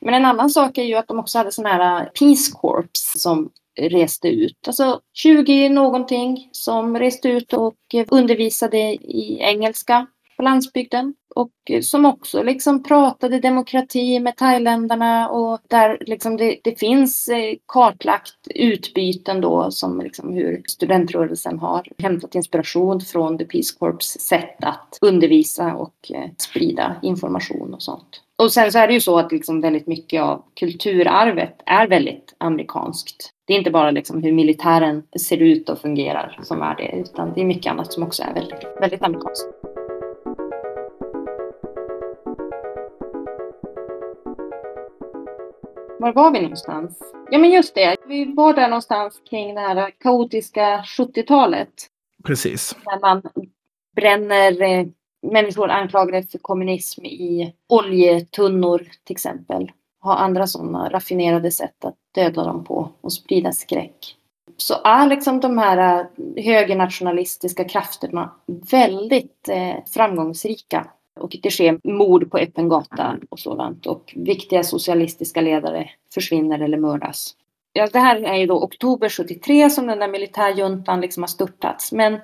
Men 0.00 0.14
en 0.14 0.24
annan 0.24 0.50
sak 0.50 0.78
är 0.78 0.82
ju 0.82 0.94
att 0.94 1.08
de 1.08 1.18
också 1.18 1.38
hade 1.38 1.52
sådana 1.52 1.74
här 1.74 2.00
eh, 2.00 2.06
Peace 2.06 2.52
Corps 2.54 2.90
som 3.16 3.50
reste 3.80 4.28
ut. 4.28 4.58
Alltså 4.66 5.00
20 5.14 5.68
någonting 5.68 6.48
som 6.52 6.98
reste 6.98 7.28
ut 7.28 7.52
och 7.52 7.76
eh, 7.94 8.06
undervisade 8.10 8.78
i 8.94 9.38
engelska 9.40 10.06
på 10.36 10.42
landsbygden. 10.42 11.14
Och 11.38 11.82
som 11.82 12.04
också 12.04 12.42
liksom 12.42 12.82
pratade 12.82 13.40
demokrati 13.40 14.20
med 14.20 14.36
thailändarna 14.36 15.28
och 15.28 15.58
där 15.68 15.98
liksom 16.00 16.36
det, 16.36 16.58
det 16.64 16.78
finns 16.78 17.28
eh, 17.28 17.54
kartlagt 17.66 18.48
utbyten 18.54 19.40
då 19.40 19.70
som 19.70 20.00
liksom 20.00 20.32
hur 20.32 20.62
studentrörelsen 20.68 21.58
har 21.58 21.88
hämtat 21.98 22.34
inspiration 22.34 23.00
från 23.00 23.38
The 23.38 23.44
Peace 23.44 23.76
Corps 23.78 24.20
sätt 24.20 24.64
att 24.64 24.98
undervisa 25.00 25.74
och 25.74 26.10
eh, 26.14 26.30
sprida 26.38 26.96
information 27.02 27.74
och 27.74 27.82
sånt. 27.82 28.22
Och 28.36 28.52
sen 28.52 28.72
så 28.72 28.78
är 28.78 28.86
det 28.86 28.94
ju 28.94 29.00
så 29.00 29.18
att 29.18 29.32
liksom 29.32 29.60
väldigt 29.60 29.86
mycket 29.86 30.22
av 30.22 30.42
kulturarvet 30.54 31.62
är 31.66 31.88
väldigt 31.88 32.34
amerikanskt. 32.38 33.32
Det 33.46 33.54
är 33.54 33.58
inte 33.58 33.70
bara 33.70 33.90
liksom 33.90 34.22
hur 34.22 34.32
militären 34.32 35.02
ser 35.20 35.42
ut 35.42 35.68
och 35.68 35.78
fungerar 35.78 36.38
som 36.42 36.62
är 36.62 36.76
det, 36.76 36.96
utan 36.96 37.32
det 37.34 37.40
är 37.40 37.44
mycket 37.44 37.72
annat 37.72 37.92
som 37.92 38.02
också 38.02 38.22
är 38.22 38.34
väldigt, 38.34 38.64
väldigt 38.80 39.02
amerikanskt. 39.02 39.48
Var 46.00 46.12
var 46.12 46.30
vi 46.30 46.40
någonstans? 46.40 46.98
Ja, 47.30 47.38
men 47.38 47.50
just 47.50 47.74
det. 47.74 47.96
Vi 48.06 48.24
var 48.24 48.54
där 48.54 48.68
någonstans 48.68 49.22
kring 49.30 49.54
det 49.54 49.60
här 49.60 49.90
kaotiska 49.90 50.84
70-talet. 50.98 51.68
Precis. 52.24 52.76
När 52.86 53.00
man 53.00 53.22
bränner 53.96 54.62
eh, 54.62 54.86
människor 55.32 55.70
anklagade 55.70 56.26
för 56.26 56.38
kommunism 56.38 57.04
i 57.04 57.54
oljetunnor 57.68 58.78
till 59.04 59.14
exempel. 59.14 59.70
Ha 60.02 60.16
andra 60.16 60.46
sådana 60.46 60.90
raffinerade 60.90 61.50
sätt 61.50 61.84
att 61.84 61.96
döda 62.14 62.44
dem 62.44 62.64
på 62.64 62.90
och 63.00 63.12
sprida 63.12 63.52
skräck. 63.52 64.16
Så 64.56 64.74
är 64.84 65.06
liksom 65.06 65.40
de 65.40 65.58
här 65.58 66.06
högernationalistiska 66.36 67.64
krafterna 67.64 68.30
väldigt 68.70 69.48
eh, 69.48 69.74
framgångsrika. 69.94 70.86
Och 71.20 71.36
det 71.42 71.50
sker 71.50 71.80
mord 71.84 72.30
på 72.30 72.38
öppen 72.38 72.68
gata 72.68 73.16
och 73.28 73.38
sådant. 73.38 73.86
Och 73.86 74.14
viktiga 74.16 74.62
socialistiska 74.62 75.40
ledare 75.40 75.90
försvinner 76.14 76.58
eller 76.60 76.78
mördas. 76.78 77.34
Ja, 77.72 77.88
det 77.92 77.98
här 77.98 78.22
är 78.22 78.34
ju 78.34 78.46
då 78.46 78.62
oktober 78.64 79.08
73 79.08 79.70
som 79.70 79.86
den 79.86 79.98
där 79.98 80.08
militärjuntan 80.08 81.00
liksom 81.00 81.22
har 81.22 81.28
störtats. 81.28 81.92
Men 81.92 82.18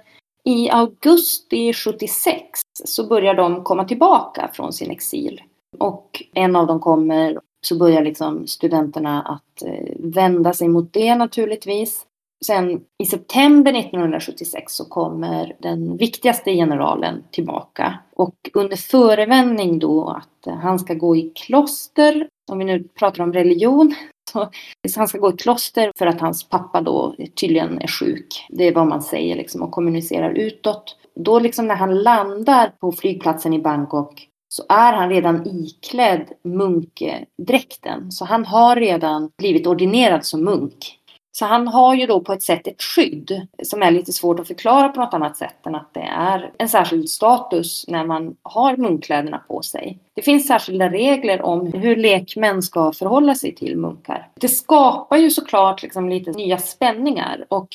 i 0.44 0.70
augusti 0.70 1.72
76 1.72 2.60
så 2.84 3.06
börjar 3.06 3.34
de 3.34 3.64
komma 3.64 3.84
tillbaka 3.84 4.50
från 4.52 4.72
sin 4.72 4.90
exil. 4.90 5.42
Och 5.78 6.22
en 6.34 6.56
av 6.56 6.66
dem 6.66 6.80
kommer, 6.80 7.40
så 7.60 7.78
börjar 7.78 8.02
liksom 8.02 8.46
studenterna 8.46 9.22
att 9.22 9.62
eh, 9.62 9.94
vända 9.98 10.52
sig 10.52 10.68
mot 10.68 10.92
det 10.92 11.14
naturligtvis 11.14 12.06
sen 12.46 12.80
i 13.02 13.06
september 13.06 13.72
1976 13.72 14.72
så 14.72 14.84
kommer 14.84 15.56
den 15.58 15.96
viktigaste 15.96 16.52
generalen 16.52 17.24
tillbaka. 17.30 17.98
Och 18.16 18.34
under 18.54 18.76
förevändning 18.76 19.78
då 19.78 20.08
att 20.08 20.54
han 20.62 20.78
ska 20.78 20.94
gå 20.94 21.16
i 21.16 21.32
kloster, 21.34 22.28
om 22.50 22.58
vi 22.58 22.64
nu 22.64 22.84
pratar 22.84 23.22
om 23.22 23.32
religion, 23.32 23.94
så 24.32 24.50
han 24.96 25.08
ska 25.08 25.18
gå 25.18 25.30
i 25.30 25.36
kloster 25.36 25.92
för 25.98 26.06
att 26.06 26.20
hans 26.20 26.48
pappa 26.48 26.80
då 26.80 27.14
tydligen 27.40 27.80
är 27.82 27.86
sjuk. 27.86 28.46
Det 28.48 28.64
är 28.64 28.74
vad 28.74 28.86
man 28.86 29.02
säger 29.02 29.36
liksom 29.36 29.62
och 29.62 29.70
kommunicerar 29.70 30.30
utåt. 30.30 30.96
Då 31.16 31.38
liksom 31.38 31.66
när 31.66 31.76
han 31.76 32.02
landar 32.02 32.72
på 32.80 32.92
flygplatsen 32.92 33.52
i 33.52 33.58
Bangkok 33.58 34.28
så 34.48 34.62
är 34.68 34.92
han 34.92 35.10
redan 35.10 35.46
iklädd 35.46 36.32
munkdräkten. 36.44 38.12
Så 38.12 38.24
han 38.24 38.44
har 38.44 38.76
redan 38.76 39.30
blivit 39.38 39.66
ordinerad 39.66 40.24
som 40.24 40.44
munk. 40.44 40.98
Så 41.36 41.46
han 41.46 41.68
har 41.68 41.94
ju 41.94 42.06
då 42.06 42.20
på 42.20 42.32
ett 42.32 42.42
sätt 42.42 42.66
ett 42.66 42.82
skydd 42.82 43.46
som 43.62 43.82
är 43.82 43.90
lite 43.90 44.12
svårt 44.12 44.40
att 44.40 44.46
förklara 44.46 44.88
på 44.88 45.00
något 45.00 45.14
annat 45.14 45.36
sätt 45.36 45.66
än 45.66 45.74
att 45.74 45.94
det 45.94 46.00
är 46.00 46.50
en 46.58 46.68
särskild 46.68 47.10
status 47.10 47.84
när 47.88 48.04
man 48.04 48.36
har 48.42 48.76
munkkläderna 48.76 49.38
på 49.48 49.62
sig. 49.62 49.98
Det 50.14 50.22
finns 50.22 50.46
särskilda 50.46 50.88
regler 50.88 51.42
om 51.42 51.72
hur 51.72 51.96
lekmän 51.96 52.62
ska 52.62 52.92
förhålla 52.92 53.34
sig 53.34 53.54
till 53.54 53.76
munkar. 53.76 54.28
Det 54.34 54.48
skapar 54.48 55.16
ju 55.16 55.30
såklart 55.30 55.82
liksom 55.82 56.08
lite 56.08 56.30
nya 56.30 56.58
spänningar 56.58 57.44
och 57.48 57.68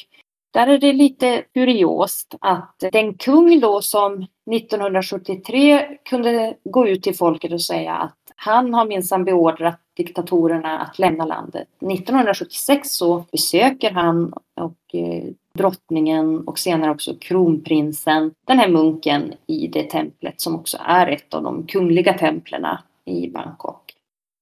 där 0.53 0.67
är 0.67 0.77
det 0.77 0.93
lite 0.93 1.43
kuriost 1.53 2.35
att 2.41 2.75
den 2.91 3.13
kung 3.13 3.59
då 3.59 3.81
som 3.81 4.27
1973 4.51 5.97
kunde 6.09 6.53
gå 6.63 6.87
ut 6.87 7.03
till 7.03 7.15
folket 7.15 7.53
och 7.53 7.61
säga 7.61 7.93
att 7.93 8.15
han 8.35 8.73
har 8.73 8.85
minsann 8.85 9.23
beordrat 9.23 9.79
diktatorerna 9.99 10.79
att 10.79 10.99
lämna 10.99 11.25
landet. 11.25 11.67
1976 11.81 12.91
så 12.91 13.25
besöker 13.31 13.91
han 13.91 14.33
och 14.55 14.95
eh, 14.95 15.23
drottningen 15.53 16.47
och 16.47 16.59
senare 16.59 16.91
också 16.91 17.15
kronprinsen 17.19 18.31
den 18.47 18.59
här 18.59 18.69
munken 18.69 19.33
i 19.47 19.67
det 19.67 19.83
templet 19.83 20.41
som 20.41 20.55
också 20.55 20.77
är 20.85 21.07
ett 21.07 21.33
av 21.33 21.43
de 21.43 21.67
kungliga 21.67 22.13
templerna 22.13 22.83
i 23.05 23.29
Bangkok. 23.29 23.93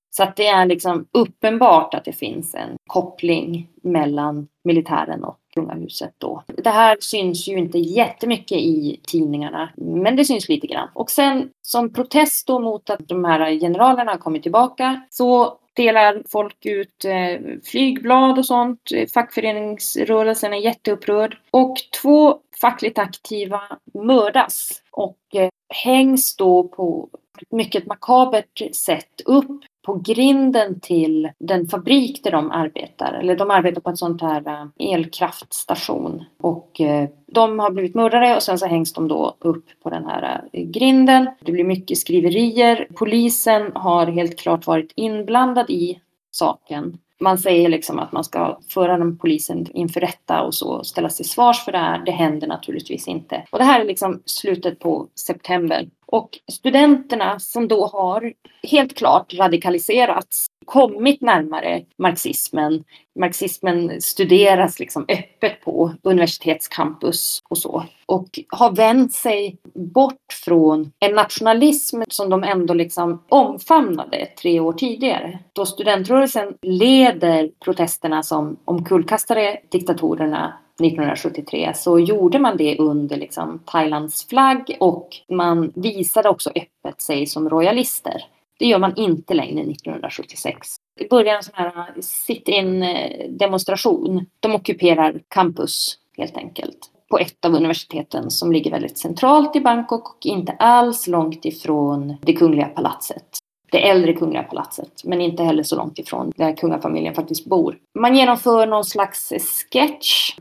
Så 0.10 0.24
att 0.24 0.36
det 0.36 0.47
är 0.47 0.66
liksom 0.66 1.05
uppenbart 1.12 1.93
att 1.93 2.05
det 2.05 2.14
finns 2.14 2.55
en 2.55 2.78
koppling 2.88 3.70
mellan 3.82 4.47
militären 4.64 5.24
och 5.24 5.39
kungahuset 5.58 6.14
då. 6.18 6.43
Det 6.47 6.70
här 6.70 6.97
syns 6.99 7.47
ju 7.47 7.58
inte 7.58 7.78
jättemycket 7.78 8.58
i 8.58 8.99
tidningarna, 9.03 9.70
men 9.76 10.16
det 10.16 10.26
syns 10.26 10.49
lite 10.49 10.68
grann. 10.68 10.89
Och 10.93 11.12
sen 11.12 11.49
som 11.62 11.93
protest 11.93 12.47
då 12.47 12.60
mot 12.60 12.89
att 12.89 13.08
de 13.08 13.26
här 13.26 13.60
generalerna 13.60 14.12
har 14.12 14.18
kommit 14.18 14.43
tillbaka 14.43 15.01
så 15.10 15.58
delar 15.74 16.24
folk 16.32 16.66
ut 16.66 17.05
eh, 17.05 17.39
flygblad 17.64 18.39
och 18.39 18.45
sånt. 18.45 18.82
Fackföreningsrörelsen 19.14 20.53
är 20.53 20.58
jätteupprörd. 20.58 21.38
Och 21.51 21.76
två 22.01 22.39
fackligt 22.62 22.99
aktiva 22.99 23.62
mördas 23.93 24.82
och 24.91 25.18
eh, 25.34 25.49
hängs 25.70 26.36
då 26.36 26.63
på 26.63 27.09
ett 27.41 27.51
mycket 27.51 27.86
makabert 27.86 28.76
sätt 28.76 29.22
upp 29.26 29.61
på 29.86 29.93
grinden 29.93 30.80
till 30.80 31.30
den 31.39 31.68
fabrik 31.68 32.24
där 32.24 32.32
de 32.32 32.51
arbetar. 32.51 33.13
Eller 33.13 33.36
de 33.36 33.51
arbetar 33.51 33.82
på 33.82 33.89
en 33.89 33.97
sån 33.97 34.20
här 34.20 34.47
eh, 34.47 34.93
elkraftstation. 34.93 36.24
Och 36.41 36.82
eh, 36.82 37.09
de 37.28 37.59
har 37.59 37.72
blivit 37.72 37.95
mördare 37.95 38.36
och 38.36 38.43
sen 38.43 38.59
så 38.59 38.65
hängs 38.65 38.93
de 38.93 39.07
då 39.07 39.36
upp 39.39 39.65
på 39.84 39.89
den 39.89 40.05
här 40.05 40.43
eh, 40.53 40.63
grinden. 40.63 41.30
Det 41.39 41.51
blir 41.51 41.63
mycket 41.63 41.97
skriverier. 41.97 42.88
Polisen 42.95 43.72
har 43.76 44.07
helt 44.07 44.39
klart 44.39 44.68
varit 44.68 44.91
inblandad 44.95 45.70
i 45.70 45.99
saken. 46.32 46.97
Man 47.20 47.38
säger 47.38 47.70
liksom 47.70 47.99
att 47.99 48.11
man 48.11 48.24
ska 48.24 48.59
föra 48.70 48.97
den 48.97 49.18
polisen 49.18 49.68
inför 49.74 49.99
rätta 49.99 50.41
och 50.41 50.53
så 50.53 50.84
ställas 50.84 51.15
till 51.15 51.30
svars 51.30 51.65
för 51.65 51.72
det 51.72 51.78
här. 51.78 52.05
Det 52.05 52.11
händer 52.11 52.47
naturligtvis 52.47 53.07
inte. 53.07 53.43
Och 53.49 53.57
det 53.57 53.63
här 53.63 53.82
är 53.82 53.86
liksom 53.86 54.22
slutet 54.26 54.80
på 54.80 55.07
september. 55.26 55.89
Och 56.05 56.30
studenterna 56.51 57.39
som 57.39 57.68
då 57.68 57.86
har 57.86 58.34
helt 58.63 58.97
klart 58.97 59.34
radikaliserats, 59.34 60.45
kommit 60.68 61.22
närmare 61.22 61.84
marxismen. 61.97 62.84
Marxismen 63.20 64.01
studeras 64.01 64.80
liksom 64.80 65.05
öppet 65.07 65.61
på 65.65 65.93
universitetscampus 66.03 67.41
och 67.49 67.57
så. 67.57 67.84
Och 68.05 68.39
har 68.49 68.72
vänt 68.72 69.13
sig 69.13 69.57
bort 69.74 70.34
från 70.45 70.91
en 70.99 71.15
nationalism 71.15 72.01
som 72.09 72.30
de 72.30 72.43
ändå 72.43 72.74
liksom 72.74 73.24
omfamnade 73.30 74.26
tre 74.41 74.59
år 74.59 74.74
tidigare. 74.74 75.39
Då 75.53 75.65
studentrörelsen 75.65 76.53
leder 76.61 77.51
protesterna 77.65 78.24
som 78.24 78.57
omkullkastade 78.65 79.59
diktatorerna 79.72 80.53
1973 80.80 81.74
så 81.76 81.99
gjorde 81.99 82.39
man 82.39 82.57
det 82.57 82.78
under 82.78 83.18
liksom 83.18 83.59
Thailands 83.65 84.28
flagg 84.28 84.78
och 84.80 85.09
man 85.30 85.72
visade 85.76 86.30
också 86.30 86.49
öppet 86.49 87.01
sig 87.01 87.26
som 87.26 87.49
royalister. 87.49 88.24
Det 88.60 88.66
gör 88.66 88.80
man 88.80 88.95
inte 88.95 89.34
längre 89.34 89.62
1976. 89.62 90.68
Det 90.99 91.10
börjar 91.10 91.36
en 91.36 91.43
sån 91.43 91.53
här 91.55 92.01
sit-in 92.01 92.86
demonstration. 93.30 94.26
De 94.39 94.55
ockuperar 94.55 95.22
campus 95.28 95.97
helt 96.18 96.38
enkelt 96.38 96.78
på 97.10 97.20
ett 97.20 97.45
av 97.45 97.53
universiteten 97.53 98.32
som 98.32 98.51
ligger 98.51 98.72
väldigt 98.72 98.97
centralt 98.97 99.55
i 99.55 99.60
Bangkok 99.60 100.10
och 100.10 100.26
inte 100.26 100.51
alls 100.51 101.08
långt 101.08 101.45
ifrån 101.45 102.18
det 102.22 102.34
kungliga 102.34 102.68
palatset. 102.68 103.39
Det 103.72 103.88
äldre 103.89 104.14
kungliga 104.14 104.43
palatset, 104.43 105.03
men 105.03 105.22
inte 105.22 105.43
heller 105.43 105.64
så 105.64 105.76
långt 105.76 105.99
ifrån 105.99 106.32
där 106.36 106.55
kungafamiljen 106.55 107.16
faktiskt 107.16 107.45
bor. 107.45 107.78
Man 107.99 108.16
genomför 108.16 108.68
någon 108.68 108.86
slags 108.86 109.34
sketch 109.72 110.32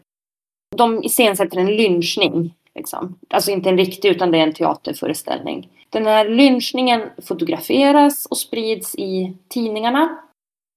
de 0.76 1.04
iscensätter 1.04 1.58
en 1.58 1.76
lynchning. 1.76 2.54
Liksom. 2.76 3.18
Alltså 3.30 3.50
inte 3.50 3.68
en 3.68 3.78
riktig 3.78 4.08
utan 4.08 4.30
det 4.30 4.38
är 4.38 4.42
en 4.42 4.52
teaterföreställning. 4.52 5.70
Den 5.90 6.06
här 6.06 6.28
lynchningen 6.28 7.02
fotograferas 7.28 8.26
och 8.26 8.38
sprids 8.38 8.94
i 8.94 9.36
tidningarna. 9.48 10.18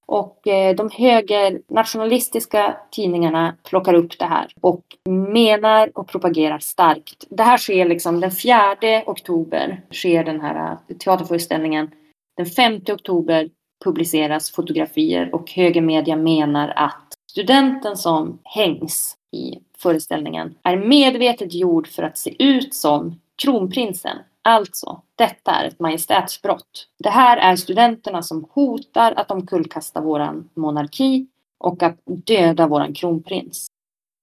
Och 0.07 0.47
eh, 0.47 0.75
de 0.75 0.89
högernationalistiska 0.93 2.77
tidningarna 2.91 3.55
plockar 3.63 3.93
upp 3.93 4.19
det 4.19 4.25
här 4.25 4.47
och 4.61 4.83
menar 5.09 5.91
och 5.97 6.07
propagerar 6.07 6.59
starkt. 6.59 7.25
Det 7.29 7.43
här 7.43 7.57
sker 7.57 7.85
liksom 7.85 8.19
den 8.19 8.31
4 8.31 8.75
oktober 9.05 9.81
sker 9.91 10.23
den 10.23 10.41
här 10.41 10.77
eh, 10.87 10.97
teaterföreställningen. 10.97 11.91
Den 12.37 12.45
5 12.45 12.81
oktober 12.89 13.49
publiceras 13.85 14.51
fotografier 14.51 15.35
och 15.35 15.51
högermedia 15.51 16.15
menar 16.15 16.73
att 16.75 17.13
studenten 17.31 17.97
som 17.97 18.39
hängs 18.43 19.15
i 19.31 19.59
föreställningen 19.77 20.55
är 20.63 20.77
medvetet 20.77 21.53
gjord 21.53 21.87
för 21.87 22.03
att 22.03 22.17
se 22.17 22.43
ut 22.43 22.73
som 22.73 23.19
kronprinsen. 23.43 24.17
Alltså, 24.41 25.01
detta 25.15 25.51
är 25.51 25.67
ett 25.67 25.79
majestätsbrott. 25.79 26.87
Det 26.97 27.09
här 27.09 27.37
är 27.37 27.55
studenterna 27.55 28.21
som 28.21 28.45
hotar 28.51 29.11
att 29.11 29.31
omkullkasta 29.31 30.01
våran 30.01 30.49
monarki 30.53 31.27
och 31.57 31.83
att 31.83 31.97
döda 32.05 32.67
våran 32.67 32.93
kronprins. 32.93 33.67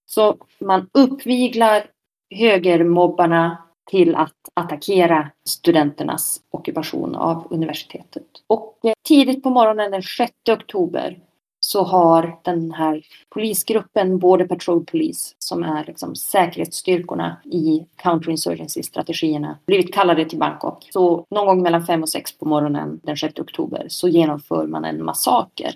Så 0.07 0.37
man 0.61 0.89
uppviglar 0.93 1.87
högermobbarna 2.31 3.59
till 3.91 4.15
att 4.15 4.33
attackera 4.55 5.31
studenternas 5.45 6.41
ockupation 6.51 7.15
av 7.15 7.47
universitetet. 7.51 8.27
Och 8.47 8.79
eh, 8.83 8.93
tidigt 9.09 9.43
på 9.43 9.51
morgonen 9.51 9.91
den 9.91 10.03
6 10.03 10.33
oktober 10.51 11.19
så 11.67 11.83
har 11.83 12.39
den 12.43 12.73
här 12.73 13.03
polisgruppen, 13.29 14.19
Border 14.19 14.47
Patrol 14.47 14.85
Police, 14.85 15.35
som 15.39 15.63
är 15.63 15.85
liksom 15.85 16.17
säkerhetsstyrkorna 16.17 17.37
i 17.45 17.87
counterinsurgency-strategierna, 17.97 19.59
blivit 19.67 19.95
kallade 19.95 20.25
till 20.25 20.39
Bangkok. 20.39 20.89
Så 20.93 21.27
någon 21.31 21.47
gång 21.47 21.63
mellan 21.63 21.87
fem 21.87 22.03
och 22.03 22.09
sex 22.09 22.39
på 22.39 22.49
morgonen 22.49 23.01
den 23.03 23.17
6 23.17 23.39
oktober 23.39 23.87
så 23.89 24.09
genomför 24.09 24.67
man 24.67 24.85
en 24.85 25.05
massaker 25.05 25.75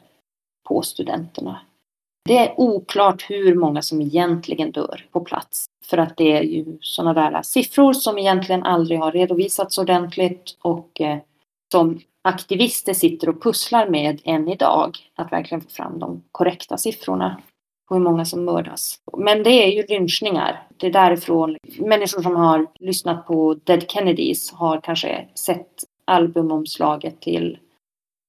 på 0.69 0.83
studenterna. 0.83 1.61
Det 2.29 2.39
är 2.39 2.61
oklart 2.61 3.31
hur 3.31 3.55
många 3.55 3.83
som 3.83 4.01
egentligen 4.01 4.73
dör 4.73 5.07
på 5.13 5.21
plats. 5.21 5.65
För 5.85 5.99
att 5.99 6.17
det 6.17 6.37
är 6.37 6.43
ju 6.43 6.79
sådana 6.81 7.31
där 7.31 7.43
siffror 7.43 7.93
som 7.93 8.19
egentligen 8.19 8.63
aldrig 8.63 8.99
har 8.99 9.13
redovisats 9.13 9.79
ordentligt 9.79 10.57
och 10.63 11.01
eh, 11.01 11.19
som 11.73 12.01
aktivister 12.23 12.95
sitter 12.95 13.29
och 13.29 13.43
pusslar 13.43 13.89
med 13.89 14.21
än 14.25 14.49
idag. 14.49 14.99
Att 15.17 15.33
verkligen 15.33 15.61
få 15.61 15.71
fram 15.71 15.99
de 15.99 16.23
korrekta 16.33 16.77
siffrorna 16.77 17.43
på 17.89 17.95
hur 17.95 18.03
många 18.03 18.25
som 18.25 18.45
mördas. 18.45 18.99
Men 19.19 19.43
det 19.43 19.51
är 19.51 19.69
ju 19.69 19.87
lynchningar. 19.89 20.67
Det 20.77 20.87
är 20.87 20.93
därifrån 20.93 21.57
människor 21.79 22.23
som 22.23 22.37
har 22.37 22.67
lyssnat 22.81 23.27
på 23.27 23.55
Dead 23.55 23.91
Kennedys 23.91 24.53
har 24.53 24.81
kanske 24.81 25.29
sett 25.35 25.85
albumomslaget 26.05 27.21
till 27.21 27.59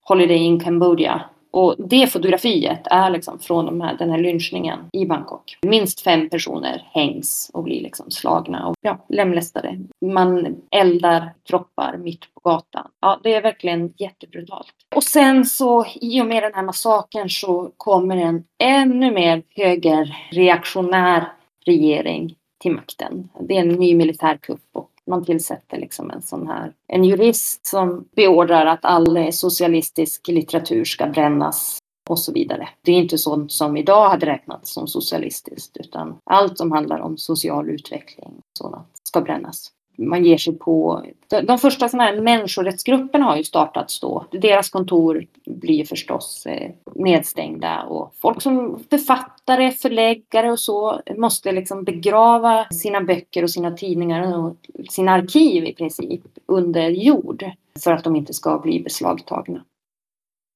Holiday 0.04 0.38
in 0.38 0.60
Cambodia 0.60 1.22
och 1.52 1.76
det 1.78 2.08
fotografiet 2.08 2.82
är 2.86 3.10
liksom 3.10 3.40
från 3.40 3.66
de 3.66 3.82
här, 3.82 3.98
den 3.98 4.10
här 4.10 4.18
lynchningen 4.18 4.80
i 4.94 5.06
Bangkok. 5.06 5.58
Minst 5.62 6.02
fem 6.02 6.30
personer 6.30 6.88
hängs 6.92 7.52
och 7.54 7.64
blir 7.64 7.82
liksom 7.82 8.12
slagna 8.12 8.68
och 8.68 8.76
ja, 8.82 9.06
lemlästade. 9.10 9.80
Man 10.06 10.56
eldar 10.72 11.34
kroppar 11.44 11.98
mitt 11.98 12.34
på 12.34 12.50
gatan. 12.50 12.88
Ja, 13.02 13.20
det 13.24 13.34
är 13.34 13.42
verkligen 13.42 13.94
jättebrutalt. 13.98 14.74
Och 14.96 15.04
sen 15.04 15.46
så 15.46 15.86
i 15.96 16.22
och 16.22 16.26
med 16.26 16.44
den 16.44 16.54
här 16.54 16.64
massakern 16.64 17.30
så 17.30 17.72
kommer 17.78 18.18
en 18.18 18.44
ännu 18.64 19.12
mer 19.12 19.44
högerreaktionär 19.56 21.32
regering 21.66 22.36
till 22.62 22.72
makten. 22.72 23.30
Det 23.40 23.58
är 23.58 23.62
en 23.62 23.70
ny 23.70 23.96
militärkupp 23.96 24.62
och 24.74 24.91
man 25.12 25.26
tillsätter 25.26 25.78
liksom 25.78 26.12
en 26.12 26.22
sån 26.22 26.48
här, 26.48 26.74
en 26.88 27.04
jurist 27.04 27.66
som 27.66 28.06
beordrar 28.16 28.66
att 28.66 28.86
all 28.86 29.34
socialistisk 29.34 30.28
litteratur 30.28 30.86
ska 30.86 31.08
brännas 31.08 31.78
och 32.10 32.20
så 32.20 32.34
vidare. 32.34 32.70
Det 32.82 32.92
är 32.92 32.96
inte 32.96 33.18
sånt 33.18 33.52
som 33.52 33.78
idag 33.78 34.10
hade 34.10 34.26
räknats 34.26 34.74
som 34.74 34.88
socialistiskt 34.88 35.78
utan 35.78 36.18
allt 36.24 36.58
som 36.58 36.72
handlar 36.72 37.00
om 37.00 37.18
social 37.18 37.70
utveckling 37.70 38.34
och 38.38 38.58
sådant 38.58 38.88
ska 39.04 39.22
brännas 39.22 39.72
man 39.96 40.26
ger 40.26 40.38
sig 40.38 40.58
på... 40.58 41.06
De, 41.28 41.42
de 41.42 41.58
första 41.58 41.90
sådana 41.90 42.04
här 42.04 42.22
människorättsgrupperna 42.22 43.26
har 43.26 43.38
ju 43.38 43.44
startats 43.44 44.00
då. 44.00 44.26
Deras 44.32 44.70
kontor 44.70 45.28
blir 45.46 45.86
förstås 45.86 46.46
eh, 46.46 46.72
nedstängda 46.96 47.84
och 47.84 48.14
folk 48.22 48.42
som 48.42 48.84
författare, 48.90 49.72
förläggare 49.72 50.52
och 50.52 50.60
så 50.60 51.02
måste 51.18 51.52
liksom 51.52 51.84
begrava 51.84 52.68
sina 52.70 53.02
böcker 53.02 53.44
och 53.44 53.52
sina 53.52 53.72
tidningar 53.72 54.38
och 54.38 54.56
sina 54.90 55.12
arkiv 55.12 55.66
i 55.66 55.74
princip 55.74 56.22
under 56.46 56.90
jord 56.90 57.46
för 57.84 57.92
att 57.92 58.04
de 58.04 58.16
inte 58.16 58.34
ska 58.34 58.60
bli 58.60 58.80
beslagtagna. 58.80 59.64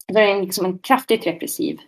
Det 0.07 0.19
är 0.19 0.41
liksom 0.41 0.65
en 0.65 0.77
kraftigt 0.77 1.25
repressiv 1.25 1.79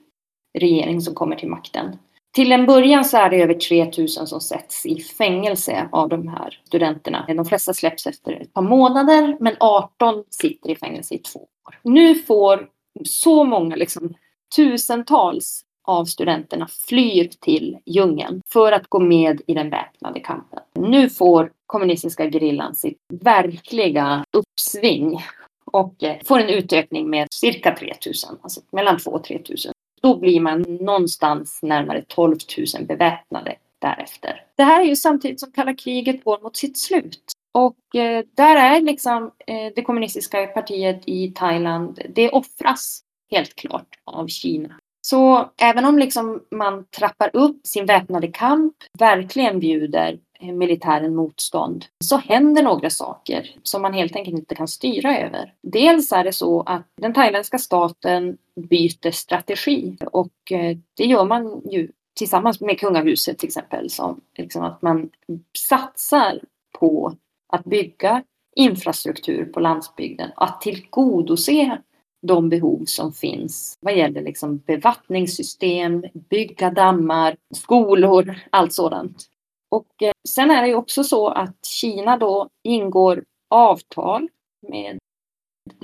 regering 0.60 1.02
som 1.02 1.16
kommer 1.16 1.36
till 1.36 1.50
makten. 1.50 1.98
Till 2.32 2.52
en 2.52 2.66
början 2.66 3.06
så 3.06 3.18
är 3.18 3.30
det 3.30 3.42
över 3.42 3.54
3000 3.54 4.28
som 4.28 4.42
sätts 4.42 4.86
i 4.86 5.00
fängelse 5.00 5.90
av 5.92 6.10
de 6.10 6.28
här 6.28 6.60
studenterna. 6.68 7.26
De 7.28 7.46
flesta 7.46 7.74
släpps 7.74 8.08
efter 8.08 8.42
ett 8.42 8.54
par 8.54 8.62
månader 8.62 9.38
men 9.40 9.56
18 9.60 10.24
sitter 10.30 10.70
i 10.70 10.76
fängelse 10.76 11.16
i 11.16 11.18
två 11.18 11.40
år. 11.40 11.80
Nu 11.84 12.16
får 12.16 12.68
så 13.06 13.44
många, 13.44 13.76
liksom 13.76 14.14
tusentals 14.56 15.64
av 15.88 16.06
studenterna 16.06 16.68
flyr 16.88 17.30
till 17.40 17.78
djungeln 17.86 18.42
för 18.54 18.72
att 18.72 18.88
gå 18.88 19.00
med 19.00 19.42
i 19.48 19.54
den 19.54 19.70
väpnade 19.70 20.20
kampen. 20.20 20.60
Nu 20.74 21.10
får 21.10 21.52
kommunistiska 21.66 22.30
gerillan 22.32 22.76
sitt 22.76 22.98
verkliga 23.14 24.26
uppsving 24.32 25.22
och 25.66 26.04
eh, 26.04 26.16
får 26.26 26.40
en 26.40 26.50
utökning 26.50 27.10
med 27.10 27.28
cirka 27.32 27.76
3000, 27.76 28.38
alltså 28.42 28.62
mellan 28.72 28.98
2 28.98 29.12
och 29.12 29.24
3000 29.24 29.72
då 30.08 30.16
blir 30.16 30.40
man 30.40 30.62
någonstans 30.62 31.60
närmare 31.62 32.02
12 32.08 32.38
000 32.76 32.86
beväpnade 32.86 33.56
därefter. 33.80 34.44
Det 34.56 34.64
här 34.64 34.82
är 34.82 34.86
ju 34.86 34.96
samtidigt 34.96 35.40
som 35.40 35.52
kalla 35.52 35.74
kriget 35.74 36.24
går 36.24 36.40
mot 36.42 36.58
sitt 36.58 36.78
slut. 36.78 37.32
Och 37.52 37.96
eh, 37.96 38.26
där 38.36 38.56
är 38.56 38.82
liksom 38.82 39.32
eh, 39.48 39.72
det 39.76 39.82
kommunistiska 39.82 40.48
partiet 40.48 41.02
i 41.06 41.32
Thailand, 41.32 42.02
det 42.16 42.30
offras 42.30 43.02
helt 43.32 43.56
klart 43.56 44.00
av 44.04 44.28
Kina. 44.28 44.80
Så 45.10 45.50
även 45.58 45.86
om 45.86 46.00
liksom 46.00 46.44
man 46.52 46.86
trappar 46.86 47.30
upp 47.34 47.68
sin 47.68 47.86
väpnade 47.86 48.28
kamp, 48.28 48.74
verkligen 49.00 49.60
bjuder 49.60 50.20
eh, 50.40 50.54
militären 50.54 51.16
motstånd 51.16 51.86
så 52.04 52.18
händer 52.18 52.64
några 52.64 52.90
saker 52.90 53.56
som 53.64 53.82
man 53.82 53.94
helt 53.94 54.16
enkelt 54.16 54.38
inte 54.38 54.56
kan 54.56 54.68
styra 54.68 55.18
över. 55.18 55.54
Dels 55.64 56.12
är 56.12 56.24
det 56.24 56.34
så 56.34 56.62
att 56.62 56.88
den 57.02 57.14
thailändska 57.14 57.58
staten 57.58 58.38
byter 58.56 59.12
strategi 59.12 59.98
och 60.12 60.52
eh, 60.52 60.78
det 60.98 61.06
gör 61.06 61.26
man 61.26 61.62
ju 61.72 61.92
tillsammans 62.16 62.62
med 62.62 62.80
kungahuset 62.80 63.38
till 63.38 63.48
exempel. 63.48 63.90
Som 63.90 64.22
liksom 64.38 64.64
att 64.64 64.82
man 64.82 65.10
satsar 65.58 66.40
på 66.80 67.14
att 67.54 67.64
bygga 67.64 68.24
infrastruktur 68.56 69.46
på 69.46 69.60
landsbygden, 69.60 70.32
att 70.36 70.62
tillgodose 70.62 71.78
de 72.22 72.50
behov 72.50 72.84
som 72.86 73.14
finns 73.14 73.78
vad 73.82 73.98
gäller 73.98 74.22
liksom 74.22 74.58
bevattningssystem, 74.58 76.06
bygga 76.14 76.72
dammar, 76.72 77.36
skolor, 77.54 78.36
allt 78.50 78.74
sådant. 78.74 79.26
Och 79.70 80.04
eh, 80.04 80.12
sen 80.30 80.52
är 80.52 80.62
det 80.62 80.68
ju 80.68 80.76
också 80.76 81.04
så 81.04 81.28
att 81.28 81.66
Kina 81.66 82.18
då 82.18 82.50
ingår 82.64 83.24
avtal 83.50 84.28
med 84.68 84.98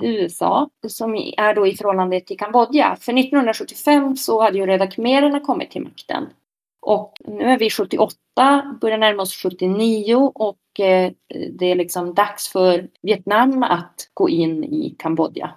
USA 0.02 0.70
som 0.88 1.14
är 1.14 1.54
då 1.54 1.66
i 1.66 1.76
förhållande 1.76 2.20
till 2.20 2.38
Kambodja. 2.38 2.96
För 3.00 3.18
1975 3.18 4.16
så 4.16 4.42
hade 4.42 4.58
ju 4.58 4.66
Röda 4.66 4.86
khmererna 4.86 5.40
kommit 5.40 5.70
till 5.70 5.82
makten. 5.82 6.26
Och 6.82 7.12
nu 7.24 7.44
är 7.44 7.58
vi 7.58 7.70
78, 7.70 8.78
börjar 8.80 8.98
närma 8.98 9.22
oss 9.22 9.34
79 9.34 10.32
och 10.34 10.80
eh, 10.80 11.12
det 11.52 11.66
är 11.66 11.74
liksom 11.74 12.14
dags 12.14 12.48
för 12.48 12.88
Vietnam 13.02 13.62
att 13.62 14.10
gå 14.14 14.28
in 14.28 14.64
i 14.64 14.96
Kambodja 14.98 15.54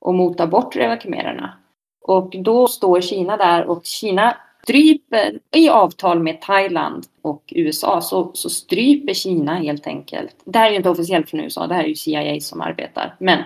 och 0.00 0.14
mota 0.14 0.46
bort 0.46 0.76
Röda 0.76 0.96
khmererna. 0.96 1.58
Och 2.02 2.34
då 2.44 2.66
står 2.66 3.00
Kina 3.00 3.36
där 3.36 3.66
och 3.66 3.84
Kina 3.84 4.36
stryper 4.62 5.38
i 5.54 5.68
avtal 5.68 6.22
med 6.22 6.40
Thailand 6.40 7.06
och 7.22 7.52
USA 7.56 8.00
så, 8.00 8.30
så 8.34 8.50
stryper 8.50 9.14
Kina 9.14 9.54
helt 9.54 9.86
enkelt. 9.86 10.36
Det 10.44 10.58
här 10.58 10.66
är 10.66 10.70
ju 10.70 10.76
inte 10.76 10.90
officiellt 10.90 11.30
från 11.30 11.40
USA, 11.40 11.66
det 11.66 11.74
här 11.74 11.84
är 11.84 11.88
ju 11.88 11.94
CIA 11.94 12.40
som 12.40 12.60
arbetar. 12.60 13.16
Men 13.20 13.42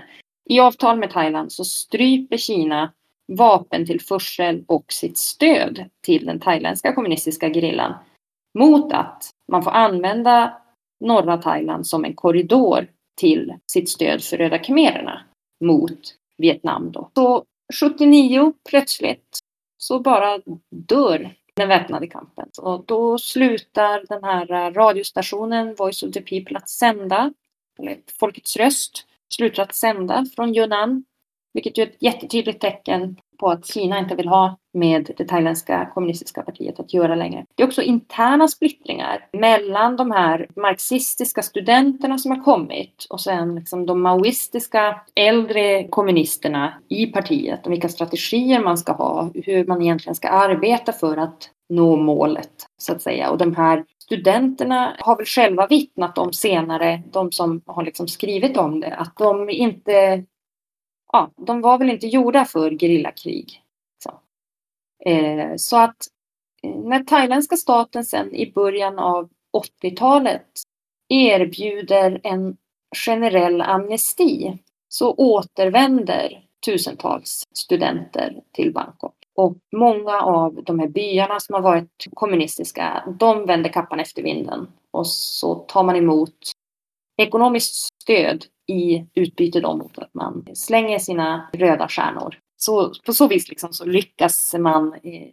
i 0.50 0.60
avtal 0.60 0.98
med 0.98 1.10
Thailand 1.10 1.52
så 1.52 1.64
stryper 1.64 2.36
Kina 2.36 2.92
vapentillförsel 3.32 4.64
och 4.68 4.92
sitt 4.92 5.18
stöd 5.18 5.84
till 6.00 6.26
den 6.26 6.40
thailändska 6.40 6.92
kommunistiska 6.92 7.48
gerillan 7.48 7.94
mot 8.58 8.92
att 8.92 9.30
man 9.48 9.62
får 9.62 9.70
använda 9.70 10.56
norra 11.00 11.36
Thailand 11.36 11.86
som 11.86 12.04
en 12.04 12.14
korridor 12.14 12.86
till 13.20 13.54
sitt 13.72 13.88
stöd 13.88 14.22
för 14.22 14.36
Röda 14.36 14.58
khmererna 14.58 15.22
mot 15.64 16.14
Vietnam. 16.38 16.92
Då. 16.92 17.10
Så 17.14 17.44
79 17.80 18.52
plötsligt 18.68 19.38
så 19.78 20.00
bara 20.00 20.40
dör 20.70 21.34
den 21.54 21.68
väpnade 21.68 22.06
kampen. 22.06 22.48
Och 22.58 22.84
då 22.86 23.18
slutar 23.18 24.04
den 24.08 24.24
här 24.24 24.52
eh, 24.52 24.72
radiostationen 24.72 25.74
Voice 25.74 26.02
of 26.02 26.12
the 26.12 26.20
People 26.20 26.56
att 26.56 26.68
sända, 26.68 27.32
eller 27.78 27.98
Folkets 28.20 28.56
röst 28.56 29.06
slutar 29.34 29.62
att 29.62 29.74
sända 29.74 30.26
från 30.36 30.56
Yunnan, 30.56 31.04
vilket 31.52 31.78
är 31.78 31.82
ett 31.82 31.96
jättetydligt 32.00 32.60
tecken 32.60 33.16
på 33.42 33.50
att 33.50 33.66
Kina 33.66 33.98
inte 33.98 34.14
vill 34.14 34.28
ha 34.28 34.56
med 34.74 35.10
det 35.16 35.24
thailändska 35.24 35.90
kommunistiska 35.94 36.42
partiet 36.42 36.80
att 36.80 36.94
göra 36.94 37.14
längre. 37.14 37.44
Det 37.54 37.62
är 37.62 37.66
också 37.66 37.82
interna 37.82 38.48
splittringar 38.48 39.26
mellan 39.32 39.96
de 39.96 40.10
här 40.10 40.46
marxistiska 40.56 41.42
studenterna 41.42 42.18
som 42.18 42.30
har 42.30 42.44
kommit 42.44 43.06
och 43.10 43.20
sen 43.20 43.54
liksom 43.54 43.86
de 43.86 44.02
maoistiska 44.02 45.00
äldre 45.14 45.88
kommunisterna 45.88 46.74
i 46.88 47.06
partiet 47.06 47.66
och 47.66 47.72
vilka 47.72 47.88
strategier 47.88 48.60
man 48.60 48.78
ska 48.78 48.92
ha, 48.92 49.30
hur 49.34 49.66
man 49.66 49.82
egentligen 49.82 50.14
ska 50.14 50.28
arbeta 50.28 50.92
för 50.92 51.16
att 51.16 51.50
nå 51.68 51.96
målet 51.96 52.52
så 52.76 52.92
att 52.92 53.02
säga. 53.02 53.30
Och 53.30 53.38
de 53.38 53.56
här 53.56 53.84
studenterna 53.98 54.96
har 54.98 55.16
väl 55.16 55.26
själva 55.26 55.66
vittnat 55.66 56.18
om 56.18 56.32
senare, 56.32 57.02
de 57.12 57.32
som 57.32 57.62
har 57.66 57.84
liksom 57.84 58.08
skrivit 58.08 58.56
om 58.56 58.80
det, 58.80 58.94
att 58.94 59.16
de 59.16 59.50
inte 59.50 60.24
ja, 61.12 61.30
de 61.36 61.60
var 61.60 61.78
väl 61.78 61.90
inte 61.90 62.06
gjorda 62.06 62.44
för 62.44 62.70
gerillakrig. 62.70 63.62
Så. 64.04 64.20
Eh, 65.10 65.56
så 65.56 65.76
att 65.76 65.96
eh, 66.62 66.76
när 66.76 67.04
thailändska 67.04 67.56
staten 67.56 68.04
sen 68.04 68.34
i 68.34 68.52
början 68.52 68.98
av 68.98 69.28
80-talet 69.82 70.46
erbjuder 71.08 72.20
en 72.22 72.56
generell 73.06 73.60
amnesti 73.60 74.58
så 74.88 75.14
återvänder 75.14 76.46
tusentals 76.66 77.44
studenter 77.52 78.40
till 78.52 78.72
Bangkok. 78.72 79.14
Och 79.34 79.56
många 79.76 80.20
av 80.20 80.64
de 80.64 80.78
här 80.78 80.88
byarna 80.88 81.40
som 81.40 81.54
har 81.54 81.62
varit 81.62 82.06
kommunistiska, 82.14 83.04
de 83.18 83.46
vänder 83.46 83.72
kappan 83.72 84.00
efter 84.00 84.22
vinden. 84.22 84.66
Och 84.90 85.06
så 85.06 85.54
tar 85.54 85.84
man 85.84 85.96
emot 85.96 86.52
ekonomiskt 87.16 87.88
stöd 88.02 88.44
i 88.68 89.06
utbyte 89.14 89.60
då 89.60 89.76
mot 89.76 89.98
att 89.98 90.14
man 90.14 90.46
slänger 90.54 90.98
sina 90.98 91.50
röda 91.52 91.88
stjärnor. 91.88 92.38
Så 92.56 92.92
på 93.06 93.12
så 93.12 93.28
vis 93.28 93.48
liksom 93.48 93.72
så 93.72 93.84
lyckas 93.84 94.54
man 94.58 94.94
eh, 94.94 95.28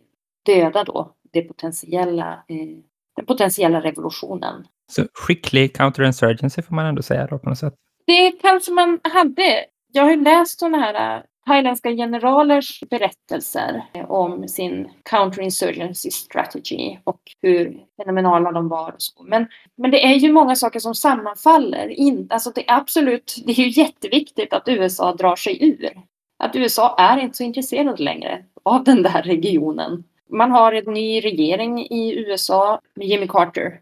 döda 0.46 0.84
då 0.84 1.16
det 1.34 1.42
potentiella, 1.42 2.34
eh, 2.34 2.78
den 3.16 3.26
potentiella 3.26 3.82
revolutionen. 3.82 4.68
Så 4.92 5.06
skicklig 5.14 5.76
counterinsurgency 5.76 6.62
får 6.62 6.76
man 6.76 6.86
ändå 6.86 7.02
säga 7.02 7.28
då 7.28 7.40
på 7.40 7.50
något 7.50 7.58
sätt? 7.58 7.74
Det 8.06 8.32
kanske 8.32 8.72
man 8.72 9.00
hade. 9.04 9.66
Jag 9.92 10.04
har 10.04 10.12
ju 10.12 10.24
läst 10.24 10.60
sådana 10.60 10.78
här 10.78 11.24
thailändska 11.46 11.92
generalers 11.92 12.84
berättelser 12.90 13.86
om 14.08 14.48
sin 14.48 14.90
counterinsurgency 15.04 16.12
strategy 16.12 16.98
och 17.04 17.20
hur 17.42 17.84
fenomenala 17.98 18.52
de 18.52 18.68
var. 18.68 18.92
Och 18.92 19.02
så. 19.02 19.24
Men, 19.24 19.48
men 19.76 19.92
det 19.92 20.06
är 20.06 20.16
ju 20.16 20.32
många 20.32 20.56
saker 20.56 20.80
som 20.80 20.96
sammanfaller. 20.96 21.88
In, 21.90 22.28
alltså 22.30 22.52
det, 22.56 22.70
är 22.70 22.78
absolut, 22.78 23.36
det 23.46 23.52
är 23.52 23.56
ju 23.56 23.82
jätteviktigt 23.82 24.54
att 24.54 24.68
USA 24.68 25.14
drar 25.14 25.36
sig 25.36 25.70
ur. 25.70 26.02
att 26.44 26.56
USA 26.56 26.96
är 26.98 27.18
inte 27.18 27.38
så 27.38 27.44
intresserad 27.44 28.00
längre 28.00 28.44
av 28.64 28.84
den 28.84 29.04
där 29.04 29.22
regionen. 29.22 30.04
Man 30.30 30.52
har 30.52 30.74
en 30.74 30.94
ny 30.94 31.22
regering 31.22 31.80
i 31.80 32.16
USA 32.20 32.82
med 32.94 33.08
Jimmy 33.08 33.28
Carter 33.28 33.80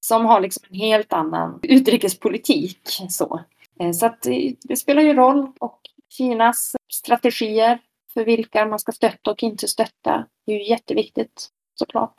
som 0.00 0.26
har 0.26 0.40
liksom 0.40 0.62
en 0.70 0.76
helt 0.76 1.12
annan 1.12 1.60
utrikespolitik. 1.62 2.78
Så, 3.08 3.40
eh, 3.80 3.92
så 3.92 4.06
att 4.06 4.26
det 4.62 4.76
spelar 4.76 5.02
ju 5.02 5.14
roll 5.14 5.52
och 5.58 5.80
Kinas 6.16 6.76
strategier 6.92 7.78
för 8.14 8.24
vilka 8.24 8.66
man 8.66 8.78
ska 8.78 8.92
stötta 8.92 9.30
och 9.30 9.42
inte 9.42 9.68
stötta 9.68 10.26
är 10.46 10.52
ju 10.52 10.68
jätteviktigt 10.68 11.48
såklart. 11.74 12.14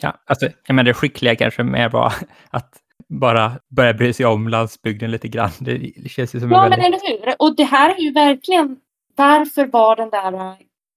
Ja, 0.00 0.20
alltså 0.26 0.46
jag 0.66 0.74
menar 0.74 0.84
det 0.84 0.94
skickliga 0.94 1.36
kanske 1.36 1.62
mer 1.62 1.88
var 1.88 2.12
att 2.50 2.82
bara 3.08 3.52
börja 3.68 3.94
bry 3.94 4.12
sig 4.12 4.26
om 4.26 4.48
landsbygden 4.48 5.10
lite 5.10 5.28
grann. 5.28 5.50
Det 5.60 6.08
känns 6.08 6.34
ju 6.34 6.40
som 6.40 6.50
ja, 6.50 6.64
en 6.64 6.70
väldigt... 6.70 6.78
men 6.78 6.92
eller 6.92 7.26
hur? 7.26 7.34
Och 7.38 7.56
det 7.56 7.64
här 7.64 7.94
är 7.94 8.00
ju 8.00 8.12
verkligen 8.12 8.76
varför 9.16 9.66
var 9.66 9.96
den 9.96 10.10
där 10.10 10.56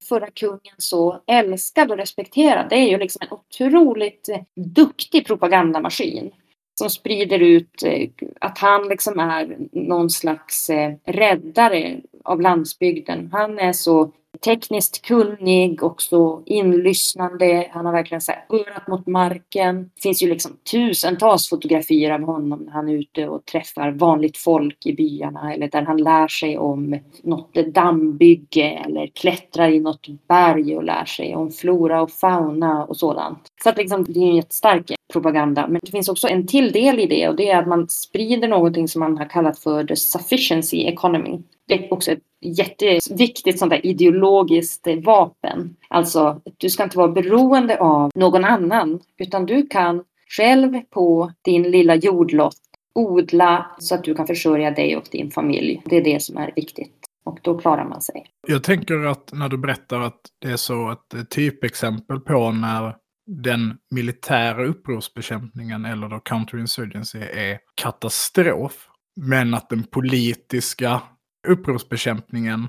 förra 0.10 0.28
kungen 0.28 0.76
så 0.78 1.24
älskad 1.28 1.92
och 1.92 1.98
respekterad? 1.98 2.70
Det 2.70 2.76
är 2.76 2.90
ju 2.90 2.98
liksom 2.98 3.22
en 3.22 3.38
otroligt 3.38 4.30
duktig 4.56 5.28
propagandamaskin 5.28 6.32
som 6.80 6.90
sprider 6.90 7.40
ut 7.40 7.84
eh, 7.84 8.10
att 8.42 8.58
han 8.58 8.88
liksom 8.88 9.20
är 9.20 9.58
någon 9.72 10.10
slags 10.10 10.70
eh, 10.70 10.94
räddare 11.06 12.02
av 12.24 12.42
landsbygden. 12.42 13.30
Han 13.32 13.60
är 13.60 13.74
så 13.74 14.12
tekniskt 14.46 15.02
kunnig 15.02 15.84
och 15.84 16.02
så 16.02 16.44
inlyssnande. 16.46 17.68
Han 17.72 17.86
har 17.86 17.94
verkligen 17.94 18.22
så 18.22 18.32
här 18.32 18.46
örat 18.50 18.88
mot 18.88 19.08
marken. 19.08 19.92
Det 19.96 20.02
finns 20.02 20.24
ju 20.24 20.30
liksom 20.30 20.58
tusentals 20.72 21.50
fotografier 21.50 22.12
av 22.12 22.22
honom 22.22 22.60
när 22.60 22.72
han 22.72 22.90
är 22.90 22.94
ute 22.94 23.28
och 23.28 23.46
träffar 23.46 23.92
vanligt 23.92 24.38
folk 24.38 24.86
i 24.86 24.94
byarna 24.94 25.54
eller 25.54 25.68
där 25.68 25.82
han 25.82 25.98
lär 25.98 26.28
sig 26.28 26.58
om 26.58 27.00
något 27.24 27.54
dammbygge 27.54 28.82
eller 28.86 29.08
klättrar 29.08 29.70
i 29.70 29.80
något 29.80 30.08
berg 30.28 30.78
och 30.78 30.84
lär 30.84 31.06
sig 31.06 31.36
om 31.36 31.52
flora 31.52 32.02
och 32.02 32.12
fauna 32.12 32.86
och 32.86 32.98
sådant. 32.98 33.40
Så 33.64 33.70
att 33.70 33.78
liksom, 33.78 34.04
det 34.04 34.20
är 34.20 34.30
en 34.30 34.36
jättestark 34.36 34.99
propaganda. 35.14 35.68
Men 35.68 35.80
det 35.84 35.92
finns 35.92 36.10
också 36.10 36.28
en 36.28 36.48
till 36.48 36.72
del 36.72 37.00
i 37.00 37.06
det 37.06 37.28
och 37.28 37.36
det 37.36 37.50
är 37.50 37.60
att 37.60 37.68
man 37.68 37.90
sprider 37.90 38.48
någonting 38.48 38.88
som 38.88 39.00
man 39.00 39.18
har 39.18 39.30
kallat 39.30 39.60
för 39.60 39.84
the 39.84 39.96
sufficiency 39.96 40.78
economy. 40.78 41.40
Det 41.68 41.74
är 41.74 41.94
också 41.94 42.12
ett 42.12 42.20
jätteviktigt 42.42 43.60
sånt 43.60 43.72
där 43.72 43.86
ideologiskt 43.86 44.88
vapen. 45.04 45.76
Alltså, 45.88 46.42
du 46.58 46.70
ska 46.70 46.84
inte 46.84 46.98
vara 46.98 47.08
beroende 47.08 47.80
av 47.80 48.12
någon 48.16 48.46
annan, 48.46 49.00
utan 49.18 49.46
du 49.46 49.68
kan 49.68 50.04
själv 50.28 50.82
på 50.90 51.32
din 51.42 51.64
lilla 51.64 51.96
jordlott 51.96 52.58
odla 52.94 53.66
så 53.80 53.96
att 53.96 54.04
du 54.04 54.16
kan 54.16 54.28
försörja 54.28 54.72
dig 54.72 54.98
och 54.98 55.08
din 55.12 55.32
familj. 55.32 55.82
Det 55.86 55.98
är 55.98 56.04
det 56.04 56.24
som 56.24 56.38
är 56.38 56.52
viktigt. 56.56 56.96
Och 57.24 57.40
då 57.42 57.58
klarar 57.58 57.86
man 57.86 58.02
sig. 58.02 58.26
Jag 58.48 58.64
tänker 58.64 59.06
att 59.06 59.34
när 59.34 59.50
du 59.50 59.58
berättar 59.58 60.00
att 60.00 60.22
det 60.40 60.48
är 60.48 60.58
så 60.58 60.92
ett 60.92 61.30
typexempel 61.30 62.20
på 62.20 62.52
när 62.52 62.96
den 63.30 63.78
militära 63.92 64.66
upprorsbekämpningen 64.66 65.86
eller 65.86 66.10
då 66.10 66.20
counterinsurgency 66.20 67.20
är 67.20 67.60
katastrof. 67.82 68.90
Men 69.16 69.54
att 69.54 69.70
den 69.70 69.84
politiska 69.84 71.02
upprorsbekämpningen, 71.48 72.68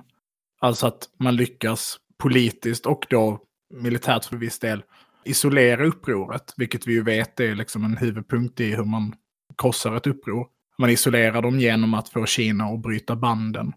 alltså 0.61 0.87
att 0.87 1.09
man 1.19 1.37
lyckas 1.37 1.97
politiskt 2.19 2.87
och 2.87 3.07
då 3.11 3.41
militärt 3.75 4.25
för 4.25 4.37
viss 4.37 4.59
del 4.59 4.83
isolera 5.25 5.87
upproret, 5.87 6.55
vilket 6.57 6.87
vi 6.87 6.93
ju 6.93 7.03
vet 7.03 7.41
är 7.41 7.55
liksom 7.55 7.85
en 7.85 7.97
huvudpunkt 7.97 8.61
i 8.61 8.75
hur 8.75 8.85
man 8.85 9.15
krossar 9.59 9.97
ett 9.97 10.07
uppror. 10.07 10.47
Man 10.79 10.91
isolerar 10.91 11.43
dem 11.43 11.61
genom 11.61 11.95
att 11.95 12.09
få 12.09 12.27
Kina 12.27 12.65
att 12.65 12.83
bryta 12.83 13.17
banden. 13.17 13.73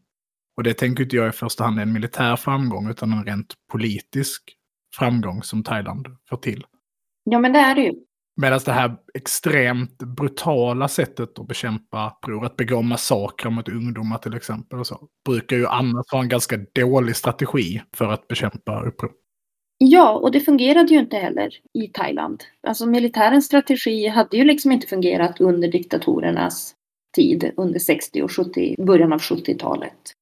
Och 0.58 0.64
det 0.64 0.74
tänker 0.74 1.04
inte 1.04 1.16
jag 1.16 1.30
i 1.30 1.32
första 1.32 1.64
hand 1.64 1.80
är 1.80 1.84
en 1.84 1.94
militär 1.94 2.36
framgång, 2.36 2.90
utan 2.90 3.14
en 3.14 3.26
rent 3.26 3.54
politisk 3.72 4.44
framgång 4.96 5.44
som 5.44 5.64
Thailand 5.64 6.08
får 6.30 6.38
till. 6.38 6.66
Ja, 7.24 7.39
men 7.39 7.53
det 7.53 7.59
är 7.59 7.76
det 7.76 7.82
ju. 7.82 7.93
Medan 8.41 8.59
det 8.65 8.71
här 8.71 8.95
extremt 9.13 9.97
brutala 9.97 10.88
sättet 10.88 11.39
att 11.39 11.47
bekämpa 11.47 12.17
uppror, 12.17 12.45
att 12.45 12.57
begå 12.57 12.82
massakrer 12.82 13.51
mot 13.51 13.69
ungdomar 13.69 14.17
till 14.17 14.34
exempel, 14.34 14.80
och 14.80 14.88
så, 14.88 15.07
brukar 15.26 15.55
ju 15.55 15.67
annars 15.67 16.05
vara 16.11 16.24
en 16.24 16.30
ganska 16.30 16.57
dålig 16.76 17.15
strategi 17.15 17.82
för 17.95 18.05
att 18.05 18.28
bekämpa 18.28 18.82
uppror. 18.84 19.11
Ja, 19.78 20.11
och 20.11 20.32
det 20.32 20.39
fungerade 20.39 20.93
ju 20.93 20.99
inte 20.99 21.17
heller 21.17 21.49
i 21.74 21.88
Thailand. 21.88 22.43
Alltså 22.67 22.86
militärens 22.86 23.45
strategi 23.45 24.07
hade 24.07 24.38
ju 24.38 24.43
liksom 24.43 24.71
inte 24.71 24.88
fungerat 24.88 25.41
under 25.41 25.67
diktatorernas 25.67 26.76
tid 27.15 27.51
under 27.57 27.80
60 27.80 28.21
och 28.21 28.32
70, 28.32 28.76
början 28.86 29.13
av 29.13 29.19
70-talet. 29.19 30.13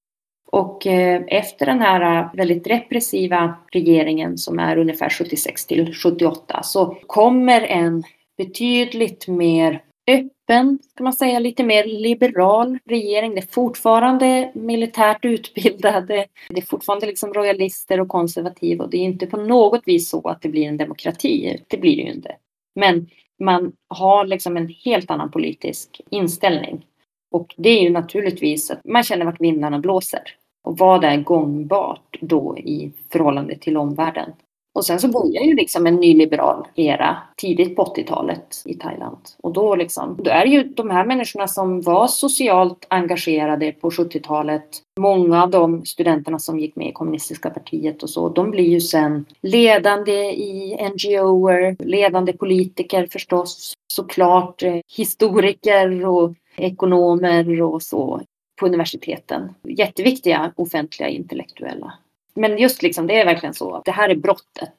Och 0.52 0.88
eh, 0.88 1.22
efter 1.28 1.66
den 1.66 1.82
här 1.82 2.20
eh, 2.20 2.30
väldigt 2.34 2.68
repressiva 2.68 3.56
regeringen 3.72 4.38
som 4.38 4.60
är 4.60 4.78
ungefär 4.78 5.10
76 5.10 5.66
till 5.66 5.94
78 5.94 6.64
så 6.64 6.98
kommer 7.08 7.62
en 7.62 8.04
betydligt 8.38 9.28
mer 9.28 9.84
öppen, 10.08 10.80
kan 10.96 11.04
man 11.04 11.14
säga, 11.14 11.40
lite 11.40 11.64
mer 11.64 11.86
liberal 11.86 12.78
regering. 12.86 13.36
Det 13.36 13.42
är 13.42 13.54
fortfarande 13.54 14.52
militärt 14.56 15.26
utbildade, 15.26 16.26
det 16.50 16.58
är 16.58 16.66
fortfarande 16.66 17.06
liksom 17.06 17.34
royalister 17.34 18.00
och 18.00 18.08
konservativa 18.08 18.84
och 18.84 18.90
det 18.90 18.98
är 18.98 19.02
inte 19.02 19.28
på 19.28 19.38
något 19.38 19.82
vis 19.86 20.10
så 20.10 20.30
att 20.30 20.42
det 20.42 20.50
blir 20.50 20.68
en 20.68 20.78
demokrati. 20.78 21.64
Det 21.68 21.78
blir 21.78 21.96
det 21.96 22.02
ju 22.02 22.12
inte. 22.12 22.36
Men 22.76 23.08
man 23.40 23.72
har 23.88 24.26
liksom 24.26 24.58
en 24.58 24.68
helt 24.86 25.12
annan 25.12 25.32
politisk 25.32 26.02
inställning. 26.10 26.86
Och 27.32 27.56
det 27.58 27.70
är 27.70 27.82
ju 27.82 27.90
naturligtvis 27.90 28.72
att 28.72 28.86
man 28.86 29.04
känner 29.04 29.26
vart 29.26 29.42
vindarna 29.42 29.80
blåser. 29.80 30.22
Och 30.64 30.78
vad 30.78 31.04
är 31.04 31.18
gångbart 31.18 32.18
då 32.22 32.58
i 32.58 32.94
förhållande 33.12 33.58
till 33.58 33.78
omvärlden? 33.78 34.32
Och 34.74 34.86
sen 34.86 35.00
så 35.00 35.08
börjar 35.08 35.44
ju 35.44 35.56
liksom 35.56 35.88
en 35.88 35.96
nyliberal 35.96 36.68
era 36.76 37.18
tidigt 37.38 37.76
på 37.76 37.84
80-talet 37.84 38.62
i 38.66 38.74
Thailand. 38.74 39.18
Och 39.44 39.54
då, 39.54 39.76
liksom, 39.76 40.18
då 40.20 40.32
är 40.32 40.46
det 40.46 40.52
ju 40.52 40.64
de 40.64 40.90
här 40.90 41.06
människorna 41.06 41.48
som 41.48 41.82
var 41.82 42.08
socialt 42.08 42.86
engagerade 42.90 43.72
på 43.72 43.90
70-talet. 43.90 44.64
Många 45.00 45.44
av 45.44 45.50
de 45.50 45.86
studenterna 45.86 46.40
som 46.40 46.60
gick 46.60 46.76
med 46.76 46.88
i 46.88 46.92
kommunistiska 46.92 47.50
partiet 47.50 48.04
och 48.04 48.10
så, 48.10 48.30
de 48.30 48.52
blir 48.52 48.70
ju 48.70 48.82
sen 48.82 49.26
ledande 49.42 50.32
i 50.32 50.78
NGOer, 50.94 51.76
ledande 51.86 52.34
politiker 52.34 53.08
förstås, 53.12 53.74
såklart 53.94 54.64
eh, 54.64 54.78
historiker 54.98 56.06
och 56.06 56.34
ekonomer 56.58 57.62
och 57.62 57.82
så 57.82 58.22
på 58.62 58.68
universiteten. 58.68 59.54
Jätteviktiga 59.64 60.54
offentliga 60.56 61.10
intellektuella. 61.10 61.94
Men 62.34 62.58
just 62.58 62.82
liksom, 62.82 63.08
det 63.08 63.22
är 63.22 63.26
verkligen 63.26 63.54
så 63.54 63.76
att 63.76 63.86
det 63.86 63.92
här 63.92 64.10
är 64.10 64.16
brottet. 64.16 64.74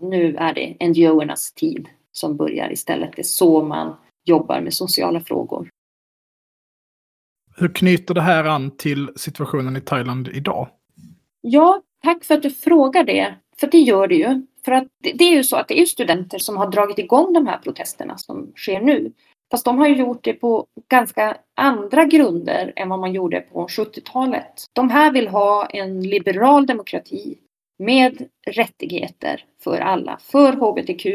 Nu 0.00 0.36
är 0.36 0.54
det 0.54 0.76
NGO-ernas 0.80 1.54
tid 1.54 1.88
som 2.12 2.36
börjar 2.36 2.72
istället. 2.72 3.12
Det 3.16 3.22
är 3.22 3.24
så 3.24 3.62
man 3.62 3.96
jobbar 4.24 4.60
med 4.60 4.74
sociala 4.74 5.20
frågor. 5.20 5.68
Hur 7.56 7.68
knyter 7.68 8.14
det 8.14 8.20
här 8.20 8.44
an 8.44 8.76
till 8.76 9.10
situationen 9.16 9.76
i 9.76 9.80
Thailand 9.80 10.28
idag? 10.28 10.68
Ja, 11.40 11.82
tack 12.02 12.24
för 12.24 12.34
att 12.34 12.42
du 12.42 12.50
frågar 12.50 13.04
det. 13.04 13.34
För 13.56 13.66
det 13.66 13.78
gör 13.78 14.06
det 14.06 14.14
ju. 14.14 14.46
För 14.64 14.72
att 14.72 14.86
det 15.00 15.24
är 15.24 15.36
ju 15.36 15.44
så 15.44 15.56
att 15.56 15.68
det 15.68 15.80
är 15.80 15.86
studenter 15.86 16.38
som 16.38 16.56
har 16.56 16.70
dragit 16.70 16.98
igång 16.98 17.32
de 17.32 17.46
här 17.46 17.58
protesterna 17.58 18.18
som 18.18 18.52
sker 18.56 18.80
nu. 18.80 19.12
Fast 19.50 19.64
de 19.64 19.78
har 19.78 19.88
ju 19.88 19.96
gjort 19.96 20.24
det 20.24 20.32
på 20.32 20.66
ganska 20.88 21.36
andra 21.54 22.04
grunder 22.04 22.72
än 22.76 22.88
vad 22.88 22.98
man 22.98 23.12
gjorde 23.12 23.40
på 23.40 23.66
70-talet. 23.66 24.64
De 24.72 24.90
här 24.90 25.12
vill 25.12 25.28
ha 25.28 25.66
en 25.66 26.00
liberal 26.00 26.66
demokrati 26.66 27.38
med 27.78 28.28
rättigheter 28.46 29.44
för 29.64 29.78
alla, 29.78 30.18
för 30.20 30.52
hbtq 30.52 31.06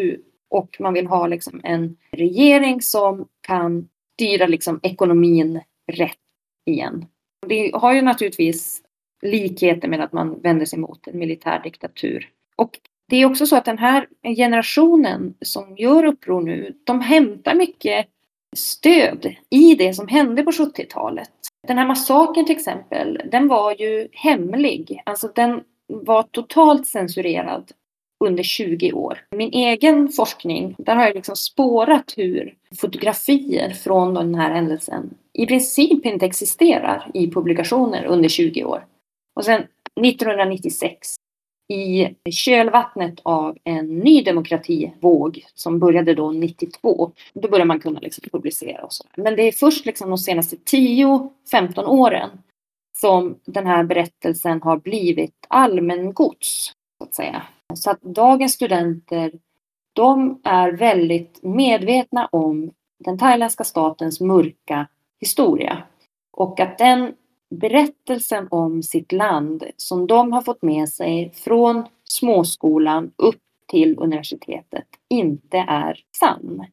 och 0.50 0.78
man 0.80 0.94
vill 0.94 1.08
ha 1.08 1.28
liksom 1.28 1.62
en 1.64 1.98
regering 2.12 2.82
som 2.82 3.28
kan 3.42 3.90
styra 4.14 4.48
liksom 4.48 4.80
ekonomin 4.84 5.62
rätt 5.92 6.18
igen. 6.66 7.06
Det 7.48 7.72
har 7.74 7.94
ju 7.94 8.02
naturligtvis 8.02 8.82
likheter 9.22 9.88
med 9.88 10.02
att 10.02 10.14
man 10.14 10.42
vänder 10.42 10.66
sig 10.66 10.80
mot 10.80 11.08
en 11.08 11.20
militär 11.20 11.62
diktatur. 11.64 12.30
Och 12.56 12.80
det 13.10 13.18
är 13.18 13.26
också 13.26 13.46
så 13.46 13.56
att 13.56 13.66
den 13.66 13.78
här 13.78 14.08
generationen 14.36 15.34
som 15.42 15.78
gör 15.78 16.06
uppror 16.06 16.42
nu, 16.42 16.78
de 16.84 17.02
hämtar 17.02 17.56
mycket 17.56 18.08
stöd 18.56 19.36
i 19.50 19.76
det 19.76 19.94
som 19.94 20.08
hände 20.08 20.44
på 20.44 20.52
70-talet. 20.52 21.30
Den 21.68 21.78
här 21.78 21.88
massakern 21.88 22.46
till 22.46 22.56
exempel, 22.56 23.22
den 23.32 23.48
var 23.48 23.82
ju 23.82 24.08
hemlig. 24.12 25.02
Alltså 25.06 25.28
den 25.36 25.62
var 25.88 26.24
totalt 26.24 26.88
censurerad 26.88 27.72
under 28.26 28.44
20 28.44 28.94
år. 28.94 29.20
Min 29.36 29.54
egen 29.54 30.10
forskning, 30.10 30.76
där 30.78 30.96
har 30.96 31.04
jag 31.04 31.16
liksom 31.16 31.36
spårat 31.36 32.14
hur 32.18 32.56
fotografier 32.82 33.70
från 33.70 34.14
den 34.14 34.36
här 34.36 34.54
händelsen 34.54 35.14
i 35.34 35.46
princip 35.46 36.06
inte 36.06 36.26
existerar 36.26 37.12
i 37.14 37.32
publikationer 37.32 38.06
under 38.06 38.30
20 38.30 38.64
år. 38.64 38.86
Och 39.36 39.46
sen 39.46 39.64
1996 40.02 41.16
i 41.74 42.16
kölvattnet 42.32 43.20
av 43.24 43.58
en 43.64 44.00
ny 44.00 44.24
demokrativåg 44.24 45.46
som 45.54 45.80
började 45.80 46.14
då 46.14 46.32
92. 46.32 47.12
Då 47.34 47.50
började 47.50 47.68
man 47.68 47.80
kunna 47.80 48.00
liksom 48.00 48.24
publicera 48.32 48.84
och 48.84 48.94
så. 48.94 49.04
Men 49.16 49.36
det 49.36 49.44
är 49.44 49.52
först 49.52 49.86
liksom 49.86 50.10
de 50.10 50.18
senaste 50.18 50.56
10-15 50.56 51.30
åren 51.86 52.30
som 52.98 53.40
den 53.46 53.68
här 53.68 53.84
berättelsen 53.84 54.62
har 54.62 54.78
blivit 54.78 55.46
allmängods. 55.48 56.72
Så 56.98 57.04
att 57.04 57.16
säga. 57.16 57.44
Så 57.76 57.92
att 57.92 58.02
dagens 58.02 58.54
studenter, 58.54 59.32
de 59.94 60.42
är 60.44 60.72
väldigt 60.72 61.44
medvetna 61.44 62.30
om 62.32 62.72
den 63.06 63.18
thailändska 63.18 63.64
statens 63.64 64.22
mörka 64.22 64.88
historia. 65.20 65.84
Och 66.38 66.60
att 66.60 66.78
den 66.78 67.14
berättelsen 67.54 68.48
om 68.52 68.84
sitt 68.84 69.12
land 69.12 69.64
som 69.78 70.08
de 70.08 70.32
har 70.32 70.42
fått 70.42 70.62
med 70.62 70.90
sig 70.90 71.32
från 71.36 71.86
småskolan 72.04 73.12
upp 73.16 73.42
till 73.68 73.98
universitetet 74.00 74.86
inte 75.10 75.58
är 75.58 76.00
sann. 76.20 76.66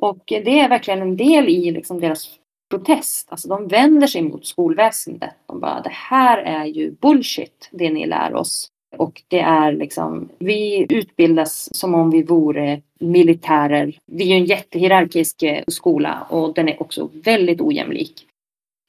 Och 0.00 0.22
det 0.26 0.60
är 0.60 0.68
verkligen 0.68 1.02
en 1.02 1.16
del 1.16 1.48
i 1.48 1.70
liksom 1.70 2.00
deras 2.00 2.28
protest. 2.70 3.28
Alltså 3.30 3.48
de 3.48 3.68
vänder 3.68 4.06
sig 4.06 4.22
mot 4.22 4.46
skolväsendet. 4.46 5.34
De 5.46 5.60
bara, 5.60 5.80
det 5.80 5.92
här 5.92 6.38
är 6.38 6.64
ju 6.64 6.90
bullshit, 6.90 7.68
det 7.72 7.90
ni 7.90 8.06
lär 8.06 8.34
oss. 8.34 8.68
Och 8.96 9.22
det 9.28 9.40
är 9.40 9.72
liksom, 9.72 10.28
vi 10.38 10.86
utbildas 10.88 11.76
som 11.76 11.94
om 11.94 12.10
vi 12.10 12.22
vore 12.22 12.82
militärer. 13.00 13.98
Vi 14.06 14.24
är 14.24 14.28
ju 14.28 14.34
en 14.34 14.44
jättehierarkisk 14.44 15.42
eh, 15.42 15.64
skola 15.68 16.26
och 16.30 16.54
den 16.54 16.68
är 16.68 16.82
också 16.82 17.10
väldigt 17.12 17.60
ojämlik. 17.60 18.26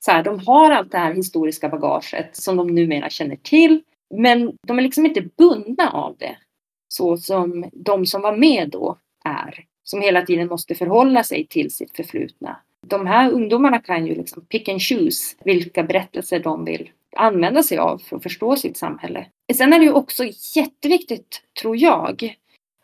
Så 0.06 0.12
här, 0.12 0.24
de 0.24 0.40
har 0.40 0.72
allt 0.72 0.92
det 0.92 0.98
här 0.98 1.14
historiska 1.14 1.70
bagaget 1.70 2.36
som 2.36 2.58
de 2.58 2.68
numera 2.68 3.10
känner 3.10 3.36
till. 3.36 3.82
Men 4.14 4.58
de 4.68 4.78
är 4.78 4.84
liksom 4.84 5.06
inte 5.06 5.22
bundna 5.22 5.92
av 5.92 6.16
det. 6.18 6.38
Så 6.88 7.18
som 7.18 7.70
de 7.74 8.06
som 8.06 8.22
var 8.22 8.38
med 8.38 8.70
då 8.70 8.98
är. 9.26 9.66
Som 9.84 10.02
hela 10.02 10.22
tiden 10.22 10.48
måste 10.48 10.76
förhålla 10.76 11.24
sig 11.24 11.48
till 11.48 11.72
sitt 11.72 11.96
förflutna. 11.96 12.60
De 12.88 13.08
här 13.08 13.32
ungdomarna 13.32 13.80
kan 13.80 14.08
ju 14.08 14.16
liksom 14.16 14.46
pick 14.46 14.70
and 14.70 14.82
choose 14.82 15.36
vilka 15.44 15.84
berättelser 15.84 16.40
de 16.40 16.66
vill 16.66 16.90
använda 17.16 17.64
sig 17.64 17.78
av 17.78 17.98
för 17.98 18.18
att 18.18 18.24
förstå 18.24 18.56
sitt 18.56 18.78
samhälle. 18.78 19.26
Sen 19.54 19.74
är 19.74 19.80
det 19.80 19.86
ju 19.86 19.92
också 19.92 20.24
jätteviktigt, 20.56 21.42
tror 21.62 21.78
jag, 21.78 22.36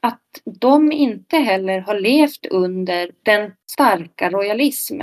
att 0.01 0.41
de 0.45 0.91
inte 0.91 1.38
heller 1.38 1.80
har 1.80 1.99
levt 1.99 2.45
under 2.45 3.11
den 3.24 3.51
starka 3.72 4.30
royalism 4.30 5.01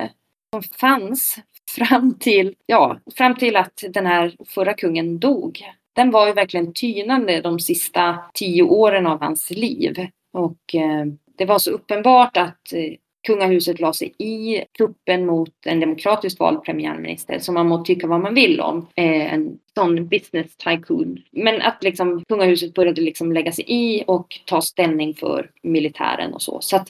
som 0.54 0.62
fanns 0.62 1.38
fram 1.70 2.18
till, 2.18 2.54
ja, 2.66 2.98
fram 3.16 3.34
till 3.34 3.56
att 3.56 3.84
den 3.88 4.06
här 4.06 4.36
förra 4.48 4.74
kungen 4.74 5.18
dog. 5.18 5.64
Den 5.92 6.10
var 6.10 6.26
ju 6.26 6.32
verkligen 6.32 6.72
tynande 6.72 7.40
de 7.40 7.60
sista 7.60 8.18
tio 8.34 8.62
åren 8.62 9.06
av 9.06 9.20
hans 9.20 9.50
liv. 9.50 10.06
Och 10.32 10.74
eh, 10.74 11.06
det 11.38 11.44
var 11.44 11.58
så 11.58 11.70
uppenbart 11.70 12.36
att 12.36 12.72
eh, 12.72 12.94
kungahuset 13.26 13.80
la 13.80 13.92
sig 13.92 14.14
i 14.18 14.64
kuppen 14.78 15.26
mot 15.26 15.66
en 15.66 15.80
demokratiskt 15.80 16.40
vald 16.40 16.62
premiärminister 16.62 17.38
som 17.38 17.54
man 17.54 17.68
må 17.68 17.84
tycka 17.84 18.06
vad 18.06 18.20
man 18.20 18.34
vill 18.34 18.60
om. 18.60 18.86
Eh, 18.94 19.34
en 19.34 19.58
sån 19.74 20.08
business 20.08 20.56
tycoon. 20.56 21.18
Men 21.30 21.62
att 21.62 21.82
liksom 21.82 22.24
kungahuset 22.28 22.74
började 22.74 23.00
liksom 23.00 23.32
lägga 23.32 23.52
sig 23.52 23.64
i 23.68 24.04
och 24.06 24.40
ta 24.44 24.60
ställning 24.60 25.14
för 25.14 25.50
militären 25.62 26.34
och 26.34 26.42
så. 26.42 26.60
Så 26.60 26.76
att 26.76 26.88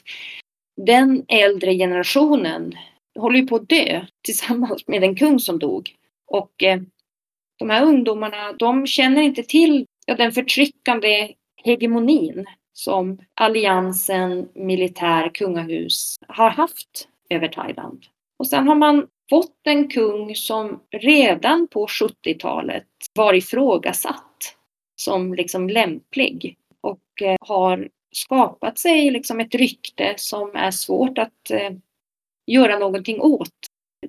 den 0.77 1.25
äldre 1.27 1.73
generationen 1.73 2.73
håller 3.15 3.39
ju 3.39 3.47
på 3.47 3.55
att 3.55 3.69
dö 3.69 4.05
tillsammans 4.21 4.87
med 4.87 5.01
den 5.01 5.15
kung 5.15 5.39
som 5.39 5.59
dog. 5.59 5.95
Och 6.27 6.63
eh, 6.63 6.81
de 7.59 7.69
här 7.69 7.83
ungdomarna, 7.83 8.53
de 8.53 8.87
känner 8.87 9.21
inte 9.21 9.43
till 9.43 9.85
ja, 10.05 10.15
den 10.15 10.31
förtryckande 10.31 11.33
hegemonin 11.63 12.45
som 12.73 13.17
alliansen 13.35 14.49
militär 14.55 15.29
kungahus 15.33 16.15
har 16.27 16.49
haft 16.49 17.07
över 17.29 17.47
Thailand. 17.47 18.05
Och 18.39 18.47
sen 18.47 18.67
har 18.67 18.75
man 18.75 19.07
fått 19.29 19.59
en 19.63 19.87
kung 19.87 20.35
som 20.35 20.79
redan 20.91 21.67
på 21.67 21.87
70-talet 21.87 22.87
var 23.13 23.33
ifrågasatt 23.33 24.55
som 24.95 25.33
liksom 25.33 25.69
lämplig 25.69 26.57
och 26.81 27.21
eh, 27.21 27.35
har 27.39 27.89
skapat 28.11 28.79
sig 28.79 29.11
liksom 29.11 29.39
ett 29.39 29.55
rykte 29.55 30.13
som 30.17 30.55
är 30.55 30.71
svårt 30.71 31.17
att 31.17 31.51
eh, 31.51 31.71
göra 32.47 32.79
någonting 32.79 33.21
åt. 33.21 33.49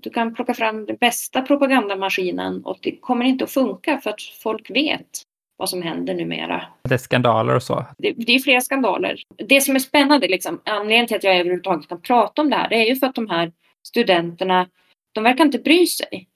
Du 0.00 0.10
kan 0.10 0.34
plocka 0.34 0.54
fram 0.54 0.86
den 0.86 0.96
bästa 0.96 1.42
propagandamaskinen 1.42 2.64
och 2.64 2.78
det 2.82 2.96
kommer 2.96 3.24
inte 3.24 3.44
att 3.44 3.50
funka 3.50 3.98
för 3.98 4.10
att 4.10 4.22
folk 4.22 4.70
vet 4.70 5.22
vad 5.56 5.68
som 5.68 5.82
händer 5.82 6.14
numera. 6.14 6.62
Det 6.82 6.94
är 6.94 6.98
skandaler 6.98 7.54
och 7.54 7.62
så? 7.62 7.84
Det, 7.98 8.12
det 8.12 8.34
är 8.34 8.38
flera 8.38 8.60
skandaler. 8.60 9.22
Det 9.36 9.60
som 9.60 9.74
är 9.74 9.80
spännande, 9.80 10.28
liksom, 10.28 10.60
anledningen 10.64 11.06
till 11.06 11.16
att 11.16 11.24
jag 11.24 11.36
överhuvudtaget 11.36 11.88
kan 11.88 12.00
prata 12.00 12.42
om 12.42 12.50
det 12.50 12.56
här, 12.56 12.68
det 12.68 12.76
är 12.76 12.86
ju 12.86 12.96
för 12.96 13.06
att 13.06 13.14
de 13.14 13.30
här 13.30 13.52
studenterna, 13.86 14.68
de 15.12 15.24
verkar 15.24 15.44
inte 15.44 15.58
bry 15.58 15.86
sig. 15.86 16.28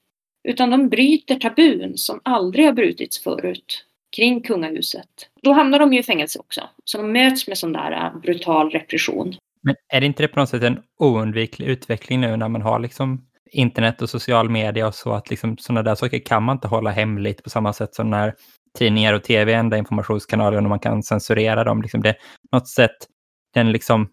Utan 0.47 0.69
de 0.69 0.89
bryter 0.89 1.35
tabun 1.35 1.97
som 1.97 2.19
aldrig 2.23 2.65
har 2.65 2.73
brutits 2.73 3.23
förut 3.23 3.85
kring 4.15 4.41
kungahuset. 4.41 5.29
Då 5.41 5.51
hamnar 5.51 5.79
de 5.79 5.93
ju 5.93 5.99
i 5.99 6.03
fängelse 6.03 6.39
också. 6.39 6.61
Så 6.83 6.97
de 6.97 7.11
möts 7.11 7.47
med 7.47 7.57
sån 7.57 7.73
där 7.73 7.91
äh, 7.91 8.19
brutal 8.21 8.69
repression. 8.69 9.35
Men 9.63 9.75
är 9.93 9.99
det 9.99 10.05
inte 10.05 10.23
det 10.23 10.27
på 10.27 10.39
något 10.39 10.49
sätt 10.49 10.63
en 10.63 10.79
oundviklig 10.99 11.67
utveckling 11.67 12.21
nu 12.21 12.37
när 12.37 12.49
man 12.49 12.61
har 12.61 12.79
liksom 12.79 13.25
internet 13.51 14.01
och 14.01 14.09
social 14.09 14.49
media 14.49 14.87
och 14.87 14.95
så 14.95 15.13
att 15.13 15.29
liksom 15.29 15.57
sådana 15.57 15.83
där 15.83 15.95
saker 15.95 16.19
kan 16.19 16.43
man 16.43 16.55
inte 16.55 16.67
hålla 16.67 16.91
hemligt 16.91 17.43
på 17.43 17.49
samma 17.49 17.73
sätt 17.73 17.95
som 17.95 18.09
när 18.09 18.35
tidningar 18.77 19.13
och 19.13 19.23
tv 19.23 19.53
är 19.53 19.57
enda 19.57 19.77
informationskanalen 19.77 20.65
och 20.65 20.69
man 20.69 20.79
kan 20.79 21.03
censurera 21.03 21.63
dem. 21.63 21.81
Liksom 21.81 22.01
det, 22.01 22.15
något 22.51 22.67
sätt, 22.67 22.97
den 23.53 23.71
liksom 23.71 24.09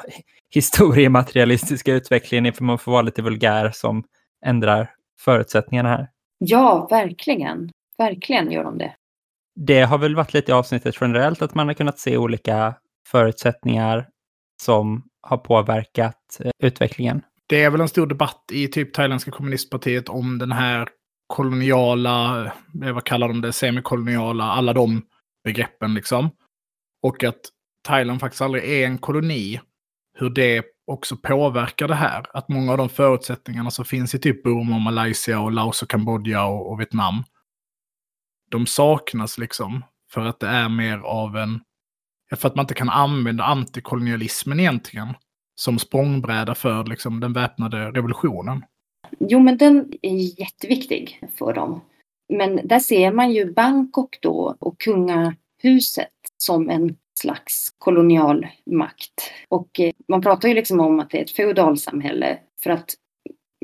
historiematerialistiska 0.54 1.92
utvecklingen, 1.92 2.52
för 2.52 2.64
man 2.64 2.78
får 2.78 2.92
vara 2.92 3.02
lite 3.02 3.22
vulgär, 3.22 3.70
som 3.74 4.04
ändrar 4.46 4.90
förutsättningarna 5.20 5.88
här. 5.88 6.08
Ja, 6.38 6.86
verkligen. 6.90 7.70
Verkligen 7.98 8.50
gör 8.50 8.64
de 8.64 8.78
det. 8.78 8.94
Det 9.54 9.82
har 9.82 9.98
väl 9.98 10.16
varit 10.16 10.34
lite 10.34 10.50
i 10.50 10.54
avsnittet 10.54 10.94
generellt 11.00 11.42
att 11.42 11.54
man 11.54 11.66
har 11.66 11.74
kunnat 11.74 11.98
se 11.98 12.16
olika 12.16 12.74
förutsättningar 13.08 14.08
som 14.62 15.02
har 15.20 15.36
påverkat 15.36 16.40
eh, 16.40 16.50
utvecklingen. 16.62 17.22
Det 17.46 17.62
är 17.62 17.70
väl 17.70 17.80
en 17.80 17.88
stor 17.88 18.06
debatt 18.06 18.44
i 18.52 18.68
typ 18.68 18.94
thailändska 18.94 19.30
kommunistpartiet 19.30 20.08
om 20.08 20.38
den 20.38 20.52
här 20.52 20.88
koloniala, 21.26 22.44
eh, 22.84 22.92
vad 22.92 23.04
kallar 23.04 23.28
de 23.28 23.40
det, 23.40 23.52
semikoloniala, 23.52 24.44
alla 24.44 24.72
de 24.72 25.02
begreppen 25.44 25.94
liksom. 25.94 26.30
Och 27.02 27.24
att 27.24 27.40
Thailand 27.84 28.20
faktiskt 28.20 28.42
aldrig 28.42 28.64
är 28.64 28.86
en 28.86 28.98
koloni. 28.98 29.60
Hur 30.18 30.30
det 30.30 30.64
också 30.86 31.16
påverkar 31.16 31.88
det 31.88 31.94
här. 31.94 32.26
Att 32.34 32.48
många 32.48 32.72
av 32.72 32.78
de 32.78 32.88
förutsättningarna 32.88 33.70
som 33.70 33.84
finns 33.84 34.14
i 34.14 34.18
typ 34.18 34.42
Burma, 34.42 34.78
Malaysia 34.78 35.40
och 35.40 35.52
Laos 35.52 35.82
och 35.82 35.90
Kambodja 35.90 36.44
och, 36.44 36.70
och 36.70 36.80
Vietnam. 36.80 37.24
De 38.50 38.66
saknas 38.66 39.38
liksom. 39.38 39.84
För 40.12 40.20
att 40.20 40.40
det 40.40 40.48
är 40.48 40.68
mer 40.68 40.98
av 40.98 41.36
en... 41.36 41.60
För 42.36 42.48
att 42.48 42.54
man 42.54 42.62
inte 42.62 42.74
kan 42.74 42.88
använda 42.88 43.44
antikolonialismen 43.44 44.60
egentligen. 44.60 45.08
Som 45.54 45.78
språngbräda 45.78 46.54
för 46.54 46.84
liksom, 46.84 47.20
den 47.20 47.32
väpnade 47.32 47.90
revolutionen. 47.90 48.64
Jo, 49.18 49.40
men 49.40 49.58
den 49.58 49.92
är 50.02 50.40
jätteviktig 50.40 51.20
för 51.38 51.52
dem. 51.52 51.80
Men 52.28 52.60
där 52.64 52.78
ser 52.78 53.12
man 53.12 53.32
ju 53.32 53.52
Bangkok 53.52 54.18
då 54.20 54.56
och 54.58 54.80
kungahuset 54.80 56.08
som 56.36 56.70
en 56.70 56.96
slags 57.20 57.74
kolonialmakt. 57.78 59.30
Och 59.48 59.80
eh, 59.80 59.92
man 60.08 60.22
pratar 60.22 60.48
ju 60.48 60.54
liksom 60.54 60.80
om 60.80 61.00
att 61.00 61.10
det 61.10 61.18
är 61.18 61.22
ett 61.22 61.30
feodalsamhälle 61.30 62.38
för 62.62 62.70
att 62.70 62.94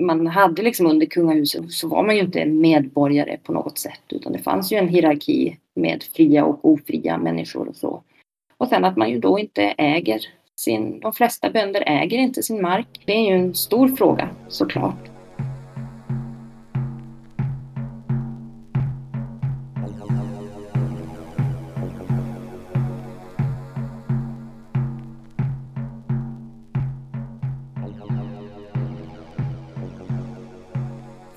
man 0.00 0.26
hade 0.26 0.62
liksom 0.62 0.86
under 0.86 1.06
kungahuset 1.06 1.72
så 1.72 1.88
var 1.88 2.02
man 2.02 2.16
ju 2.16 2.20
inte 2.20 2.46
medborgare 2.46 3.36
på 3.42 3.52
något 3.52 3.78
sätt 3.78 4.02
utan 4.08 4.32
det 4.32 4.38
fanns 4.38 4.72
ju 4.72 4.76
en 4.76 4.88
hierarki 4.88 5.58
med 5.74 6.02
fria 6.02 6.44
och 6.44 6.64
ofria 6.64 7.18
människor 7.18 7.68
och 7.68 7.76
så. 7.76 8.02
Och 8.58 8.68
sen 8.68 8.84
att 8.84 8.96
man 8.96 9.10
ju 9.10 9.18
då 9.18 9.38
inte 9.38 9.62
äger 9.62 10.20
sin, 10.56 11.00
de 11.00 11.12
flesta 11.12 11.50
bönder 11.50 11.82
äger 11.86 12.18
inte 12.18 12.42
sin 12.42 12.62
mark. 12.62 13.02
Det 13.04 13.12
är 13.12 13.30
ju 13.30 13.36
en 13.36 13.54
stor 13.54 13.88
fråga 13.88 14.28
såklart. 14.48 15.07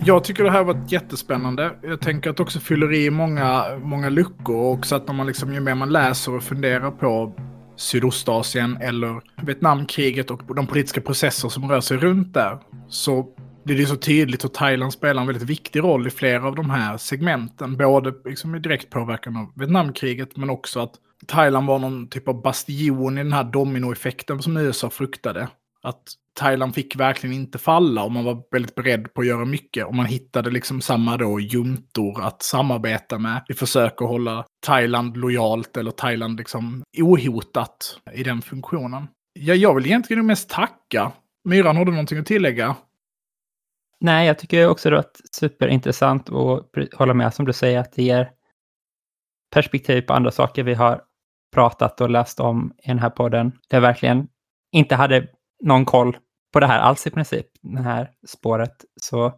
Jag 0.06 0.24
tycker 0.24 0.44
det 0.44 0.52
här 0.52 0.64
var 0.64 0.82
jättespännande. 0.88 1.72
Jag 1.82 2.02
tänker 2.02 2.30
att 2.30 2.38
det 2.38 2.44
också 2.44 2.60
fyller 2.60 2.94
i 2.94 3.10
många, 3.10 3.66
många 3.84 4.10
luckor. 4.10 4.56
Och 4.56 4.86
så 4.86 4.96
att 4.96 5.08
när 5.08 5.14
man 5.14 5.28
liksom, 5.28 5.54
ju 5.54 5.60
mer 5.60 5.76
man 5.76 5.90
läser 5.90 6.36
och 6.36 6.44
funderar 6.44 6.92
på 6.92 7.34
Sydostasien 7.76 8.78
eller 8.82 9.22
Vietnamkriget 9.42 10.32
och 10.32 10.56
de 10.56 10.68
politiska 10.68 11.02
processer 11.02 11.50
som 11.50 11.72
rör 11.72 11.82
sig 11.82 11.98
runt 11.98 12.34
där. 12.34 12.60
Så 12.88 13.28
blir 13.64 13.78
det 13.78 13.86
så 13.86 13.96
tydligt 13.96 14.44
hur 14.44 14.50
Thailand 14.50 14.94
spelar 14.94 15.22
en 15.22 15.28
väldigt 15.28 15.50
viktig 15.50 15.80
roll 15.80 16.08
i 16.08 16.10
flera 16.10 16.48
av 16.48 16.56
de 16.56 16.70
här 16.70 16.98
segmenten. 16.98 17.78
Både 17.78 18.14
liksom 18.26 18.56
i 18.56 18.60
direkt 18.60 18.90
påverkan 18.90 19.38
av 19.38 19.52
Vietnamkriget 19.56 20.38
men 20.38 20.50
också 20.50 20.80
att 20.80 20.94
Thailand 21.28 21.68
var 21.68 21.80
någon 21.80 22.08
typ 22.08 22.28
av 22.28 22.42
bastion 22.42 23.18
i 23.18 23.24
den 23.24 23.34
här 23.34 23.44
dominoeffekten 23.44 24.42
som 24.42 24.58
USA 24.58 24.90
fruktade. 24.90 25.48
Att 25.84 26.04
Thailand 26.40 26.76
fick 26.76 26.96
verkligen 26.96 27.36
inte 27.36 27.58
falla 27.58 28.04
och 28.04 28.12
man 28.12 28.24
var 28.24 28.44
väldigt 28.52 28.76
beredd 28.76 29.14
på 29.14 29.22
att 29.22 29.28
göra 29.28 29.46
mycket. 29.46 29.86
Och 29.86 29.96
man 29.96 30.06
hittade 30.06 30.50
liksom 30.50 30.82
samma 30.82 31.18
då 31.18 31.40
juntor 31.40 32.22
att 32.22 32.44
samarbeta 32.44 33.20
med 33.20 33.44
Vi 33.48 33.54
försöker 33.54 34.06
hålla 34.06 34.46
Thailand 34.66 35.18
lojalt 35.18 35.78
eller 35.78 35.92
Thailand 35.92 36.38
liksom 36.38 36.84
ohotat 36.98 38.00
i 38.14 38.24
den 38.24 38.42
funktionen. 38.42 39.08
Ja, 39.34 39.54
jag 39.54 39.76
vill 39.76 39.86
egentligen 39.86 40.26
mest 40.26 40.50
tacka. 40.50 41.12
Myran, 41.44 41.78
har 41.78 41.86
du 41.86 41.92
någonting 41.92 42.18
att 42.18 42.26
tillägga? 42.26 42.76
Nej, 44.00 44.28
jag 44.28 44.40
tycker 44.40 44.68
också 44.68 44.90
det 44.90 44.96
var 44.96 45.06
superintressant 45.32 46.30
att 46.30 46.66
hålla 46.94 47.14
med 47.14 47.34
som 47.34 47.46
du 47.46 47.54
säger 47.54 47.80
att 47.80 47.94
det 47.94 48.04
ger 48.04 48.32
perspektiv 49.54 50.02
på 50.02 50.14
andra 50.14 50.32
saker 50.32 50.64
vi 50.64 50.74
har 50.74 51.02
pratat 51.54 52.02
och 52.02 52.10
läst 52.10 52.40
om 52.40 52.74
i 52.84 52.88
den 52.88 53.00
här 53.00 53.10
podden. 53.10 53.50
Det 53.50 53.76
jag 53.76 53.82
verkligen 53.82 54.28
inte 54.72 54.96
hade 54.96 55.28
någon 55.62 55.86
koll 55.86 56.18
på 56.54 56.60
det 56.60 56.68
här 56.68 56.80
alls 56.80 57.08
i 57.08 57.10
princip, 57.12 57.48
det 57.62 57.82
här 57.82 58.12
spåret. 58.28 58.86
Så 59.02 59.34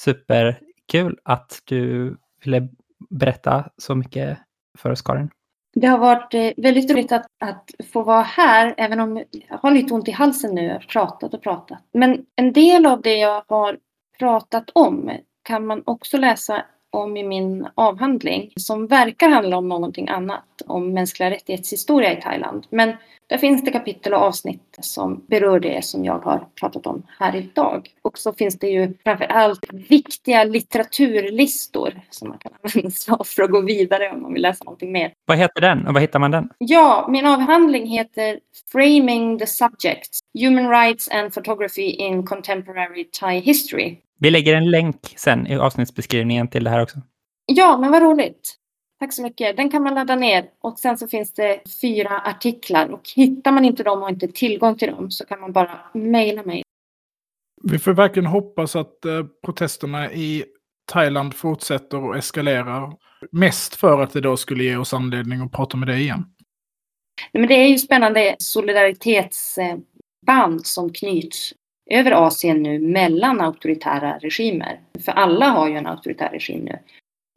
superkul 0.00 1.18
att 1.22 1.62
du 1.64 2.16
ville 2.44 2.68
berätta 3.10 3.70
så 3.76 3.94
mycket 3.94 4.38
för 4.78 4.90
oss, 4.90 5.02
Karin. 5.02 5.30
Det 5.74 5.86
har 5.86 5.98
varit 5.98 6.34
eh, 6.34 6.50
väldigt 6.56 6.90
roligt 6.90 7.12
att, 7.12 7.26
att 7.40 7.70
få 7.92 8.02
vara 8.02 8.22
här, 8.22 8.74
även 8.76 9.00
om 9.00 9.24
jag 9.30 9.58
har 9.58 9.70
lite 9.70 9.94
ont 9.94 10.08
i 10.08 10.12
halsen 10.12 10.54
nu. 10.54 10.62
Jag 10.64 10.74
har 10.74 10.80
pratat 10.80 11.34
och 11.34 11.42
pratat. 11.42 11.78
Men 11.92 12.26
en 12.36 12.52
del 12.52 12.86
av 12.86 13.02
det 13.02 13.16
jag 13.16 13.44
har 13.48 13.78
pratat 14.18 14.70
om 14.74 15.10
kan 15.42 15.66
man 15.66 15.82
också 15.86 16.16
läsa 16.16 16.64
om 16.90 17.16
i 17.16 17.22
min 17.22 17.68
avhandling 17.74 18.52
som 18.56 18.86
verkar 18.86 19.28
handla 19.28 19.56
om 19.56 19.68
någonting 19.68 20.08
annat, 20.08 20.44
om 20.66 20.92
mänskliga 20.92 21.30
rättighetshistoria 21.30 22.18
i 22.18 22.22
Thailand. 22.22 22.66
Men 22.70 22.92
där 23.28 23.38
finns 23.38 23.64
det 23.64 23.70
kapitel 23.70 24.14
och 24.14 24.20
avsnitt 24.20 24.78
som 24.80 25.24
berör 25.26 25.60
det 25.60 25.84
som 25.84 26.04
jag 26.04 26.18
har 26.18 26.46
pratat 26.60 26.86
om 26.86 27.02
här 27.18 27.36
idag. 27.36 27.88
Och 28.02 28.18
så 28.18 28.32
finns 28.32 28.58
det 28.58 28.68
ju 28.68 28.94
framför 29.04 29.24
allt 29.24 29.72
viktiga 29.72 30.44
litteraturlistor 30.44 32.00
som 32.10 32.28
man 32.28 32.38
kan 32.38 32.52
använda 32.62 32.90
sig 32.90 33.14
av 33.18 33.24
för 33.24 33.42
att 33.42 33.50
gå 33.50 33.60
vidare 33.60 34.10
om 34.10 34.22
man 34.22 34.32
vill 34.32 34.42
läsa 34.42 34.64
någonting 34.64 34.92
mer. 34.92 35.12
Vad 35.26 35.38
heter 35.38 35.60
den 35.60 35.86
och 35.86 35.94
var 35.94 36.00
hittar 36.00 36.18
man 36.18 36.30
den? 36.30 36.48
Ja, 36.58 37.06
min 37.10 37.26
avhandling 37.26 37.86
heter 37.86 38.38
Framing 38.72 39.38
the 39.38 39.46
Subjects, 39.46 40.20
Human 40.38 40.70
Rights 40.70 41.08
and 41.08 41.34
Photography 41.34 41.90
in 41.90 42.26
Contemporary 42.26 43.04
Thai 43.20 43.40
History. 43.40 43.98
Vi 44.18 44.30
lägger 44.30 44.54
en 44.54 44.70
länk 44.70 45.14
sen 45.16 45.46
i 45.46 45.56
avsnittsbeskrivningen 45.56 46.48
till 46.48 46.64
det 46.64 46.70
här 46.70 46.82
också. 46.82 46.98
Ja, 47.46 47.78
men 47.78 47.90
vad 47.90 48.02
roligt. 48.02 48.54
Tack 49.00 49.12
så 49.12 49.22
mycket. 49.22 49.56
Den 49.56 49.70
kan 49.70 49.82
man 49.82 49.94
ladda 49.94 50.16
ner 50.16 50.44
och 50.60 50.78
sen 50.78 50.98
så 50.98 51.08
finns 51.08 51.34
det 51.34 51.60
fyra 51.80 52.20
artiklar 52.20 52.88
och 52.88 53.02
hittar 53.16 53.52
man 53.52 53.64
inte 53.64 53.82
dem 53.82 54.02
och 54.02 54.08
inte 54.08 54.28
tillgång 54.28 54.78
till 54.78 54.90
dem 54.90 55.10
så 55.10 55.26
kan 55.26 55.40
man 55.40 55.52
bara 55.52 55.80
mejla 55.94 56.42
mig. 56.42 56.62
Vi 57.62 57.78
får 57.78 57.92
verkligen 57.92 58.26
hoppas 58.26 58.76
att 58.76 59.04
eh, 59.04 59.24
protesterna 59.44 60.12
i 60.12 60.44
Thailand 60.92 61.34
fortsätter 61.34 62.04
och 62.04 62.16
eskalerar. 62.16 62.96
Mest 63.30 63.74
för 63.74 64.02
att 64.02 64.12
det 64.12 64.20
då 64.20 64.36
skulle 64.36 64.64
ge 64.64 64.76
oss 64.76 64.94
anledning 64.94 65.40
att 65.40 65.52
prata 65.52 65.76
med 65.76 65.88
dig 65.88 66.00
igen. 66.00 66.24
Men 67.32 67.48
det 67.48 67.54
är 67.54 67.68
ju 67.68 67.78
spännande 67.78 68.36
solidaritetsband 68.38 70.66
som 70.66 70.92
knyts 70.92 71.52
över 71.90 72.12
Asien 72.12 72.62
nu 72.62 72.78
mellan 72.78 73.40
auktoritära 73.40 74.18
regimer. 74.18 74.80
För 75.04 75.12
alla 75.12 75.46
har 75.46 75.68
ju 75.68 75.76
en 75.76 75.86
auktoritär 75.86 76.28
regim 76.28 76.64
nu 76.64 76.78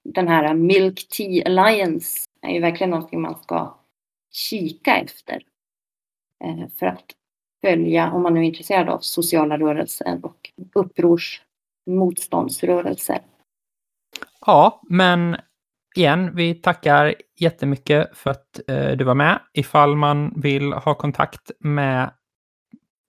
den 0.04 0.28
här 0.28 0.54
Milk 0.54 1.08
Tea 1.10 1.46
Alliance 1.46 2.28
är 2.42 2.54
ju 2.54 2.60
verkligen 2.60 2.90
någonting 2.90 3.22
man 3.22 3.40
ska 3.44 3.78
kika 4.32 4.96
efter. 4.98 5.42
Eh, 6.44 6.68
för 6.80 6.86
att 6.86 7.06
följa, 7.62 8.12
om 8.12 8.24
man 8.24 8.34
nu 8.34 8.40
är 8.40 8.44
intresserad 8.44 8.90
av 8.90 9.00
sociala 9.00 9.58
rörelser 9.58 10.20
och 10.24 10.52
upprors 10.74 11.42
motståndsrörelser. 11.90 13.20
Ja, 14.46 14.82
men 14.90 15.38
igen, 15.96 16.36
vi 16.36 16.56
tackar 16.56 17.16
jättemycket 17.40 18.18
för 18.18 18.30
att 18.30 18.60
eh, 18.68 18.92
du 18.92 19.04
var 19.04 19.16
med. 19.16 19.40
Ifall 19.54 19.96
man 19.96 20.42
vill 20.42 20.74
ha 20.74 20.96
kontakt 20.96 21.52
med 21.60 22.14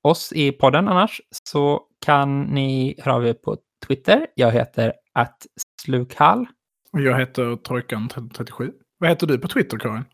oss 0.03 0.33
i 0.33 0.53
podden 0.53 0.89
annars 0.89 1.21
så 1.49 1.83
kan 2.05 2.43
ni 2.43 2.95
höra 2.99 3.15
av 3.15 3.27
er 3.27 3.35
på 3.35 3.57
Twitter. 3.87 4.27
Jag 4.35 4.53
heter 4.53 4.93
att 5.13 5.47
slukhall. 5.83 6.47
Och 6.93 7.01
jag 7.01 7.19
heter 7.19 7.43
Trojkan37. 7.43 8.73
Vad 8.99 9.11
heter 9.11 9.27
du 9.27 9.39
på 9.39 9.49
Twitter, 9.49 9.79
Karin? 9.79 10.05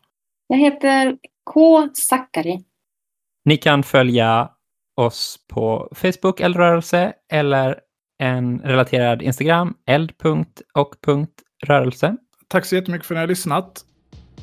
Jag 0.47 0.57
heter 0.57 1.17
K. 1.43 1.89
Sakari. 1.93 2.63
Ni 3.45 3.57
kan 3.57 3.83
följa 3.83 4.49
oss 4.95 5.37
på 5.47 5.89
Facebook, 5.95 6.39
eldrörelse, 6.39 7.13
eller 7.31 7.79
en 8.19 8.59
relaterad 8.59 9.21
Instagram, 9.21 9.73
eld.och.rörelse. 9.85 12.17
Tack 12.47 12.65
så 12.65 12.75
jättemycket 12.75 13.07
för 13.07 13.15
att 13.15 13.17
ni 13.17 13.21
har 13.21 13.27
lyssnat. 13.27 13.85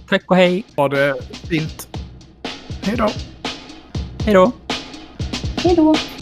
Tack 0.09 0.30
och 0.30 0.36
hej. 0.36 0.64
Ha 0.76 0.88
det 0.88 1.14
fint. 1.49 1.88
Hej 2.82 2.97
då. 2.97 3.09
Hej 4.24 4.34
då. 4.34 4.53
Hej 5.67 5.77
då. 5.77 6.16